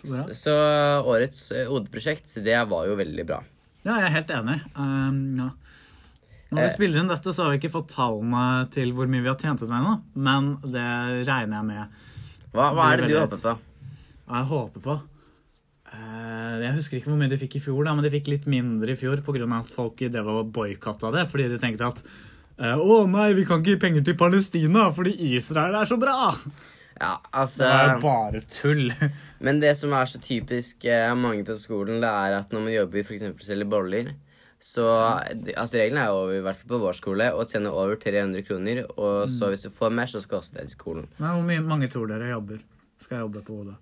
Så, 0.00 0.24
så 0.34 0.56
årets 1.06 1.44
eh, 1.54 1.70
OD-prosjekt, 1.70 2.34
det 2.42 2.58
var 2.70 2.88
jo 2.88 2.98
veldig 2.98 3.26
bra. 3.28 3.38
Ja, 3.86 4.00
jeg 4.00 4.08
er 4.08 4.14
helt 4.16 4.32
enig. 4.34 4.56
Um, 4.74 5.20
ja. 5.38 5.48
Når 6.52 6.60
vi 6.62 6.66
Eh. 6.68 6.74
spiller 6.76 7.00
inn 7.02 7.08
dette, 7.10 7.32
så 7.34 7.42
har 7.44 7.50
vi 7.52 7.58
ikke 7.58 7.72
fått 7.74 7.88
tallene 7.94 8.70
til 8.70 8.92
hvor 8.94 9.08
mye 9.10 9.22
vi 9.24 9.28
har 9.32 9.36
tjent 9.40 9.62
ut 9.62 9.68
med 9.68 9.80
ennå, 9.80 9.94
men 10.14 10.52
det 10.62 11.26
regner 11.26 11.58
jeg 11.58 11.66
med. 11.72 11.96
Hva, 12.54 12.68
hva 12.76 12.92
er 12.92 12.96
det 13.02 13.08
du 13.10 13.16
er 13.16 13.26
håper 13.26 13.42
på? 13.42 13.56
Hva 14.26 14.40
jeg 14.42 14.50
håper 14.54 14.80
på 14.90 15.00
Eh, 15.96 16.60
Jeg 16.64 16.74
husker 16.74 16.96
ikke 16.98 17.10
hvor 17.12 17.18
mye 17.20 17.30
de 17.30 17.36
fikk 17.38 17.56
i 17.56 17.60
fjor, 17.62 17.84
da, 17.86 17.92
men 17.94 18.02
de 18.04 18.10
fikk 18.10 18.26
litt 18.28 18.46
mindre 18.50 18.90
i 18.92 18.96
fjor 18.98 19.20
pga. 19.22 19.46
at 19.60 19.66
folk 19.70 20.00
i 20.02 20.08
det 20.08 20.22
var 20.24 20.42
boikotta 20.44 21.12
det, 21.14 21.28
fordi 21.30 21.48
de 21.48 21.58
tenkte 21.62 21.86
at 21.86 22.02
eh, 22.58 22.74
å 22.74 23.06
nei, 23.08 23.32
vi 23.34 23.44
kan 23.44 23.60
ikke 23.62 23.76
gi 23.76 23.80
penger 23.84 24.04
til 24.04 24.16
Palestina 24.18 24.90
fordi 24.92 25.14
Israel 25.36 25.74
er 25.78 25.84
så 25.86 25.96
bra! 25.98 26.34
Ja, 27.00 27.18
altså 27.32 27.58
Det 27.62 27.70
er 27.70 28.00
bare 28.00 28.40
tull. 28.48 28.90
Men 29.40 29.60
det 29.60 29.76
som 29.76 29.92
er 29.92 30.06
så 30.08 30.18
typisk 30.18 30.84
mange 31.16 31.44
på 31.44 31.54
skolen, 31.60 32.00
det 32.00 32.08
er 32.08 32.38
at 32.40 32.50
når 32.50 32.60
man 32.64 32.72
jobber 32.72 33.04
for 33.04 33.14
eksempel 33.14 33.44
selger 33.44 33.68
boller, 33.68 34.12
så 34.62 34.86
altså 34.88 35.76
reglene 35.78 36.06
er 36.06 36.12
jo, 36.14 36.38
i 36.38 36.42
hvert 36.44 36.58
fall 36.60 36.70
på 36.72 36.80
vår 36.82 36.96
skole, 36.96 37.28
å 37.36 37.44
tjene 37.48 37.70
over 37.70 37.98
300 38.00 38.42
kroner. 38.46 38.82
Og 38.96 39.28
så 39.30 39.50
hvis 39.52 39.66
du 39.66 39.70
får 39.74 39.92
mer, 39.94 40.08
så 40.10 40.22
skal 40.24 40.40
også 40.40 40.56
det 40.56 40.66
til 40.70 40.76
skolen. 40.78 41.08
Men 41.20 41.36
hvor 41.36 41.46
mye, 41.50 41.64
mange 41.74 41.90
tror 41.92 42.08
dere 42.10 42.32
jobber? 42.32 42.62
Skal 43.04 43.18
jeg 43.18 43.26
jobbe 43.26 43.44
på 43.46 43.60
hodet? 43.60 43.76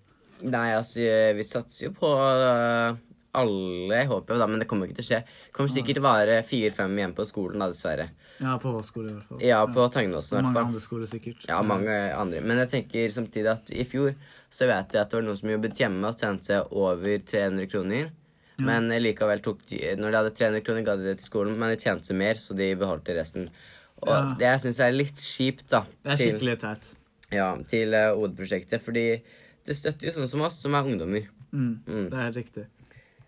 Nei, 0.45 0.69
altså, 0.77 1.05
vi 1.39 1.45
satser 1.47 1.87
jo 1.87 1.93
på 1.97 2.11
uh, 2.11 2.99
alle, 3.39 4.01
håper 4.11 4.35
jeg, 4.35 4.41
da, 4.43 4.49
men 4.51 4.61
det 4.61 4.67
kommer 4.71 4.87
jo 4.87 4.93
ikke 4.93 4.99
til 5.01 5.07
å 5.07 5.11
skje. 5.13 5.21
Det 5.47 5.55
kommer 5.57 5.73
sikkert 5.73 5.99
til 5.99 6.03
å 6.03 6.09
være 6.09 6.41
fire-fem 6.47 6.99
igjen 6.99 7.15
på 7.17 7.27
skolen, 7.29 7.63
da, 7.63 7.71
dessverre. 7.73 8.09
Ja, 8.43 8.57
på 8.59 8.73
vår 8.75 8.83
skole 8.85 9.13
i 9.13 9.15
hvert 9.15 9.31
fall. 9.31 9.41
Ja, 9.47 9.61
på 9.71 9.87
Tangnåsen 9.95 10.35
i 10.35 10.43
Mange 10.43 10.51
hvert 10.51 10.59
fall. 10.59 10.69
andre 10.73 10.83
skoler 10.83 11.11
sikkert. 11.11 11.47
Ja, 11.49 11.61
mange 11.63 11.97
andre. 12.19 12.43
Men 12.43 12.61
jeg 12.65 12.73
tenker 12.75 13.15
samtidig 13.15 13.53
at 13.53 13.71
i 13.71 13.87
fjor 13.87 14.13
så 14.51 14.69
vet 14.71 14.95
jeg 14.95 15.03
at 15.05 15.11
det 15.15 15.21
var 15.21 15.27
noen 15.29 15.39
som 15.39 15.53
jobbet 15.55 15.81
hjemme 15.81 16.11
og 16.11 16.19
tjente 16.19 16.61
over 16.75 17.23
300 17.31 17.71
kroner. 17.71 18.11
Men 18.59 18.89
likevel 19.03 19.41
tok 19.43 19.65
de 19.67 19.79
Når 19.99 20.11
de 20.13 20.17
hadde 20.21 20.35
300 20.39 20.61
kroner, 20.65 20.85
ga 20.87 20.95
de 20.97 21.03
det 21.09 21.19
til 21.19 21.27
skolen, 21.27 21.57
men 21.59 21.71
de 21.73 21.77
tjente 21.83 22.15
mer, 22.15 22.35
så 22.39 22.55
de 22.55 22.75
beholdt 22.79 23.09
resten. 23.17 23.49
Og 24.03 24.09
Ja. 24.09 24.35
det 24.39 24.47
jeg 24.47 24.61
syns 24.61 24.81
er 24.81 24.93
litt 24.93 25.17
kjipt, 25.17 25.69
da, 25.71 25.81
Det 26.05 26.13
er 26.13 26.17
til, 26.17 26.33
skikkelig 26.39 26.59
teit. 26.61 26.95
ja, 27.33 27.57
til 27.67 27.95
uh, 27.95 28.13
OD-prosjektet, 28.15 28.81
fordi 28.81 29.23
det 29.67 29.77
støtter 29.77 30.07
jo 30.07 30.13
sånne 30.13 30.29
som 30.29 30.41
oss, 30.43 30.61
som 30.61 30.75
er 30.75 30.85
ungdommer. 30.85 31.27
Mm, 31.53 31.81
Mm. 31.87 32.11
Det 32.11 32.19
er 32.19 32.33
riktig. 32.33 32.67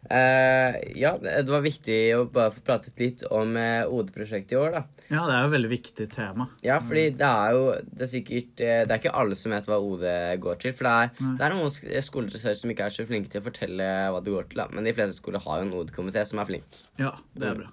Eh, 0.07 0.77
ja, 1.01 1.16
det 1.19 1.49
var 1.51 1.64
viktig 1.64 1.97
å 2.14 2.25
bare 2.31 2.53
få 2.55 2.61
pratet 2.66 3.01
litt 3.03 3.25
om 3.35 3.57
uh, 3.59 3.88
OD-prosjektet 3.90 4.53
i 4.55 4.59
år, 4.61 4.77
da. 4.77 4.83
Ja, 5.11 5.25
det 5.27 5.35
er 5.35 5.40
jo 5.42 5.49
et 5.49 5.55
veldig 5.57 5.71
viktig 5.73 6.07
tema. 6.14 6.47
Ja, 6.66 6.77
fordi 6.83 7.05
det 7.19 7.27
er 7.27 7.53
jo 7.55 7.64
Det 7.87 8.03
er 8.07 8.11
sikkert 8.11 8.62
uh, 8.62 8.81
Det 8.87 8.90
er 8.95 9.01
ikke 9.01 9.12
alle 9.19 9.37
som 9.38 9.55
vet 9.55 9.66
hva 9.71 9.79
OD 9.83 10.05
går 10.42 10.61
til. 10.62 10.75
For 10.79 10.87
det 10.88 10.95
er, 10.95 11.11
det 11.38 11.47
er 11.47 11.55
noen 11.55 11.71
sk- 11.71 12.55
som 12.61 12.71
ikke 12.75 12.87
er 12.87 12.95
så 12.97 13.07
flinke 13.07 13.31
til 13.33 13.42
å 13.42 13.47
fortelle 13.49 13.88
hva 14.14 14.23
det 14.23 14.35
går 14.35 14.49
til. 14.51 14.62
da. 14.62 14.69
Men 14.75 14.87
de 14.87 14.95
fleste 14.95 15.19
skoler 15.19 15.42
har 15.47 15.62
jo 15.62 15.69
en 15.69 15.75
OD-komité 15.83 16.23
som 16.27 16.42
er 16.42 16.51
flink. 16.53 16.83
Ja, 17.03 17.14
det 17.35 17.51
er 17.51 17.61
bra. 17.64 17.73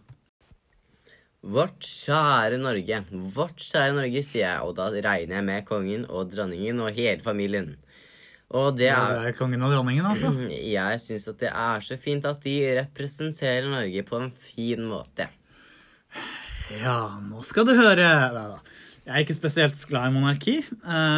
Vårt 1.43 1.83
kjære 1.83 2.57
Norge. 2.61 3.01
Vårt 3.35 3.59
kjære 3.59 3.95
Norge, 3.97 4.21
sier 4.23 4.45
jeg, 4.45 4.59
og 4.63 4.77
da 4.77 4.85
regner 4.95 5.41
jeg 5.41 5.43
med 5.49 5.65
kongen 5.67 6.05
og 6.07 6.29
dronningen 6.31 6.79
og 6.85 6.93
hele 6.95 7.19
familien. 7.25 7.73
Og 8.53 8.75
det 8.77 8.85
Det 8.85 8.93
er 8.93 9.27
er 9.27 9.33
kongen 9.37 9.63
og 9.65 9.71
dronningen, 9.73 10.05
altså. 10.05 10.29
Jeg 10.49 10.99
syns 11.01 11.27
at 11.31 11.39
det 11.41 11.49
er 11.49 11.79
så 11.81 11.97
fint 11.97 12.25
at 12.29 12.43
de 12.45 12.55
representerer 12.79 13.65
Norge 13.69 14.03
på 14.05 14.19
en 14.21 14.31
fin 14.31 14.85
måte. 14.85 15.27
Ja, 16.73 17.17
nå 17.21 17.41
skal 17.45 17.65
du 17.65 17.73
høre. 17.75 17.97
Neida. 17.97 18.61
Jeg 19.03 19.13
er 19.17 19.25
ikke 19.25 19.35
spesielt 19.35 19.81
glad 19.89 20.07
i 20.07 20.13
monarki 20.15 20.53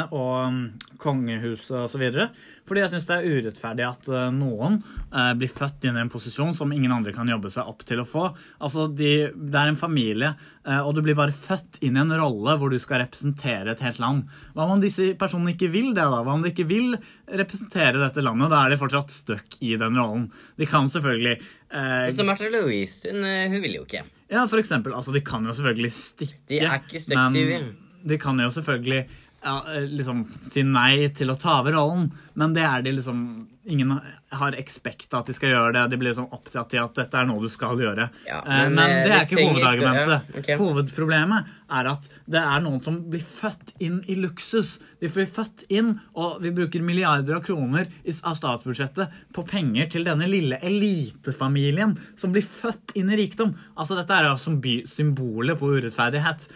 og 0.09 0.55
kongehuset 0.97 1.75
og 1.83 1.89
så 1.91 1.99
osv. 1.99 2.29
Fordi 2.65 2.81
jeg 2.81 2.89
syns 2.95 3.05
det 3.05 3.15
er 3.19 3.27
urettferdig 3.29 3.83
at 3.85 4.07
eh, 4.09 4.29
noen 4.33 4.79
eh, 5.13 5.31
blir 5.37 5.51
født 5.53 5.85
inn 5.85 5.99
i 5.99 6.01
en 6.01 6.09
posisjon 6.09 6.53
som 6.57 6.71
ingen 6.73 6.91
andre 6.95 7.13
kan 7.13 7.29
jobbe 7.29 7.51
seg 7.53 7.67
opp 7.69 7.83
til 7.85 8.01
å 8.01 8.05
få. 8.09 8.23
Altså, 8.57 8.87
de, 8.89 9.11
Det 9.35 9.59
er 9.61 9.69
en 9.69 9.77
familie, 9.77 10.31
eh, 10.65 10.79
og 10.81 10.95
du 10.97 11.03
blir 11.05 11.17
bare 11.19 11.35
født 11.35 11.77
inn 11.85 11.99
i 11.99 12.01
en 12.01 12.15
rolle 12.17 12.55
hvor 12.57 12.73
du 12.73 12.79
skal 12.81 13.03
representere 13.03 13.75
et 13.75 13.83
helt 13.85 14.01
land. 14.01 14.25
Hva 14.57 14.65
om 14.73 14.81
disse 14.81 15.11
personene 15.21 15.53
ikke 15.53 15.69
vil 15.73 15.91
det? 15.93 16.01
da? 16.03 16.23
Hva 16.25 16.33
om 16.39 16.41
de 16.45 16.49
ikke 16.55 16.65
vil 16.69 16.97
representere 17.29 18.01
dette 18.01 18.23
landet? 18.25 18.49
Da 18.53 18.63
er 18.65 18.73
de 18.73 18.81
fortsatt 18.81 19.13
stuck 19.13 19.59
i 19.61 19.75
den 19.79 19.97
rollen. 20.01 20.27
De 20.57 20.65
kan 20.69 20.89
selvfølgelig 20.89 21.35
eh, 21.37 22.09
Så 22.17 22.25
Martha 22.27 22.49
Louise, 22.49 23.05
hun, 23.13 23.21
hun 23.53 23.61
vil 23.61 23.77
jo 23.79 23.85
ikke. 23.85 24.03
ja, 24.33 24.45
for 24.49 24.61
eksempel. 24.61 24.93
Altså, 24.97 25.13
de 25.15 25.21
kan 25.25 25.45
jo 25.45 25.53
selvfølgelig 25.53 25.93
stikke. 25.95 26.41
De 26.49 26.63
er 26.65 26.79
ikke 26.81 27.01
stuck, 27.05 27.29
men 27.35 27.73
De 28.05 28.17
kan 28.21 28.37
jo 28.37 28.51
selvfølgelig 28.53 29.05
ja, 29.45 29.55
eh, 29.75 29.85
liksom 29.93 30.25
si 30.49 30.63
nei 30.65 31.07
til 31.15 31.29
å 31.29 31.37
ta 31.39 31.59
over 31.61 31.75
rollen, 31.77 32.09
men 32.35 32.53
det 32.57 32.63
er 32.65 32.81
de 32.85 32.97
liksom 32.99 33.21
Ingen 33.67 33.95
har 34.29 34.53
expecta 34.61 35.17
at 35.23 35.25
de 35.25 35.33
skal 35.33 35.49
gjøre 35.49 35.71
det. 35.73 35.83
De 35.89 35.97
blir 35.97 36.11
liksom 36.11 36.27
opptatt 36.35 36.67
til 36.69 36.83
at 36.83 36.93
dette 36.99 37.17
er 37.17 37.25
noe 37.25 37.41
du 37.41 37.47
skal 37.49 37.79
gjøre. 37.81 38.03
Ja, 38.27 38.43
Eh, 38.45 38.67
men, 38.69 38.75
men, 38.75 38.91
eh, 38.91 39.07
det 39.07 39.15
er 39.15 39.23
ikke 39.25 39.47
hovedargumentet. 39.47 40.21
ikke- 40.21 40.35
ja, 40.35 40.39
okay. 40.43 40.57
Hovedproblemet 40.59 41.45
er 41.71 41.87
at 41.89 42.09
det 42.29 42.43
er 42.43 42.59
noen 42.61 42.83
som 42.85 42.99
blir 43.09 43.23
født 43.25 43.73
inn 43.81 44.03
i 44.07 44.13
luksus. 44.21 44.75
De 45.01 45.09
blir 45.09 45.25
født 45.25 45.65
inn, 45.73 45.99
og 46.15 46.43
vi 46.43 46.51
bruker 46.51 46.79
milliarder 46.85 47.37
av 47.39 47.41
kroner 47.47 47.87
av 48.23 48.35
statsbudsjettet 48.37 49.09
på 49.33 49.47
penger 49.49 49.89
til 49.89 50.03
denne 50.05 50.29
lille 50.29 50.59
elitefamilien 50.61 51.97
som 52.15 52.31
blir 52.35 52.45
født 52.45 52.93
inn 52.95 53.09
i 53.09 53.17
rikdom. 53.17 53.55
Altså, 53.75 53.95
Dette 53.97 54.11
er 54.13 54.29
jo 54.29 54.85
symbolet 54.85 55.57
på 55.57 55.73
urettferdighet 55.73 56.47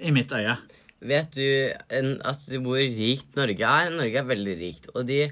i 0.00 0.10
mitt 0.10 0.32
øye. 0.32 0.56
Vet 1.04 1.36
du 1.36 1.44
en, 1.92 2.14
at 2.24 2.46
hvor 2.64 2.80
rikt 2.80 3.36
Norge 3.36 3.68
er? 3.68 3.92
Norge 3.92 4.22
er 4.22 4.30
veldig 4.30 4.56
rikt. 4.60 4.88
Og 4.94 5.04
de 5.08 5.26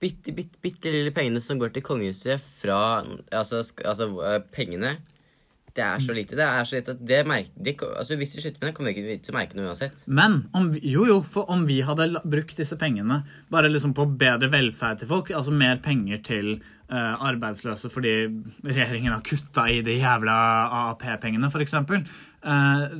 bitte, 0.00 0.32
bitte, 0.32 0.58
bitte 0.62 0.92
lille 0.94 1.12
pengene 1.14 1.42
som 1.44 1.60
går 1.60 1.74
til 1.74 1.84
kongehuset 1.84 2.42
fra 2.60 3.04
Altså, 3.32 3.62
altså 3.84 4.08
øh, 4.08 4.40
pengene 4.54 4.96
Det 5.76 5.84
er 5.84 6.00
så 6.02 6.14
lite. 6.16 6.34
Det 6.34 6.44
er 6.44 6.64
så 6.64 6.78
lite 6.78 6.94
at 6.96 7.02
det 7.08 7.20
merker 7.26 7.64
de, 7.64 7.74
altså, 7.96 8.16
Hvis 8.16 8.36
vi 8.36 8.40
slutter 8.40 8.58
med 8.60 8.68
det, 8.68 8.74
kommer 8.74 8.94
vi 8.94 9.04
ikke 9.04 9.26
til 9.26 9.34
å 9.34 9.38
merke 9.38 9.58
noe 9.58 9.68
uansett. 9.68 10.00
Men 10.06 10.40
om 10.56 10.72
jo, 10.82 11.04
jo, 11.06 11.20
for 11.22 11.50
om 11.54 11.68
vi 11.68 11.80
hadde 11.86 12.08
brukt 12.24 12.58
disse 12.58 12.78
pengene 12.80 13.20
bare 13.52 13.70
liksom 13.70 13.94
på 13.94 14.08
bedre 14.18 14.50
velferd 14.50 15.02
til 15.02 15.12
folk, 15.12 15.30
altså 15.30 15.54
mer 15.54 15.78
penger 15.84 16.24
til 16.26 16.56
uh, 16.90 17.14
arbeidsløse 17.28 17.92
fordi 17.94 18.14
regjeringen 18.64 19.12
har 19.12 19.22
kutta 19.22 19.68
i 19.70 19.78
de 19.86 20.00
jævla 20.00 20.38
AAP-pengene, 20.80 21.52
f.eks., 21.52 21.78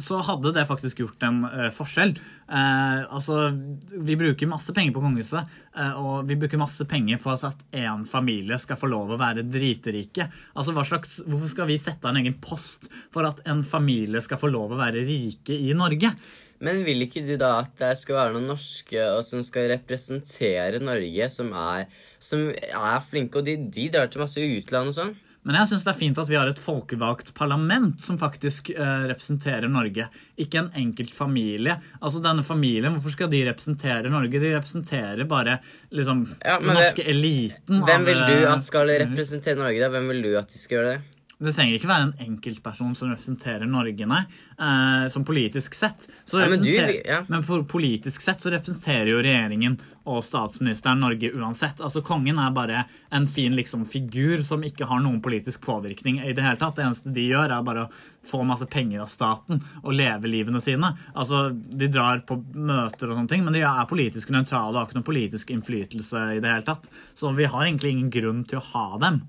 så 0.02 0.18
hadde 0.26 0.50
det 0.56 0.64
faktisk 0.66 0.98
gjort 0.98 1.22
en 1.22 1.44
eh, 1.46 1.68
forskjell. 1.74 2.16
Eh, 2.50 3.02
altså, 3.14 3.52
vi 3.92 4.16
bruker 4.18 4.50
masse 4.50 4.74
penger 4.74 4.96
på 4.96 5.02
kongehuset, 5.04 5.52
eh, 5.78 6.00
og 6.00 6.26
vi 6.26 6.36
bruker 6.40 6.60
masse 6.60 6.86
penger 6.90 7.20
på 7.22 7.36
at 7.36 7.62
én 7.70 8.02
familie 8.08 8.58
skal 8.58 8.80
få 8.80 8.90
lov 8.90 9.14
å 9.14 9.20
være 9.20 9.46
driterike. 9.46 10.26
Altså, 10.54 10.74
slags, 10.74 11.20
Hvorfor 11.22 11.52
skal 11.54 11.70
vi 11.70 11.78
sette 11.78 12.08
av 12.08 12.16
en 12.16 12.22
egen 12.24 12.40
post 12.42 12.90
for 13.14 13.28
at 13.28 13.44
en 13.46 13.62
familie 13.62 14.22
skal 14.24 14.42
få 14.42 14.50
lov 14.50 14.74
å 14.74 14.80
være 14.82 15.06
rike 15.06 15.54
i 15.54 15.70
Norge? 15.76 16.12
Men 16.58 16.82
vil 16.82 17.04
ikke 17.04 17.22
du 17.22 17.36
da 17.38 17.52
at 17.60 17.76
det 17.78 17.92
skal 18.00 18.16
være 18.18 18.34
noen 18.34 18.48
norske 18.50 19.04
som 19.22 19.44
skal 19.46 19.70
representere 19.76 20.82
Norge, 20.82 21.30
som 21.30 21.52
er, 21.54 21.86
som 22.18 22.48
er 22.50 23.06
flinke, 23.06 23.38
og 23.38 23.46
de, 23.46 23.54
de 23.70 23.86
drar 23.94 24.10
til 24.10 24.24
masse 24.24 24.42
utland 24.42 24.90
og 24.90 24.98
sånn? 24.98 25.14
Men 25.48 25.56
jeg 25.62 25.70
syns 25.70 25.84
det 25.86 25.92
er 25.94 25.96
fint 25.98 26.18
at 26.20 26.28
vi 26.28 26.36
har 26.36 26.50
et 26.50 26.60
folkevalgt 26.60 27.30
parlament 27.38 27.96
som 28.04 28.18
faktisk 28.20 28.68
uh, 28.76 29.06
representerer 29.08 29.64
Norge. 29.72 30.04
Ikke 30.36 30.60
en 30.60 30.68
enkelt 30.76 31.14
familie. 31.16 31.78
Altså 32.02 32.20
denne 32.20 32.44
familien, 32.44 32.92
Hvorfor 32.98 33.14
skal 33.16 33.30
de 33.32 33.40
representere 33.48 34.12
Norge? 34.12 34.38
De 34.42 34.52
representerer 34.58 35.24
bare 35.30 35.58
liksom 35.90 36.26
Ja, 36.44 36.58
den 36.60 36.74
norske 36.76 37.00
det- 37.00 37.08
eliten. 37.16 37.80
Hvem 37.88 38.04
vil 38.04 38.20
du 38.28 38.34
eh, 38.42 38.52
at 38.52 38.66
skal 38.68 38.92
representere 39.06 39.56
Norge, 39.56 39.80
da? 39.80 39.88
Hvem 39.96 40.08
vil 40.12 40.22
du 40.28 40.34
at 40.36 40.52
de 40.52 40.58
skal 40.60 40.76
gjøre 40.82 40.92
det? 40.98 41.00
Det 41.38 41.52
trenger 41.54 41.76
ikke 41.78 41.86
være 41.86 42.06
en 42.08 42.14
enkeltperson 42.24 42.96
som 42.98 43.12
representerer 43.12 43.68
Norge, 43.70 44.06
nei. 44.10 44.24
Eh, 44.58 45.04
som 45.14 45.22
politisk 45.24 45.74
sett. 45.78 46.08
Så 46.26 46.40
Ja, 46.40 46.48
men 46.50 46.58
du- 46.58 47.02
ja. 47.06 47.20
men 47.28 47.44
politisk 47.44 48.20
sett 48.22 48.40
så 48.42 48.50
representerer 48.50 49.06
jo 49.06 49.22
regjeringen 49.22 49.78
og 50.04 50.24
statsministeren 50.24 50.98
Norge 50.98 51.30
uansett. 51.32 51.78
Altså 51.80 52.02
Kongen 52.02 52.40
er 52.40 52.50
bare 52.50 52.86
en 53.12 53.26
fin 53.28 53.54
liksom, 53.54 53.86
figur 53.86 54.42
som 54.42 54.62
ikke 54.62 54.84
har 54.88 54.98
noen 54.98 55.20
politisk 55.22 55.60
påvirkning 55.60 56.18
i 56.26 56.32
det 56.32 56.42
hele 56.42 56.56
tatt. 56.56 56.74
Det 56.74 56.84
eneste 56.84 57.12
de 57.14 57.28
gjør, 57.28 57.52
er 57.56 57.62
bare 57.62 57.86
å 57.86 57.90
få 58.26 58.44
masse 58.44 58.66
penger 58.68 59.00
av 59.00 59.06
staten 59.06 59.62
og 59.84 59.92
leve 59.94 60.24
livene 60.26 60.60
sine. 60.60 60.96
Altså, 61.14 61.54
De 61.54 61.86
drar 61.86 62.18
på 62.26 62.42
møter 62.52 63.10
og 63.12 63.16
sånne 63.16 63.28
ting, 63.28 63.44
men 63.44 63.52
de 63.52 63.60
er 63.60 63.86
politisk 63.86 64.30
nøytrale 64.30 64.74
og 64.74 64.74
har 64.74 64.86
ikke 64.88 64.98
noen 64.98 65.04
politisk 65.14 65.50
innflytelse 65.54 66.36
i 66.36 66.40
det 66.40 66.50
hele 66.50 66.66
tatt. 66.66 66.88
Så 67.14 67.30
vi 67.36 67.44
har 67.44 67.62
egentlig 67.64 67.92
ingen 67.92 68.10
grunn 68.10 68.44
til 68.44 68.58
å 68.58 68.62
ha 68.72 68.98
dem. 68.98 69.22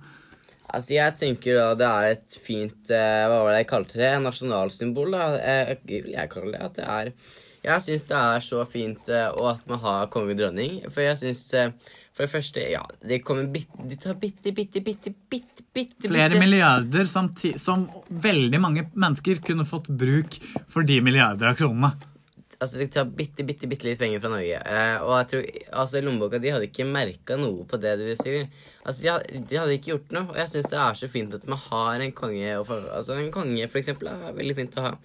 Altså, 0.69 0.93
jeg 0.93 1.15
tenker 1.17 1.55
da 1.57 1.67
det 1.79 1.87
er 1.89 2.07
et 2.13 2.39
fint 2.45 2.91
eh, 2.93 3.25
Hva 3.29 3.39
var 3.45 3.53
det 3.55 3.61
jeg 3.63 3.69
kalte 3.71 3.97
det? 4.01 4.09
Nasjonalsymbol, 4.25 5.13
da. 5.15 5.29
Jeg, 5.39 5.79
jeg 6.13 6.29
kaller 6.33 6.51
det 6.57 6.65
at 6.67 6.75
det 6.77 6.89
er 6.97 7.13
Jeg 7.69 7.85
syns 7.87 8.05
det 8.11 8.19
er 8.19 8.43
så 8.45 8.65
fint 8.69 9.09
eh, 9.09 9.29
og 9.33 9.47
at 9.55 9.63
man 9.71 9.81
har 9.83 10.11
konge 10.13 10.35
og 10.35 10.39
dronning. 10.43 10.77
For 10.93 11.01
jeg 11.07 11.17
syns 11.23 11.41
eh, 11.57 11.71
For 12.13 12.25
det 12.27 12.31
første, 12.35 12.67
ja 12.75 12.83
De 13.01 13.17
kommer 13.25 13.49
bitte 13.51 13.87
De 13.89 13.97
tar 13.99 14.19
bitte, 14.21 14.53
bitte, 14.55 14.83
bitte, 14.85 15.15
bitte, 15.31 15.65
bitte 15.73 16.07
Flere 16.11 16.29
bitte- 16.35 16.43
milliarder 16.45 17.09
samti- 17.09 17.55
som 17.59 17.87
veldig 18.09 18.61
mange 18.61 18.85
mennesker 18.93 19.41
kunne 19.45 19.65
fått 19.67 19.89
bruk 19.89 20.37
for 20.69 20.85
de 20.87 21.01
milliarder 21.05 21.49
av 21.51 21.57
kronene. 21.59 21.91
Altså, 22.59 22.75
De 22.81 22.87
tar 22.91 23.05
bitte, 23.15 23.45
bitte, 23.47 23.67
bitte 23.71 23.87
litt 23.87 23.99
penger 24.01 24.19
fra 24.19 24.33
Norge. 24.33 24.57
Eh, 24.67 24.95
og 25.05 25.13
jeg 25.21 25.27
tror, 25.31 25.45
altså, 25.79 26.01
Lommeboka 26.03 26.41
de 26.43 26.51
hadde 26.51 26.67
ikke 26.67 26.83
merka 26.89 27.37
noe 27.39 27.63
på 27.69 27.79
det 27.79 27.93
du 28.01 28.09
sier. 28.19 28.49
Altså, 28.89 29.05
de, 29.05 29.41
de 29.45 29.59
hadde 29.59 29.75
ikke 29.77 29.91
gjort 29.91 30.15
noe. 30.15 30.31
Og 30.33 30.39
jeg 30.41 30.51
syns 30.53 30.71
det 30.71 30.79
er 30.81 30.97
så 30.97 31.09
fint 31.11 31.35
at 31.37 31.45
man 31.49 31.61
har 31.67 32.01
en 32.05 32.15
konge 32.17 32.55
for, 32.67 32.87
altså, 32.95 33.17
En 33.21 33.33
konge, 33.33 33.67
for 33.69 33.81
eksempel, 33.81 34.09
er 34.09 34.37
veldig 34.37 34.55
fint 34.57 34.79
å 34.81 34.87
ha. 34.87 34.95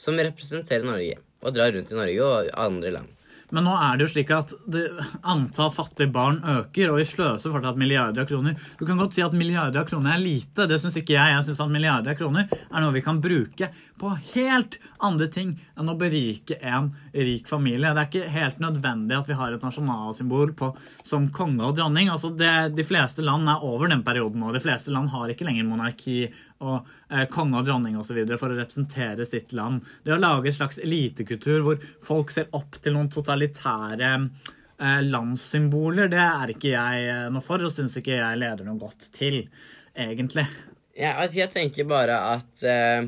Som 0.00 0.20
representerer 0.20 0.84
Norge. 0.84 1.16
Og 1.40 1.56
drar 1.56 1.72
rundt 1.72 1.92
i 1.92 1.96
Norge 1.96 2.26
og 2.26 2.52
andre 2.60 2.92
land. 2.98 3.16
Men 3.54 3.66
nå 3.66 3.74
er 3.74 3.98
det 3.98 4.06
jo 4.06 4.12
slik 4.12 4.30
at 4.34 4.54
det, 4.70 4.84
antall 5.26 5.72
fattige 5.74 6.12
barn 6.12 6.40
øker, 6.40 6.92
og 6.92 7.00
vi 7.00 7.06
sløser 7.08 7.52
fortsatt 7.52 7.78
milliarder 7.80 8.24
av 8.24 8.30
kroner. 8.30 8.58
Du 8.78 8.84
kan 8.88 9.00
godt 9.00 9.16
si 9.16 9.24
at 9.24 9.36
milliarder 9.36 9.82
av 9.82 9.88
kroner 9.90 10.14
er 10.14 10.22
lite. 10.22 10.68
Det 10.70 10.78
syns 10.82 10.98
ikke 11.00 11.16
jeg. 11.16 11.34
Jeg 11.34 11.46
syns 11.48 11.62
at 11.64 11.72
milliarder 11.72 12.14
av 12.14 12.20
kroner 12.20 12.50
er 12.50 12.84
noe 12.84 12.94
vi 12.94 13.04
kan 13.04 13.20
bruke 13.22 13.70
på 14.00 14.12
helt 14.32 14.78
andre 15.04 15.28
ting 15.32 15.54
enn 15.78 15.90
å 15.92 15.96
berike 16.00 16.56
en 16.64 16.90
rik 17.12 17.48
familie. 17.50 17.92
Det 17.92 18.04
er 18.04 18.10
ikke 18.10 18.34
helt 18.34 18.60
nødvendig 18.62 19.18
at 19.18 19.30
vi 19.30 19.38
har 19.38 19.56
et 19.56 19.64
nasjonalsymbol 19.66 20.54
på, 20.58 20.70
som 21.06 21.28
konge 21.34 21.66
og 21.66 21.76
dronning. 21.78 22.12
Altså 22.12 22.32
det, 22.36 22.72
de 22.76 22.86
fleste 22.86 23.24
land 23.24 23.50
er 23.50 23.66
over 23.66 23.90
den 23.92 24.04
perioden 24.06 24.40
nå. 24.44 24.54
De 24.54 24.62
fleste 24.62 24.94
land 24.94 25.12
har 25.12 25.32
ikke 25.32 25.48
lenger 25.48 25.68
monarki 25.68 26.22
og 26.60 26.86
eh, 27.08 27.26
konge 27.32 27.60
og 27.60 27.66
dronning 27.68 27.98
osv. 28.00 28.22
for 28.36 28.52
å 28.52 28.58
representere 28.58 29.26
sitt 29.28 29.54
land. 29.56 29.84
Det 30.04 30.14
å 30.14 30.20
lage 30.20 30.50
en 30.50 30.56
slags 30.60 30.80
elitekultur 30.82 31.64
hvor 31.66 31.84
folk 32.04 32.32
ser 32.34 32.50
opp 32.56 32.80
til 32.82 32.96
noen 32.96 33.10
totalitære 33.12 34.10
eh, 34.14 35.02
landssymboler, 35.06 36.10
det 36.12 36.24
er 36.24 36.54
ikke 36.54 36.74
jeg 36.74 37.06
eh, 37.08 37.28
noe 37.32 37.44
for, 37.44 37.64
og 37.64 37.72
syns 37.74 37.96
ikke 38.00 38.18
jeg 38.18 38.40
leder 38.42 38.68
noe 38.68 38.80
godt 38.80 39.08
til, 39.16 39.42
egentlig. 39.96 40.46
Ja, 40.96 41.14
altså, 41.22 41.40
jeg 41.40 41.52
tenker 41.54 41.88
bare 41.88 42.18
at 42.34 42.66
eh, 42.66 43.06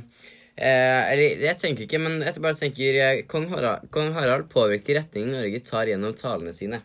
eh, 0.56 1.00
Eller 1.12 1.42
jeg 1.44 1.58
tenker 1.60 1.84
ikke, 1.84 2.00
men 2.00 2.22
jeg 2.24 2.40
bare 2.40 2.58
tenker 2.58 3.00
eh, 3.04 3.24
Kong 3.28 3.50
Harald, 3.52 3.90
Kong 3.92 4.14
Harald 4.16 4.48
påvirker 4.52 5.02
retningen 5.02 5.36
Norge 5.36 5.60
tar 5.66 5.90
gjennom 5.90 6.16
talene 6.16 6.54
sine. 6.56 6.80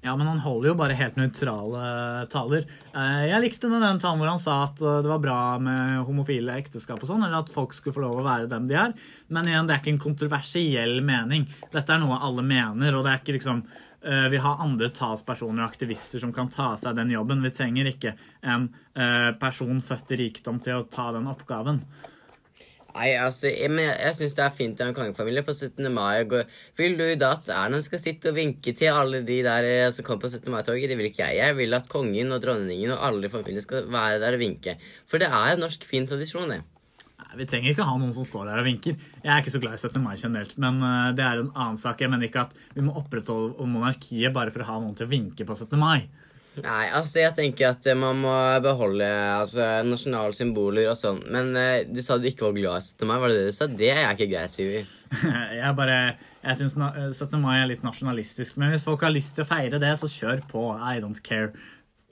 Ja, 0.00 0.14
men 0.16 0.26
han 0.26 0.38
holder 0.40 0.70
jo 0.70 0.76
bare 0.80 0.94
helt 0.96 1.18
nøytrale 1.20 1.80
taler. 2.32 2.64
Eh, 2.94 3.26
Jeg 3.28 3.42
likte 3.44 3.68
den 3.68 3.98
talen 4.00 4.20
hvor 4.22 4.30
han 4.30 4.40
sa 4.40 4.62
at 4.64 4.80
eh, 4.80 5.02
det 5.04 5.10
var 5.10 5.20
bra 5.20 5.40
med 5.60 6.06
homofile 6.08 6.56
ekteskap 6.56 7.02
og 7.02 7.10
sånn, 7.10 7.26
eller 7.26 7.42
at 7.42 7.52
folk 7.52 7.76
skulle 7.76 7.98
få 7.98 8.04
lov 8.06 8.22
å 8.22 8.24
være 8.24 8.48
dem 8.48 8.68
de 8.70 8.78
er. 8.80 8.94
Men 9.28 9.50
igjen, 9.50 9.68
det 9.68 9.76
er 9.76 9.82
ikke 9.82 9.92
en 9.92 10.02
kontroversiell 10.06 11.02
mening. 11.04 11.44
Dette 11.74 11.92
er 11.92 12.00
noe 12.00 12.16
alle 12.16 12.44
mener, 12.46 12.96
og 12.96 13.04
det 13.04 13.12
er 13.12 13.20
ikke 13.20 13.36
liksom 13.36 13.60
eh, 13.68 14.28
vi 14.32 14.40
har 14.40 14.64
andre 14.64 14.88
talspersoner 14.96 15.66
og 15.66 15.68
aktivister 15.68 16.24
som 16.24 16.32
kan 16.32 16.48
ta 16.48 16.72
seg 16.80 16.96
den 16.96 17.12
jobben. 17.12 17.44
Vi 17.44 17.52
trenger 17.60 17.92
ikke 17.92 18.16
en 18.40 18.70
person 19.40 19.78
født 19.84 20.10
i 20.12 20.16
rikdom 20.24 20.58
til 20.64 20.80
å 20.80 20.86
ta 20.90 21.10
den 21.14 21.28
oppgaven. 21.30 21.78
Nei, 23.00 23.14
altså, 23.16 23.48
jeg, 23.48 23.70
men 23.72 23.86
jeg, 23.86 23.94
jeg 23.96 24.16
syns 24.18 24.34
det 24.36 24.42
er 24.44 24.56
fint 24.56 24.80
å 24.80 24.84
ha 24.84 24.90
en 24.92 24.96
kongefamilie 24.96 25.42
på 25.46 25.54
17. 25.54 25.86
mai. 25.94 26.20
og 26.20 26.34
Vil 26.76 26.98
du 26.98 27.06
da 27.20 27.30
at 27.38 27.48
Erna 27.54 27.78
skal 27.80 28.02
sitte 28.02 28.28
og 28.28 28.36
vinke 28.36 28.74
til 28.76 28.92
alle 28.92 29.22
de 29.24 29.38
der 29.46 29.68
eh, 29.68 29.92
som 29.96 30.04
kommer 30.04 30.26
på 30.26 30.32
17. 30.34 30.50
mai-toget? 30.52 30.90
Det 30.90 30.98
vil 30.98 31.08
ikke 31.08 31.30
jeg. 31.30 31.38
Jeg 31.40 31.56
vil 31.56 31.78
at 31.78 31.88
kongen 31.88 32.34
og 32.36 32.42
dronningen 32.44 32.92
og 32.92 33.06
alle 33.08 33.30
i 33.30 33.32
familien 33.32 33.64
skal 33.64 33.88
være 33.88 34.20
der 34.20 34.36
og 34.36 34.44
vinke. 34.44 34.76
For 35.08 35.22
det 35.22 35.30
er 35.32 35.54
en 35.54 35.64
norsk 35.64 35.88
fin 35.88 36.08
tradisjon, 36.10 36.52
det. 36.52 36.60
Nei, 37.22 37.30
Vi 37.40 37.48
trenger 37.48 37.72
ikke 37.72 37.88
ha 37.88 37.96
noen 37.96 38.12
som 38.12 38.28
står 38.28 38.50
der 38.50 38.60
og 38.60 38.68
vinker. 38.68 39.00
Jeg 39.22 39.32
er 39.32 39.40
ikke 39.40 39.56
så 39.56 39.64
glad 39.64 39.78
i 39.78 39.80
17. 39.80 39.96
mai 40.04 40.16
generelt, 40.20 40.56
men 40.60 40.84
eh, 40.84 41.10
det 41.16 41.24
er 41.24 41.40
en 41.40 41.52
annen 41.54 41.80
sak. 41.80 42.04
Jeg 42.04 42.12
mener 42.12 42.28
ikke 42.28 42.44
at 42.50 42.56
vi 42.76 42.84
må 42.84 42.98
opprettholde 43.00 43.70
monarkiet 43.70 44.36
bare 44.36 44.52
for 44.52 44.66
å 44.66 44.74
ha 44.74 44.80
noen 44.82 44.98
til 44.98 45.08
å 45.08 45.14
vinke 45.16 45.48
på 45.48 45.56
17. 45.56 45.72
mai. 45.80 46.02
Nei, 46.58 46.88
altså, 46.90 47.20
jeg 47.22 47.34
tenker 47.36 47.68
at 47.70 47.86
eh, 47.86 47.96
man 47.98 48.18
må 48.24 48.32
beholde 48.64 49.06
altså, 49.06 49.62
nasjonale 49.86 50.34
symboler 50.34 50.90
og 50.90 50.96
sånn. 50.98 51.20
Men 51.30 51.52
uh, 51.54 51.82
du 51.86 52.00
sa 52.02 52.18
du 52.18 52.26
ikke 52.28 52.48
var 52.48 52.56
glad 52.56 52.82
i 52.82 52.88
17. 52.90 53.06
mai. 53.06 53.18
Var 53.22 53.30
det 53.30 53.38
det 53.38 53.52
du 53.52 53.56
sa? 53.56 53.68
Det 53.70 53.92
er 53.94 54.08
ikke 54.10 54.30
greit, 54.32 54.54
Syver. 54.54 54.88
Jeg 55.60 55.76
bare, 55.78 55.98
jeg 56.44 56.58
syns 56.60 56.76
17. 56.78 57.38
mai 57.42 57.56
er 57.58 57.70
litt 57.70 57.82
nasjonalistisk, 57.82 58.54
men 58.62 58.70
hvis 58.70 58.84
folk 58.86 59.02
har 59.02 59.10
lyst 59.10 59.34
til 59.34 59.42
å 59.42 59.48
feire 59.48 59.80
det, 59.82 59.90
så 59.98 60.10
kjør 60.10 60.44
på. 60.50 60.62
I 60.78 61.00
don't 61.02 61.18
care. 61.26 61.50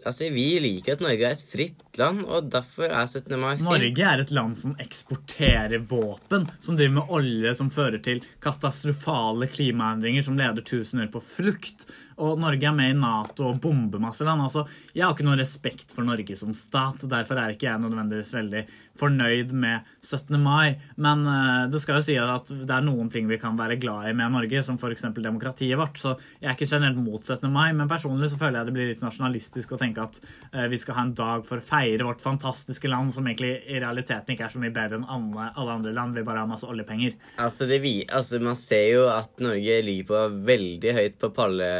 Altså, 0.04 0.30
Vi 0.34 0.48
liker 0.62 0.96
at 0.96 1.04
Norge 1.04 1.26
er 1.26 1.36
et 1.36 1.44
fritt 1.52 1.84
land, 2.00 2.24
og 2.26 2.50
derfor 2.52 2.88
er 2.88 3.06
17. 3.06 3.34
mai 3.38 3.54
fint. 3.56 3.66
Norge 3.66 4.10
er 4.10 4.22
et 4.22 4.34
land 4.34 4.58
som 4.58 4.74
eksporterer 4.80 5.84
våpen, 5.90 6.48
som 6.64 6.78
driver 6.78 6.98
med 7.00 7.14
olje 7.18 7.54
som 7.58 7.70
fører 7.72 8.02
til 8.04 8.22
katastrofale 8.44 9.48
klimaendringer 9.50 10.26
som 10.26 10.38
leder 10.38 10.66
tusener 10.66 11.10
på 11.12 11.22
frukt. 11.24 11.88
Og 12.18 12.38
Norge 12.42 12.66
er 12.66 12.74
med 12.74 12.90
i 12.92 12.98
Nato 12.98 13.46
og 13.46 13.60
bomber 13.62 14.02
masse 14.02 14.26
land. 14.26 14.42
Altså, 14.42 14.64
jeg 14.90 15.04
har 15.04 15.14
ikke 15.14 15.26
noe 15.26 15.38
respekt 15.38 15.92
for 15.94 16.06
Norge 16.06 16.34
som 16.38 16.50
stat. 16.56 17.04
Derfor 17.06 17.38
er 17.38 17.54
ikke 17.54 17.68
jeg 17.68 17.82
nødvendigvis 17.84 18.34
veldig 18.34 18.62
fornøyd 18.98 19.52
med 19.54 19.86
17. 20.02 20.34
mai. 20.42 20.74
Men 20.98 21.22
eh, 21.30 21.68
det 21.70 21.80
skal 21.82 22.00
jo 22.00 22.06
si 22.08 22.16
at 22.18 22.50
det 22.50 22.74
er 22.74 22.86
noen 22.86 23.10
ting 23.14 23.30
vi 23.30 23.38
kan 23.38 23.58
være 23.58 23.78
glad 23.78 24.10
i 24.10 24.16
med 24.18 24.34
Norge, 24.34 24.64
som 24.66 24.80
f.eks. 24.80 25.06
demokratiet 25.14 25.78
vårt. 25.78 26.00
Så 26.02 26.16
jeg 26.40 26.50
er 26.50 26.56
ikke 26.56 26.70
generelt 26.72 26.98
mot 26.98 27.22
17. 27.22 27.46
mai, 27.54 27.70
men 27.76 27.90
personlig 27.90 28.32
så 28.32 28.40
føler 28.40 28.60
jeg 28.60 28.70
det 28.70 28.76
blir 28.78 28.90
litt 28.90 29.04
nasjonalistisk 29.04 29.76
å 29.76 29.80
tenke 29.80 30.08
at 30.08 30.18
eh, 30.52 30.66
vi 30.72 30.82
skal 30.82 30.98
ha 30.98 31.06
en 31.06 31.14
dag 31.18 31.46
for 31.46 31.62
å 31.62 31.68
vårt 31.96 32.20
fantastiske 32.20 32.88
land, 32.90 33.12
som 33.14 33.26
egentlig 33.26 33.54
i 33.66 33.78
realiteten 33.80 34.34
ikke 34.34 34.44
er 34.44 34.52
så 34.52 34.60
mye 34.62 34.74
bedre 34.74 34.98
enn 35.00 35.06
alle, 35.08 35.48
andre 35.78 35.92
land. 35.96 36.14
Vi 36.14 36.22
bare 36.26 36.42
har 36.44 36.50
masse 36.50 36.66
oljepenger. 36.68 37.14
Altså, 37.38 37.66
det 37.70 37.80
vi, 37.82 38.04
altså, 38.08 38.38
Man 38.44 38.56
ser 38.56 38.84
jo 38.92 39.08
at 39.08 39.40
Norge 39.40 39.80
ligger 39.82 40.04
på 40.12 40.44
veldig 40.52 40.94
høyt 41.00 41.18
på 41.18 41.32
palle... 41.32 41.72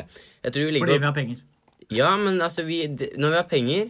Vi 0.42 0.50
ligger 0.70 0.86
Fordi 0.86 0.96
på 0.96 0.98
vi 1.04 1.04
har 1.10 1.14
penger. 1.20 1.36
Ja, 1.90 2.16
men 2.16 2.40
altså, 2.40 2.64
vi, 2.64 2.86
de, 2.86 3.10
når 3.16 3.30
vi 3.30 3.36
har 3.42 3.48
penger 3.48 3.86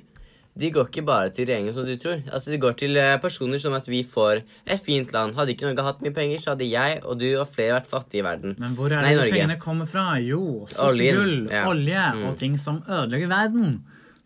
De 0.59 0.71
går 0.75 0.89
ikke 0.91 1.03
bare 1.07 1.29
til 1.31 1.47
regjeringen, 1.47 1.75
som 1.75 1.85
du 1.87 1.93
tror. 2.03 2.19
Altså, 2.35 2.51
De 2.51 2.59
går 2.59 2.73
til 2.81 2.97
eh, 2.99 3.13
personer 3.23 3.61
som 3.63 3.75
at 3.79 3.87
vi 3.87 4.01
får 4.03 4.41
et 4.67 4.81
fint 4.83 5.13
land. 5.15 5.37
Hadde 5.39 5.53
ikke 5.55 5.69
Norge 5.69 5.85
hatt 5.87 6.01
mye 6.03 6.11
penger, 6.17 6.41
så 6.43 6.51
hadde 6.57 6.67
jeg 6.67 6.97
og 7.05 7.21
du 7.21 7.29
og 7.39 7.47
flere 7.55 7.77
vært 7.77 7.87
fattige 7.93 8.25
i 8.25 8.27
verden. 8.27 8.57
Men 8.59 8.75
hvor 8.75 8.91
er 8.91 9.03
Nei, 9.07 9.13
det 9.15 9.21
Norge. 9.21 9.37
pengene 9.37 9.59
kommer 9.63 9.87
fra? 9.87 10.07
Jo, 10.19 10.67
Oljen, 10.83 11.15
gull, 11.21 11.37
ja. 11.53 11.63
olje 11.71 12.03
Mm. 12.17 12.25
og 12.27 12.37
ting 12.41 12.57
som 12.59 12.81
ødelegger 12.89 13.31
verden. 13.31 13.77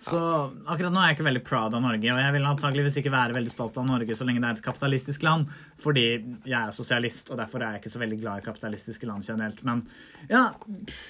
Så 0.02 0.18
akkurat 0.66 0.90
nå 0.90 0.98
er 0.98 1.10
jeg 1.10 1.16
ikke 1.16 1.26
veldig 1.28 1.42
proud 1.46 1.74
av 1.76 1.82
Norge, 1.84 2.10
og 2.10 2.18
jeg 2.18 2.34
vil 2.34 2.46
antageligvis 2.48 2.96
ikke 2.98 3.12
være 3.14 3.36
veldig 3.36 3.52
stolt 3.52 3.76
av 3.78 3.86
Norge 3.86 4.16
så 4.18 4.26
lenge 4.26 4.42
det 4.42 4.48
er 4.48 4.58
et 4.58 4.64
kapitalistisk 4.64 5.22
land, 5.26 5.50
fordi 5.80 6.06
jeg 6.08 6.56
er 6.58 6.72
sosialist, 6.74 7.30
og 7.30 7.38
derfor 7.38 7.62
er 7.62 7.76
jeg 7.76 7.82
ikke 7.82 7.92
så 7.92 8.02
veldig 8.02 8.18
glad 8.18 8.42
i 8.42 8.46
kapitalistiske 8.46 9.06
land 9.06 9.26
generelt. 9.26 9.62
Men 9.68 9.84
ja, 10.30 10.44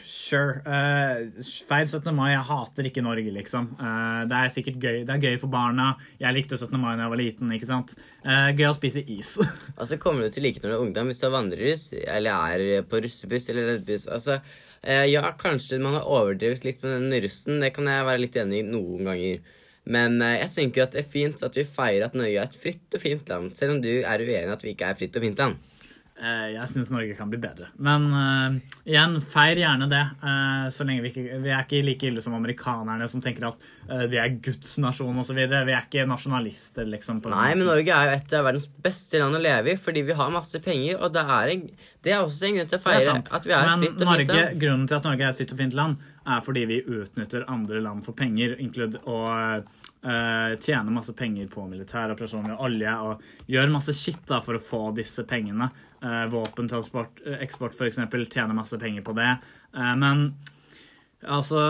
sure. 0.08 0.60
Uh, 0.66 1.44
feir 1.68 1.88
17. 1.88 2.10
mai. 2.16 2.32
Jeg 2.34 2.44
hater 2.48 2.88
ikke 2.88 3.04
Norge, 3.04 3.32
liksom. 3.34 3.70
Uh, 3.80 4.24
det 4.28 4.38
er 4.38 4.52
sikkert 4.54 4.80
gøy. 4.82 4.98
Det 5.08 5.14
er 5.16 5.24
gøy 5.24 5.38
for 5.40 5.52
barna. 5.52 5.92
Jeg 6.20 6.36
likte 6.36 6.58
17. 6.58 6.76
mai 6.80 6.92
da 6.92 7.06
jeg 7.06 7.14
var 7.14 7.22
liten, 7.22 7.54
ikke 7.56 7.70
sant. 7.70 7.94
Uh, 8.26 8.50
gøy 8.52 8.68
å 8.68 8.76
spise 8.76 9.04
is. 9.04 9.38
altså, 9.80 10.00
kommer 10.02 10.26
du 10.26 10.36
til 10.36 10.44
å 10.44 10.48
like 10.48 10.60
når 10.60 10.68
du 10.68 10.76
er 10.76 10.84
ungdom 10.84 11.08
hvis 11.08 11.22
du 11.22 11.26
har 11.28 11.36
vandrerus, 11.38 11.88
eller 12.02 12.52
er 12.52 12.84
på 12.88 13.00
russebuss 13.04 13.48
eller 13.52 13.72
leddbuss. 13.72 14.08
Altså, 14.12 14.42
ja, 14.82 15.24
kanskje 15.38 15.78
man 15.82 15.94
har 15.98 16.08
overdrevet 16.10 16.64
litt 16.66 16.80
med 16.82 16.96
den 16.96 17.20
russen. 17.22 17.60
Det 17.62 17.72
kan 17.76 17.86
jeg 17.86 18.06
være 18.08 18.22
litt 18.24 18.38
enig 18.40 18.62
i 18.62 18.70
noen 18.70 19.10
ganger. 19.10 19.52
Men 19.84 20.20
eh, 20.22 20.38
jeg 20.44 20.54
tenker 20.56 20.84
at 20.84 20.94
det 20.94 21.02
er 21.02 21.12
fint 21.12 21.42
at 21.42 21.56
vi 21.58 21.66
feirer 21.66 22.06
at 22.06 22.16
Norge 22.18 22.38
er 22.38 22.46
et 22.46 22.58
fritt 22.58 22.96
og 22.96 23.02
fint 23.02 23.30
land, 23.30 23.50
selv 23.58 23.76
om 23.76 23.82
du 23.82 23.90
er 23.90 24.22
uenig 24.22 24.46
i 24.46 24.54
at 24.54 24.64
vi 24.64 24.74
ikke 24.76 24.90
er 24.92 24.98
fritt 24.98 25.18
og 25.18 25.26
fint 25.26 25.42
land. 25.42 25.71
Eh, 26.22 26.52
jeg 26.54 26.70
syns 26.70 26.90
Norge 26.92 27.16
kan 27.18 27.30
bli 27.30 27.38
bedre. 27.42 27.66
Men 27.82 28.04
uh, 28.14 28.76
igjen, 28.86 29.16
feir 29.26 29.58
gjerne 29.58 29.88
det. 29.90 30.02
Uh, 30.22 30.68
så 30.70 30.86
lenge 30.86 31.02
vi 31.02 31.10
ikke 31.10 31.40
Vi 31.42 31.50
er 31.50 31.64
ikke 31.64 31.80
like 31.82 32.06
ille 32.06 32.22
som 32.22 32.36
amerikanerne 32.38 33.08
som 33.10 33.22
tenker 33.24 33.48
at 33.48 33.66
uh, 33.90 34.04
vi 34.10 34.20
er 34.22 34.36
Guds 34.44 34.76
nasjon 34.82 35.18
osv. 35.18 35.40
Vi 35.42 35.74
er 35.74 35.80
ikke 35.80 36.06
nasjonalister, 36.06 36.86
liksom. 36.92 37.24
Nei, 37.26 37.48
men 37.56 37.66
Norge 37.66 37.96
er 37.96 38.06
jo 38.06 38.14
et 38.20 38.36
av 38.38 38.46
verdens 38.46 38.68
beste 38.86 39.18
land 39.18 39.40
å 39.40 39.42
leve 39.42 39.74
i 39.74 39.80
fordi 39.82 40.04
vi 40.06 40.18
har 40.18 40.30
masse 40.34 40.62
penger, 40.62 41.00
og 41.02 41.10
det 41.16 41.26
er, 41.26 41.54
en, 41.56 41.66
det 42.06 42.14
er 42.14 42.22
også 42.22 42.46
en 42.46 42.58
grunn 42.60 42.70
til 42.70 42.78
å 42.78 42.84
feire 42.86 43.18
at 43.18 43.48
vi 43.48 43.56
er 43.56 43.66
men 43.66 43.82
fritt 43.82 43.98
og 43.98 44.06
Norge, 44.12 44.22
fint 44.22 44.34
land. 44.36 44.60
Grunnen 44.62 44.88
til 44.88 45.00
at 45.00 45.08
Norge 45.08 45.26
er 45.26 45.34
et 45.34 45.42
fritt 45.42 45.56
og 45.56 45.62
fint 45.64 45.78
land, 45.78 46.10
er 46.22 46.44
fordi 46.46 46.66
vi 46.70 46.82
utnytter 46.86 47.48
andre 47.50 47.82
land 47.82 48.06
for 48.06 48.14
penger, 48.18 48.54
og 49.02 49.66
Uh, 50.02 50.58
tjener 50.58 50.90
masse 50.90 51.12
penger 51.14 51.46
på 51.46 51.62
militæroperasjoner 51.70 52.56
og 52.56 52.64
olje 52.66 52.94
og 53.06 53.20
gjør 53.46 53.68
masse 53.70 53.94
shit 53.94 54.18
da 54.26 54.40
for 54.42 54.58
å 54.58 54.62
få 54.62 54.80
disse 54.96 55.22
pengene. 55.28 55.68
Uh, 56.02 56.24
Våpentransport, 56.32 57.22
uh, 57.26 57.36
eksport 57.44 57.76
f.eks. 57.78 58.00
tjener 58.26 58.56
masse 58.56 58.78
penger 58.82 59.06
på 59.06 59.14
det. 59.14 59.30
Uh, 59.76 59.94
men 60.00 60.24
Altså 61.22 61.60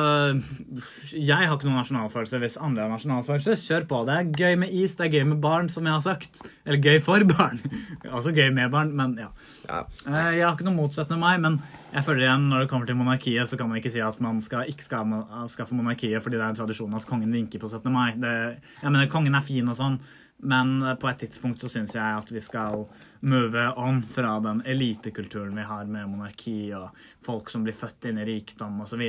Jeg 1.13 1.37
har 1.37 1.53
ikke 1.53 1.69
noen 1.69 1.83
nasjonalfølelse 1.83 2.39
hvis 2.41 2.57
andre 2.57 2.87
har 2.87 2.93
nasjonalfølelse. 2.95 3.57
Kjør 3.61 3.87
på. 3.91 4.01
Det 4.09 4.15
er 4.17 4.31
gøy 4.39 4.57
med 4.63 4.73
is, 4.73 4.97
det 4.97 5.07
er 5.07 5.19
gøy 5.19 5.27
med 5.35 5.43
barn, 5.45 5.69
som 5.73 5.85
jeg 5.89 5.93
har 5.93 6.05
sagt. 6.05 6.41
Eller 6.65 6.81
gøy 6.81 7.03
for 7.05 7.27
barn. 7.29 7.61
altså 8.15 8.33
gøy 8.33 8.49
med 8.55 8.73
barn, 8.73 8.95
men 8.97 9.19
ja. 9.21 9.29
ja. 9.69 9.83
Eh, 10.07 10.39
jeg 10.39 10.47
har 10.47 10.57
ikke 10.57 10.69
noe 10.71 10.79
motsettende 10.79 11.21
meg, 11.21 11.43
men 11.45 11.61
jeg 11.93 12.07
føler 12.07 12.25
igjen 12.25 12.49
når 12.49 12.65
det 12.65 12.71
kommer 12.73 12.89
til 12.89 12.97
monarkiet, 12.97 13.51
så 13.51 13.61
kan 13.61 13.69
man 13.69 13.83
ikke 13.83 13.93
si 13.93 14.01
at 14.01 14.25
man 14.25 14.41
skal 14.45 14.73
ikke 14.73 14.87
skal 14.89 15.13
avskaffe 15.43 15.77
monarkiet 15.77 16.25
fordi 16.25 16.39
det 16.39 16.47
er 16.47 16.55
en 16.55 16.61
tradisjon 16.63 16.97
at 16.97 17.09
kongen 17.09 17.37
vinker 17.37 17.61
på 17.61 17.69
17. 17.69 17.93
mai. 17.93 18.15
Det, 18.17 18.35
jeg 18.81 18.89
mener, 18.89 19.11
Kongen 19.13 19.37
er 19.37 19.45
fin 19.45 19.69
og 19.69 19.77
sånn, 19.77 20.01
men 20.49 20.81
på 20.99 21.11
et 21.11 21.21
tidspunkt 21.27 21.61
så 21.61 21.69
syns 21.71 21.93
jeg 21.95 22.17
at 22.23 22.33
vi 22.33 22.41
skal 22.43 22.87
move 23.29 23.67
on 23.79 24.01
fra 24.03 24.39
den 24.43 24.65
elitekulturen 24.67 25.55
vi 25.55 25.69
har 25.69 25.85
med 25.87 26.09
monarki 26.11 26.73
og 26.75 26.89
folk 27.23 27.53
som 27.53 27.67
blir 27.67 27.77
født 27.77 28.09
inn 28.11 28.19
i 28.23 28.27
rikdom 28.27 28.81
osv. 28.83 29.05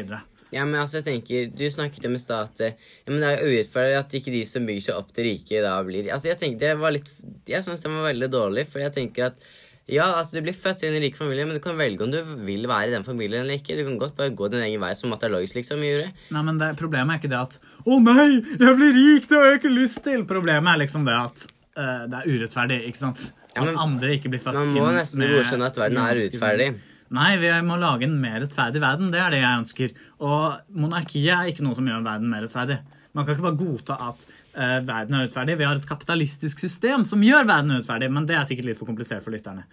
Ja, 0.54 0.68
men 0.70 0.78
altså, 0.82 1.00
jeg 1.00 1.08
tenker, 1.08 1.50
Du 1.58 1.66
snakket 1.74 2.06
om 2.10 2.16
i 2.18 2.22
stad 2.22 2.52
at 2.52 2.64
ja, 2.64 3.10
men 3.10 3.20
det 3.24 3.32
er 3.32 3.44
urettferdig 3.48 4.00
at 4.00 4.16
ikke 4.20 4.34
de 4.36 4.46
som 4.50 4.70
bygger 4.70 4.88
seg 4.88 5.02
opp 5.02 5.12
til 5.16 5.30
rike, 5.32 5.66
da 5.66 5.76
blir 5.86 6.12
Altså, 6.14 6.30
Jeg 6.32 6.42
tenker 6.44 6.68
det 6.68 6.80
var 6.82 6.96
litt, 6.96 7.12
jeg 7.50 7.66
syns 7.66 7.84
den 7.84 7.98
var 7.98 8.12
veldig 8.12 8.32
dårlig, 8.34 8.68
for 8.70 8.84
jeg 8.84 8.94
tenker 8.96 9.32
at 9.32 9.46
ja, 9.92 10.06
altså 10.16 10.38
du 10.38 10.46
blir 10.46 10.56
født 10.56 10.86
i 10.86 10.88
en 10.88 11.02
rik 11.04 11.18
familie, 11.20 11.44
men 11.44 11.58
du 11.58 11.62
kan 11.64 11.76
velge 11.76 12.06
om 12.06 12.12
du 12.12 12.22
vil 12.48 12.70
være 12.72 12.88
i 12.88 12.94
den 12.94 13.04
familien 13.04 13.44
eller 13.44 13.60
ikke. 13.60 13.76
Du 13.76 13.84
kan 13.84 13.98
godt 14.00 14.16
bare 14.16 14.32
gå 14.32 14.48
din 14.54 14.64
egen 14.64 14.80
vei, 14.80 14.94
som 14.96 15.12
Matalois 15.12 15.52
liksom 15.58 15.84
gjorde. 15.84 16.14
Nei, 16.32 16.44
men 16.48 16.62
det, 16.62 16.70
Problemet 16.80 17.18
er 17.18 17.20
ikke 17.20 17.34
det 17.34 17.42
at 17.42 17.58
'Å 17.84 17.98
nei, 18.00 18.30
jeg 18.64 18.78
blir 18.80 18.96
rik, 18.96 19.28
det 19.28 19.36
har 19.36 19.46
jeg 19.50 19.60
ikke 19.60 19.74
lyst 19.76 20.00
til'. 20.06 20.24
Problemet 20.30 20.72
er 20.72 20.80
liksom 20.86 21.04
det 21.04 21.18
at 21.20 21.44
uh, 21.76 22.08
det 22.08 22.22
er 22.22 22.32
urettferdig, 22.32 22.80
ikke 22.88 23.02
sant? 23.02 23.26
Ja, 23.54 23.66
men, 23.66 23.76
at 23.76 23.84
andre 23.84 24.16
ikke 24.16 24.32
blir 24.32 24.40
født 24.42 24.56
Man 24.56 24.72
må 24.72 24.88
nesten 24.96 25.28
godkjenne 25.28 25.68
at 25.68 25.78
verden 25.78 26.00
er 26.00 26.22
urettferdig. 26.22 26.70
Nei, 27.14 27.32
vi 27.42 27.52
må 27.66 27.78
lage 27.82 28.08
en 28.08 28.20
mer 28.22 28.40
rettferdig 28.42 28.82
verden. 28.84 29.12
Det 29.14 29.22
er 29.22 29.34
det 29.34 29.42
jeg 29.44 29.62
ønsker. 29.62 29.96
Og 30.24 30.76
monarkiet 30.80 31.34
er 31.36 31.52
ikke 31.52 31.66
noe 31.66 31.78
som 31.78 31.88
gjør 31.90 32.06
verden 32.06 32.32
mer 32.32 32.46
rettferdig. 32.48 32.80
Man 33.14 33.26
kan 33.26 33.36
ikke 33.36 33.46
bare 33.46 33.60
godta 33.60 33.98
at 34.10 34.24
uh, 34.26 34.80
verden 34.88 35.18
er 35.18 35.28
urettferdig. 35.28 35.58
Vi 35.60 35.68
har 35.68 35.78
et 35.78 35.90
kapitalistisk 35.90 36.64
system 36.64 37.06
som 37.06 37.22
gjør 37.26 37.46
verden 37.50 37.76
urettferdig, 37.76 38.10
men 38.14 38.30
det 38.30 38.40
er 38.40 38.48
sikkert 38.50 38.72
litt 38.72 38.80
for 38.80 38.90
komplisert 38.90 39.26
for 39.26 39.36
lytterne. 39.36 39.68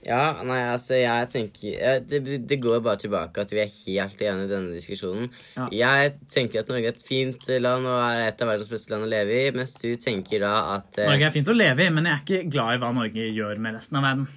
Ja, 0.00 0.40
nei, 0.48 0.62
altså, 0.64 0.94
jeg 0.96 1.26
tenker 1.28 2.04
det, 2.08 2.20
det, 2.48 2.56
går 2.62 2.78
bare 2.80 3.02
tilbake 3.02 3.42
at 3.42 3.50
vi 3.52 3.60
er 3.60 3.68
helt 3.68 4.22
enige 4.24 4.46
i 4.46 4.52
denne 4.54 4.72
diskusjonen. 4.72 5.28
Ja. 5.58 5.66
Jeg 5.76 6.14
tenker 6.32 6.62
at 6.62 6.72
Norge 6.72 6.88
er 6.88 6.96
et 6.96 7.04
fint 7.04 7.44
land 7.60 7.84
og 7.84 7.98
er 8.00 8.30
et 8.30 8.40
av 8.40 8.48
verdens 8.48 8.72
beste 8.72 8.94
land 8.94 9.04
å 9.04 9.10
leve 9.12 9.36
i, 9.36 9.50
mens 9.52 9.76
du 9.76 9.90
tenker 10.00 10.40
da 10.40 10.54
at 10.78 11.02
uh, 11.02 11.04
Norge 11.04 11.28
er 11.28 11.34
fint 11.36 11.52
å 11.52 11.56
leve 11.56 11.84
i, 11.84 11.92
men 11.92 12.08
jeg 12.08 12.16
er 12.16 12.24
ikke 12.24 12.52
glad 12.56 12.78
i 12.78 12.80
hva 12.80 12.94
Norge 12.96 13.28
gjør 13.28 13.60
med 13.60 13.76
resten 13.76 14.00
av 14.00 14.08
verden. 14.08 14.30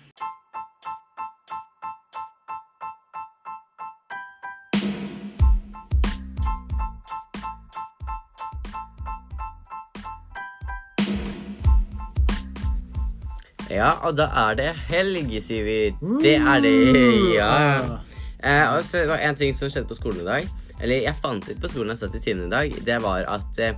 Ja, 13.73 13.95
og 14.05 14.17
da 14.17 14.27
er 14.45 14.57
det 14.59 14.71
helg, 14.91 15.31
Syver. 15.41 15.95
Det 16.21 16.35
er 16.37 16.61
det, 16.61 16.73
ja. 17.33 17.53
Eh, 18.43 18.65
og 18.75 18.83
så 18.85 19.05
var 19.07 19.17
det 19.17 19.29
en 19.29 19.39
ting 19.39 19.53
som 19.55 19.71
skjedde 19.71 19.89
på 19.89 19.97
skolen 19.97 20.21
i 20.21 20.27
dag. 20.27 20.49
Eller 20.83 21.05
jeg 21.05 21.19
fant 21.23 21.47
ut 21.47 21.61
på 21.61 21.69
skolen 21.71 21.93
jeg 21.93 22.01
satt 22.03 22.17
i 22.17 22.21
timen 22.23 22.49
i 22.49 22.53
dag. 22.53 22.75
Det 22.85 22.97
var 23.03 23.25
at 23.31 23.61
eh, 23.63 23.77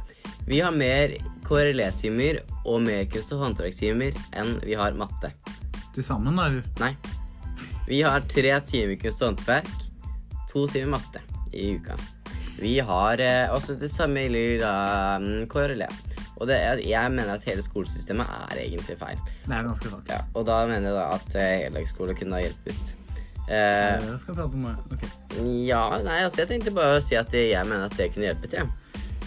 vi 0.49 0.61
har 0.63 0.73
mer 0.75 1.15
KRLE-timer 1.45 2.41
og 2.65 2.81
mer 2.85 3.05
kunst- 3.11 3.33
og 3.35 3.43
håndverkstimer 3.43 4.17
enn 4.35 4.57
vi 4.65 4.77
har 4.77 4.97
matte. 4.97 5.31
Til 5.95 6.03
sammen, 6.03 6.39
eller? 6.41 6.65
Nei. 6.81 6.95
Vi 7.85 8.01
har 8.01 8.25
tre 8.27 8.57
timer 8.65 8.97
kunst 8.99 9.21
og 9.21 9.31
håndverk, 9.31 9.71
to 10.49 10.65
timer 10.73 10.97
matte 10.97 11.21
i 11.53 11.75
uka. 11.77 11.95
Vi 12.57 12.79
har 12.79 13.21
eh, 13.21 13.53
også 13.53 13.77
det 13.79 13.91
samme 13.93 14.25
gjelder 14.25 14.65
um, 15.21 15.29
KRLE. 15.51 15.87
Og 16.35 16.49
det, 16.49 16.59
jeg 16.83 17.11
mener 17.13 17.37
at 17.37 17.47
hele 17.47 17.63
skolesystemet 17.63 18.27
er 18.51 18.61
egentlig 18.65 18.97
feil. 18.99 19.19
Det 19.45 19.55
er 19.55 19.67
ganske 19.67 19.91
sant. 19.91 20.11
Ja, 20.11 20.21
og 20.33 20.47
da 20.49 20.61
mener 20.69 20.91
jeg 20.91 20.97
da 20.97 21.07
at 21.15 21.35
eh, 21.39 21.57
heldagsskole 21.67 22.15
kunne 22.17 22.39
ha 22.39 22.45
hjulpet. 22.45 22.95
Eh, 23.45 24.01
jeg 24.01 24.21
skal 24.23 24.39
prate 24.39 24.57
om 24.57 24.65
meg. 24.65 24.81
Ok. 24.91 25.05
Ja, 25.67 25.83
nei, 26.03 26.23
altså 26.25 26.43
jeg 26.43 26.51
tenkte 26.55 26.73
bare 26.75 26.97
å 26.97 27.03
si 27.03 27.17
at 27.19 27.33
jeg 27.35 27.69
mener 27.69 27.87
at 27.87 27.97
det 27.99 28.11
kunne 28.13 28.31
hjulpet, 28.31 28.57
ja. 28.57 28.65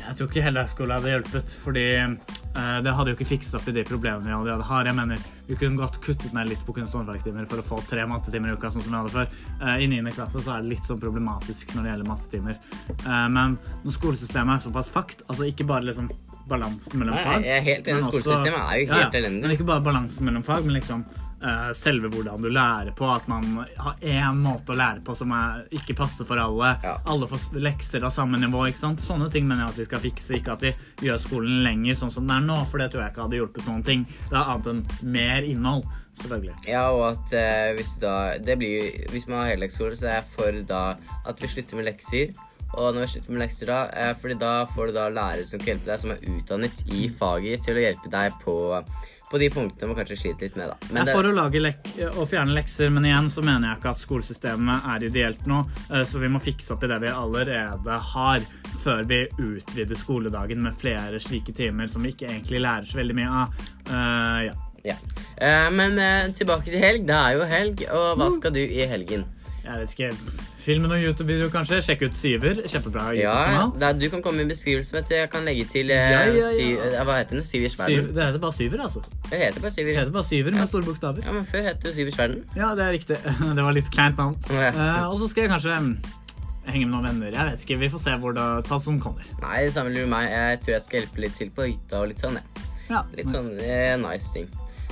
Jeg 0.08 0.16
tror 0.16 0.28
ikke 0.30 0.42
heldagsskole 0.46 0.96
hadde 0.96 1.10
hjulpet, 1.12 1.54
fordi 1.62 1.86
eh, 1.98 2.78
det 2.84 2.94
hadde 2.96 3.12
jo 3.12 3.16
ikke 3.18 3.28
fikset 3.28 3.58
opp 3.58 3.66
i 3.68 3.74
de 3.76 3.84
problemene 3.86 4.24
vi 4.24 4.34
allerede 4.34 4.64
har. 4.64 4.88
Jeg 4.88 4.96
mener, 4.96 5.26
Vi 5.48 5.56
kunne 5.56 5.80
godt 5.80 6.00
kuttet 6.04 6.32
ned 6.36 6.48
litt 6.48 6.64
på 6.66 6.74
kunst- 6.76 6.94
og 6.94 7.02
håndverktimer 7.02 7.48
for 7.48 7.60
å 7.60 7.64
få 7.64 7.80
tre 7.88 8.04
mattetimer 8.08 8.52
i 8.52 8.56
uka, 8.56 8.70
sånn 8.72 8.84
som 8.84 8.92
vi 8.92 8.98
hadde 8.98 9.14
før. 9.14 9.28
Eh, 9.62 9.84
I 9.84 9.90
9. 9.92 10.12
klasse 10.16 10.42
så 10.44 10.56
er 10.56 10.64
det 10.64 10.74
litt 10.74 10.88
sånn 10.88 11.00
problematisk 11.00 11.74
når 11.76 11.84
det 11.84 11.92
gjelder 11.92 12.10
mattetimer. 12.10 12.58
Uh, 13.06 13.28
men 13.32 13.56
når 13.84 13.96
skolesystemet 13.96 14.58
er 14.58 14.66
såpass 14.66 14.90
fakt, 14.92 15.24
altså 15.28 15.48
ikke 15.48 15.68
bare 15.68 15.88
liksom 15.88 16.10
balansen 16.48 17.00
mellom 17.00 17.16
fag. 17.16 17.46
Jeg 17.46 17.60
er 17.60 17.64
helt 17.66 17.88
enig. 17.88 18.04
Skolesystemet 18.08 18.60
er 18.60 18.82
jo 18.82 18.90
helt 18.92 19.16
ja, 19.16 19.22
elendig. 19.22 19.42
Men 19.44 19.54
ikke 19.54 19.66
bare 19.68 19.84
balansen 19.84 20.28
mellom 20.28 20.44
fag, 20.46 20.64
men 20.66 20.78
liksom 20.78 21.04
uh, 21.44 21.70
selve 21.76 22.10
hvordan 22.12 22.42
du 22.42 22.50
lærer 22.52 22.90
på. 22.96 23.08
At 23.12 23.28
man 23.30 23.60
har 23.76 24.00
én 24.00 24.40
måte 24.42 24.74
å 24.74 24.78
lære 24.78 25.04
på 25.06 25.16
som 25.18 25.32
er, 25.36 25.64
ikke 25.74 25.96
passer 25.98 26.28
for 26.28 26.40
alle. 26.42 26.74
Ja. 26.84 26.96
Alle 27.10 27.28
får 27.30 27.60
lekser 27.62 28.06
av 28.06 28.14
samme 28.14 28.40
nivå. 28.40 28.66
ikke 28.68 28.82
sant? 28.82 29.04
Sånne 29.04 29.30
ting 29.32 29.48
mener 29.48 29.66
jeg 29.66 29.74
at 29.74 29.80
vi 29.82 29.88
skal 29.90 30.04
fikse. 30.08 30.34
Ikke 30.38 30.56
at 30.56 30.66
vi 30.66 30.74
gjør 31.08 31.22
skolen 31.22 31.62
lenger 31.66 32.00
sånn 32.02 32.14
som 32.14 32.26
den 32.28 32.36
er 32.40 32.50
nå, 32.50 32.58
for 32.70 32.82
det 32.82 32.90
tror 32.92 33.04
jeg 33.04 33.14
ikke 33.14 33.26
hadde 33.28 33.40
hjulpet 33.40 33.70
noen 33.70 33.86
ting. 33.86 34.04
Det 34.28 34.36
er 34.36 34.44
annet 34.44 34.70
enn 34.74 34.84
mer 35.14 35.48
innhold. 35.48 35.88
Selvfølgelig. 36.18 36.56
Ja, 36.66 36.88
og 36.90 37.04
at 37.12 37.32
uh, 37.38 37.72
hvis, 37.78 37.92
da, 38.02 38.14
det 38.42 38.58
blir, 38.58 38.90
hvis 39.12 39.28
man 39.30 39.44
har 39.44 39.52
heldagsskole, 39.52 39.94
så 39.94 40.08
er 40.08 40.16
jeg 40.18 40.30
for 40.34 40.62
da 40.66 40.82
at 41.30 41.42
vi 41.42 41.50
slutter 41.52 41.78
med 41.78 41.86
lekser 41.92 42.32
og 42.76 42.94
når 42.94 43.04
vi 43.04 43.12
slutter 43.14 43.32
med 43.34 43.42
lekser, 43.42 43.70
da, 43.70 43.78
eh, 43.96 44.16
fordi 44.20 44.34
da 44.40 44.54
får 44.68 44.90
du 44.90 44.98
da 44.98 45.06
lærere 45.08 45.44
som 45.48 45.60
kan 45.60 45.72
hjelpe 45.72 45.88
deg, 45.88 46.00
som 46.02 46.10
er 46.12 46.26
utdannet 46.34 46.82
i 46.92 47.06
faget, 47.08 47.62
til 47.64 47.78
å 47.78 47.84
hjelpe 47.84 48.10
deg 48.12 48.34
på, 48.42 48.56
på 49.30 49.40
de 49.40 49.48
punktene 49.52 49.88
man 49.88 49.96
kanskje 49.96 50.18
sliter 50.20 50.48
litt 50.48 50.58
med. 50.60 50.68
da. 50.68 50.90
Men 50.90 51.00
jeg 51.00 51.14
er 51.14 51.16
for 51.16 51.30
å, 51.30 51.32
lage 51.32 51.72
å 52.12 52.26
fjerne 52.28 52.56
lekser, 52.58 52.92
men 52.92 53.08
igjen 53.08 53.30
så 53.32 53.44
mener 53.46 53.70
jeg 53.70 53.80
ikke 53.80 53.94
at 53.94 54.02
skolesystemet 54.02 54.90
er 54.94 55.06
ideelt 55.08 55.48
nå. 55.48 55.62
Eh, 55.88 56.04
så 56.08 56.20
vi 56.20 56.30
må 56.34 56.42
fikse 56.44 56.74
opp 56.76 56.84
i 56.84 56.92
det 56.92 57.00
vi 57.06 57.14
allerede 57.14 57.98
har, 58.12 58.44
før 58.84 59.08
vi 59.08 59.24
utvider 59.40 59.98
skoledagen 59.98 60.60
med 60.62 60.76
flere 60.78 61.22
slike 61.22 61.56
timer 61.56 61.88
som 61.90 62.04
vi 62.04 62.12
ikke 62.12 62.28
egentlig 62.28 62.62
lærer 62.62 62.86
så 62.86 63.00
veldig 63.00 63.16
mye 63.16 63.32
av. 63.40 63.64
Uh, 63.88 64.44
ja. 64.44 64.54
ja. 64.84 64.98
Men 65.72 65.98
tilbake 66.36 66.68
til 66.68 66.78
helg. 66.84 67.08
Det 67.08 67.16
er 67.16 67.40
jo 67.40 67.48
helg, 67.48 67.82
og 67.88 68.20
hva 68.20 68.30
skal 68.36 68.54
du 68.54 68.62
i 68.62 68.86
helgen? 68.86 69.26
Jeg 69.64 69.82
vet 69.82 69.98
ikke. 69.98 70.47
Film 70.58 70.82
med 70.84 70.90
noen 70.90 71.04
YouTube-videoer, 71.06 71.50
kanskje. 71.54 71.78
Sjekk 71.86 72.02
ut 72.08 72.16
Syver. 72.18 72.58
Kjempebra. 72.68 73.04
Ja, 73.14 73.92
du 73.94 74.04
kan 74.10 74.22
komme 74.24 74.40
med 74.40 74.48
en 74.48 74.52
beskrivelse 74.52 74.96
Vet 74.96 75.06
du. 75.08 75.14
jeg 75.14 75.30
kan 75.30 75.46
legge 75.46 75.64
til 75.70 75.92
eh, 75.94 76.10
ja, 76.12 76.24
ja, 76.34 76.48
syv, 76.56 76.82
eh, 76.88 76.96
Hva 77.06 77.18
heter 77.20 77.38
den? 77.38 77.46
Syvers 77.46 77.78
verden? 77.78 78.10
det 78.16 78.26
heter 78.26 78.42
bare 78.42 78.56
Syver, 78.56 78.82
altså. 78.82 79.02
Det 79.30 79.38
heter 79.44 79.62
bare 79.62 79.72
Syver. 79.76 79.90
Det 79.92 79.98
heter 80.00 80.12
bare 80.18 80.28
Syver 80.28 80.56
med 80.58 80.66
store 80.72 80.88
bokstaver. 80.90 81.22
Ja, 81.24 81.32
men 81.36 81.46
Før 81.46 81.68
het 81.70 81.82
det 81.86 81.94
Syvers 81.94 82.18
verden. 82.18 82.42
Ja, 82.58 82.72
det 82.74 82.84
er 82.88 82.92
riktig. 82.98 83.20
Det 83.58 83.64
var 83.68 83.76
litt 83.78 83.90
kleint 83.94 84.18
navn. 84.18 84.36
Eh, 84.50 85.08
og 85.08 85.18
så 85.22 85.30
skal 85.30 85.46
jeg 85.46 85.54
kanskje 85.54 85.78
henge 86.68 86.84
med 86.84 86.92
noen 86.98 87.06
venner. 87.08 87.32
Jeg 87.38 87.52
vet 87.52 87.62
ikke, 87.64 87.78
Vi 87.86 87.88
får 87.94 88.02
se 88.04 88.16
hvor 88.20 88.34
det 88.36 88.48
tas 88.68 88.84
som 88.84 88.98
kommer. 89.00 89.24
Nei, 89.44 89.62
det 89.68 89.72
samme 89.78 89.94
lurer 89.94 90.10
meg. 90.10 90.26
Jeg 90.34 90.60
tror 90.66 90.74
jeg 90.74 90.84
skal 90.88 91.00
hjelpe 91.00 91.22
litt 91.24 91.38
til 91.38 91.54
på 91.54 91.70
hytta 91.70 92.02
og 92.02 92.10
litt 92.10 92.20
sånn, 92.26 92.36
ja. 92.42 92.64
Ja, 92.88 93.02
Litt 93.14 93.28
sånn 93.30 93.52
eh, 93.60 93.94
nice 94.00 94.32
ting. 94.34 94.46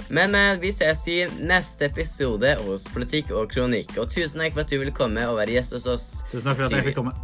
Men 0.09 0.35
eh, 0.39 0.59
vi 0.63 0.73
ses 0.75 1.03
i 1.11 1.21
neste 1.41 1.91
episode 1.91 2.57
hos 2.67 2.87
Politikk 2.95 3.33
og 3.35 3.51
kronikk. 3.53 3.97
Og 4.01 4.11
tusen 4.13 4.45
takk 4.45 4.55
for 4.57 4.67
at 4.67 4.75
du 4.75 4.79
ville 4.81 4.95
komme 4.95 5.25
og 5.31 5.41
være 5.41 5.59
gjest 5.59 5.79
hos 5.79 5.89
oss. 5.97 6.11
Tusen 6.31 6.47
takk 6.47 6.61
for 6.63 6.69
at 6.69 6.79
jeg 6.79 6.91
fikk 6.91 7.03
komme. 7.03 7.17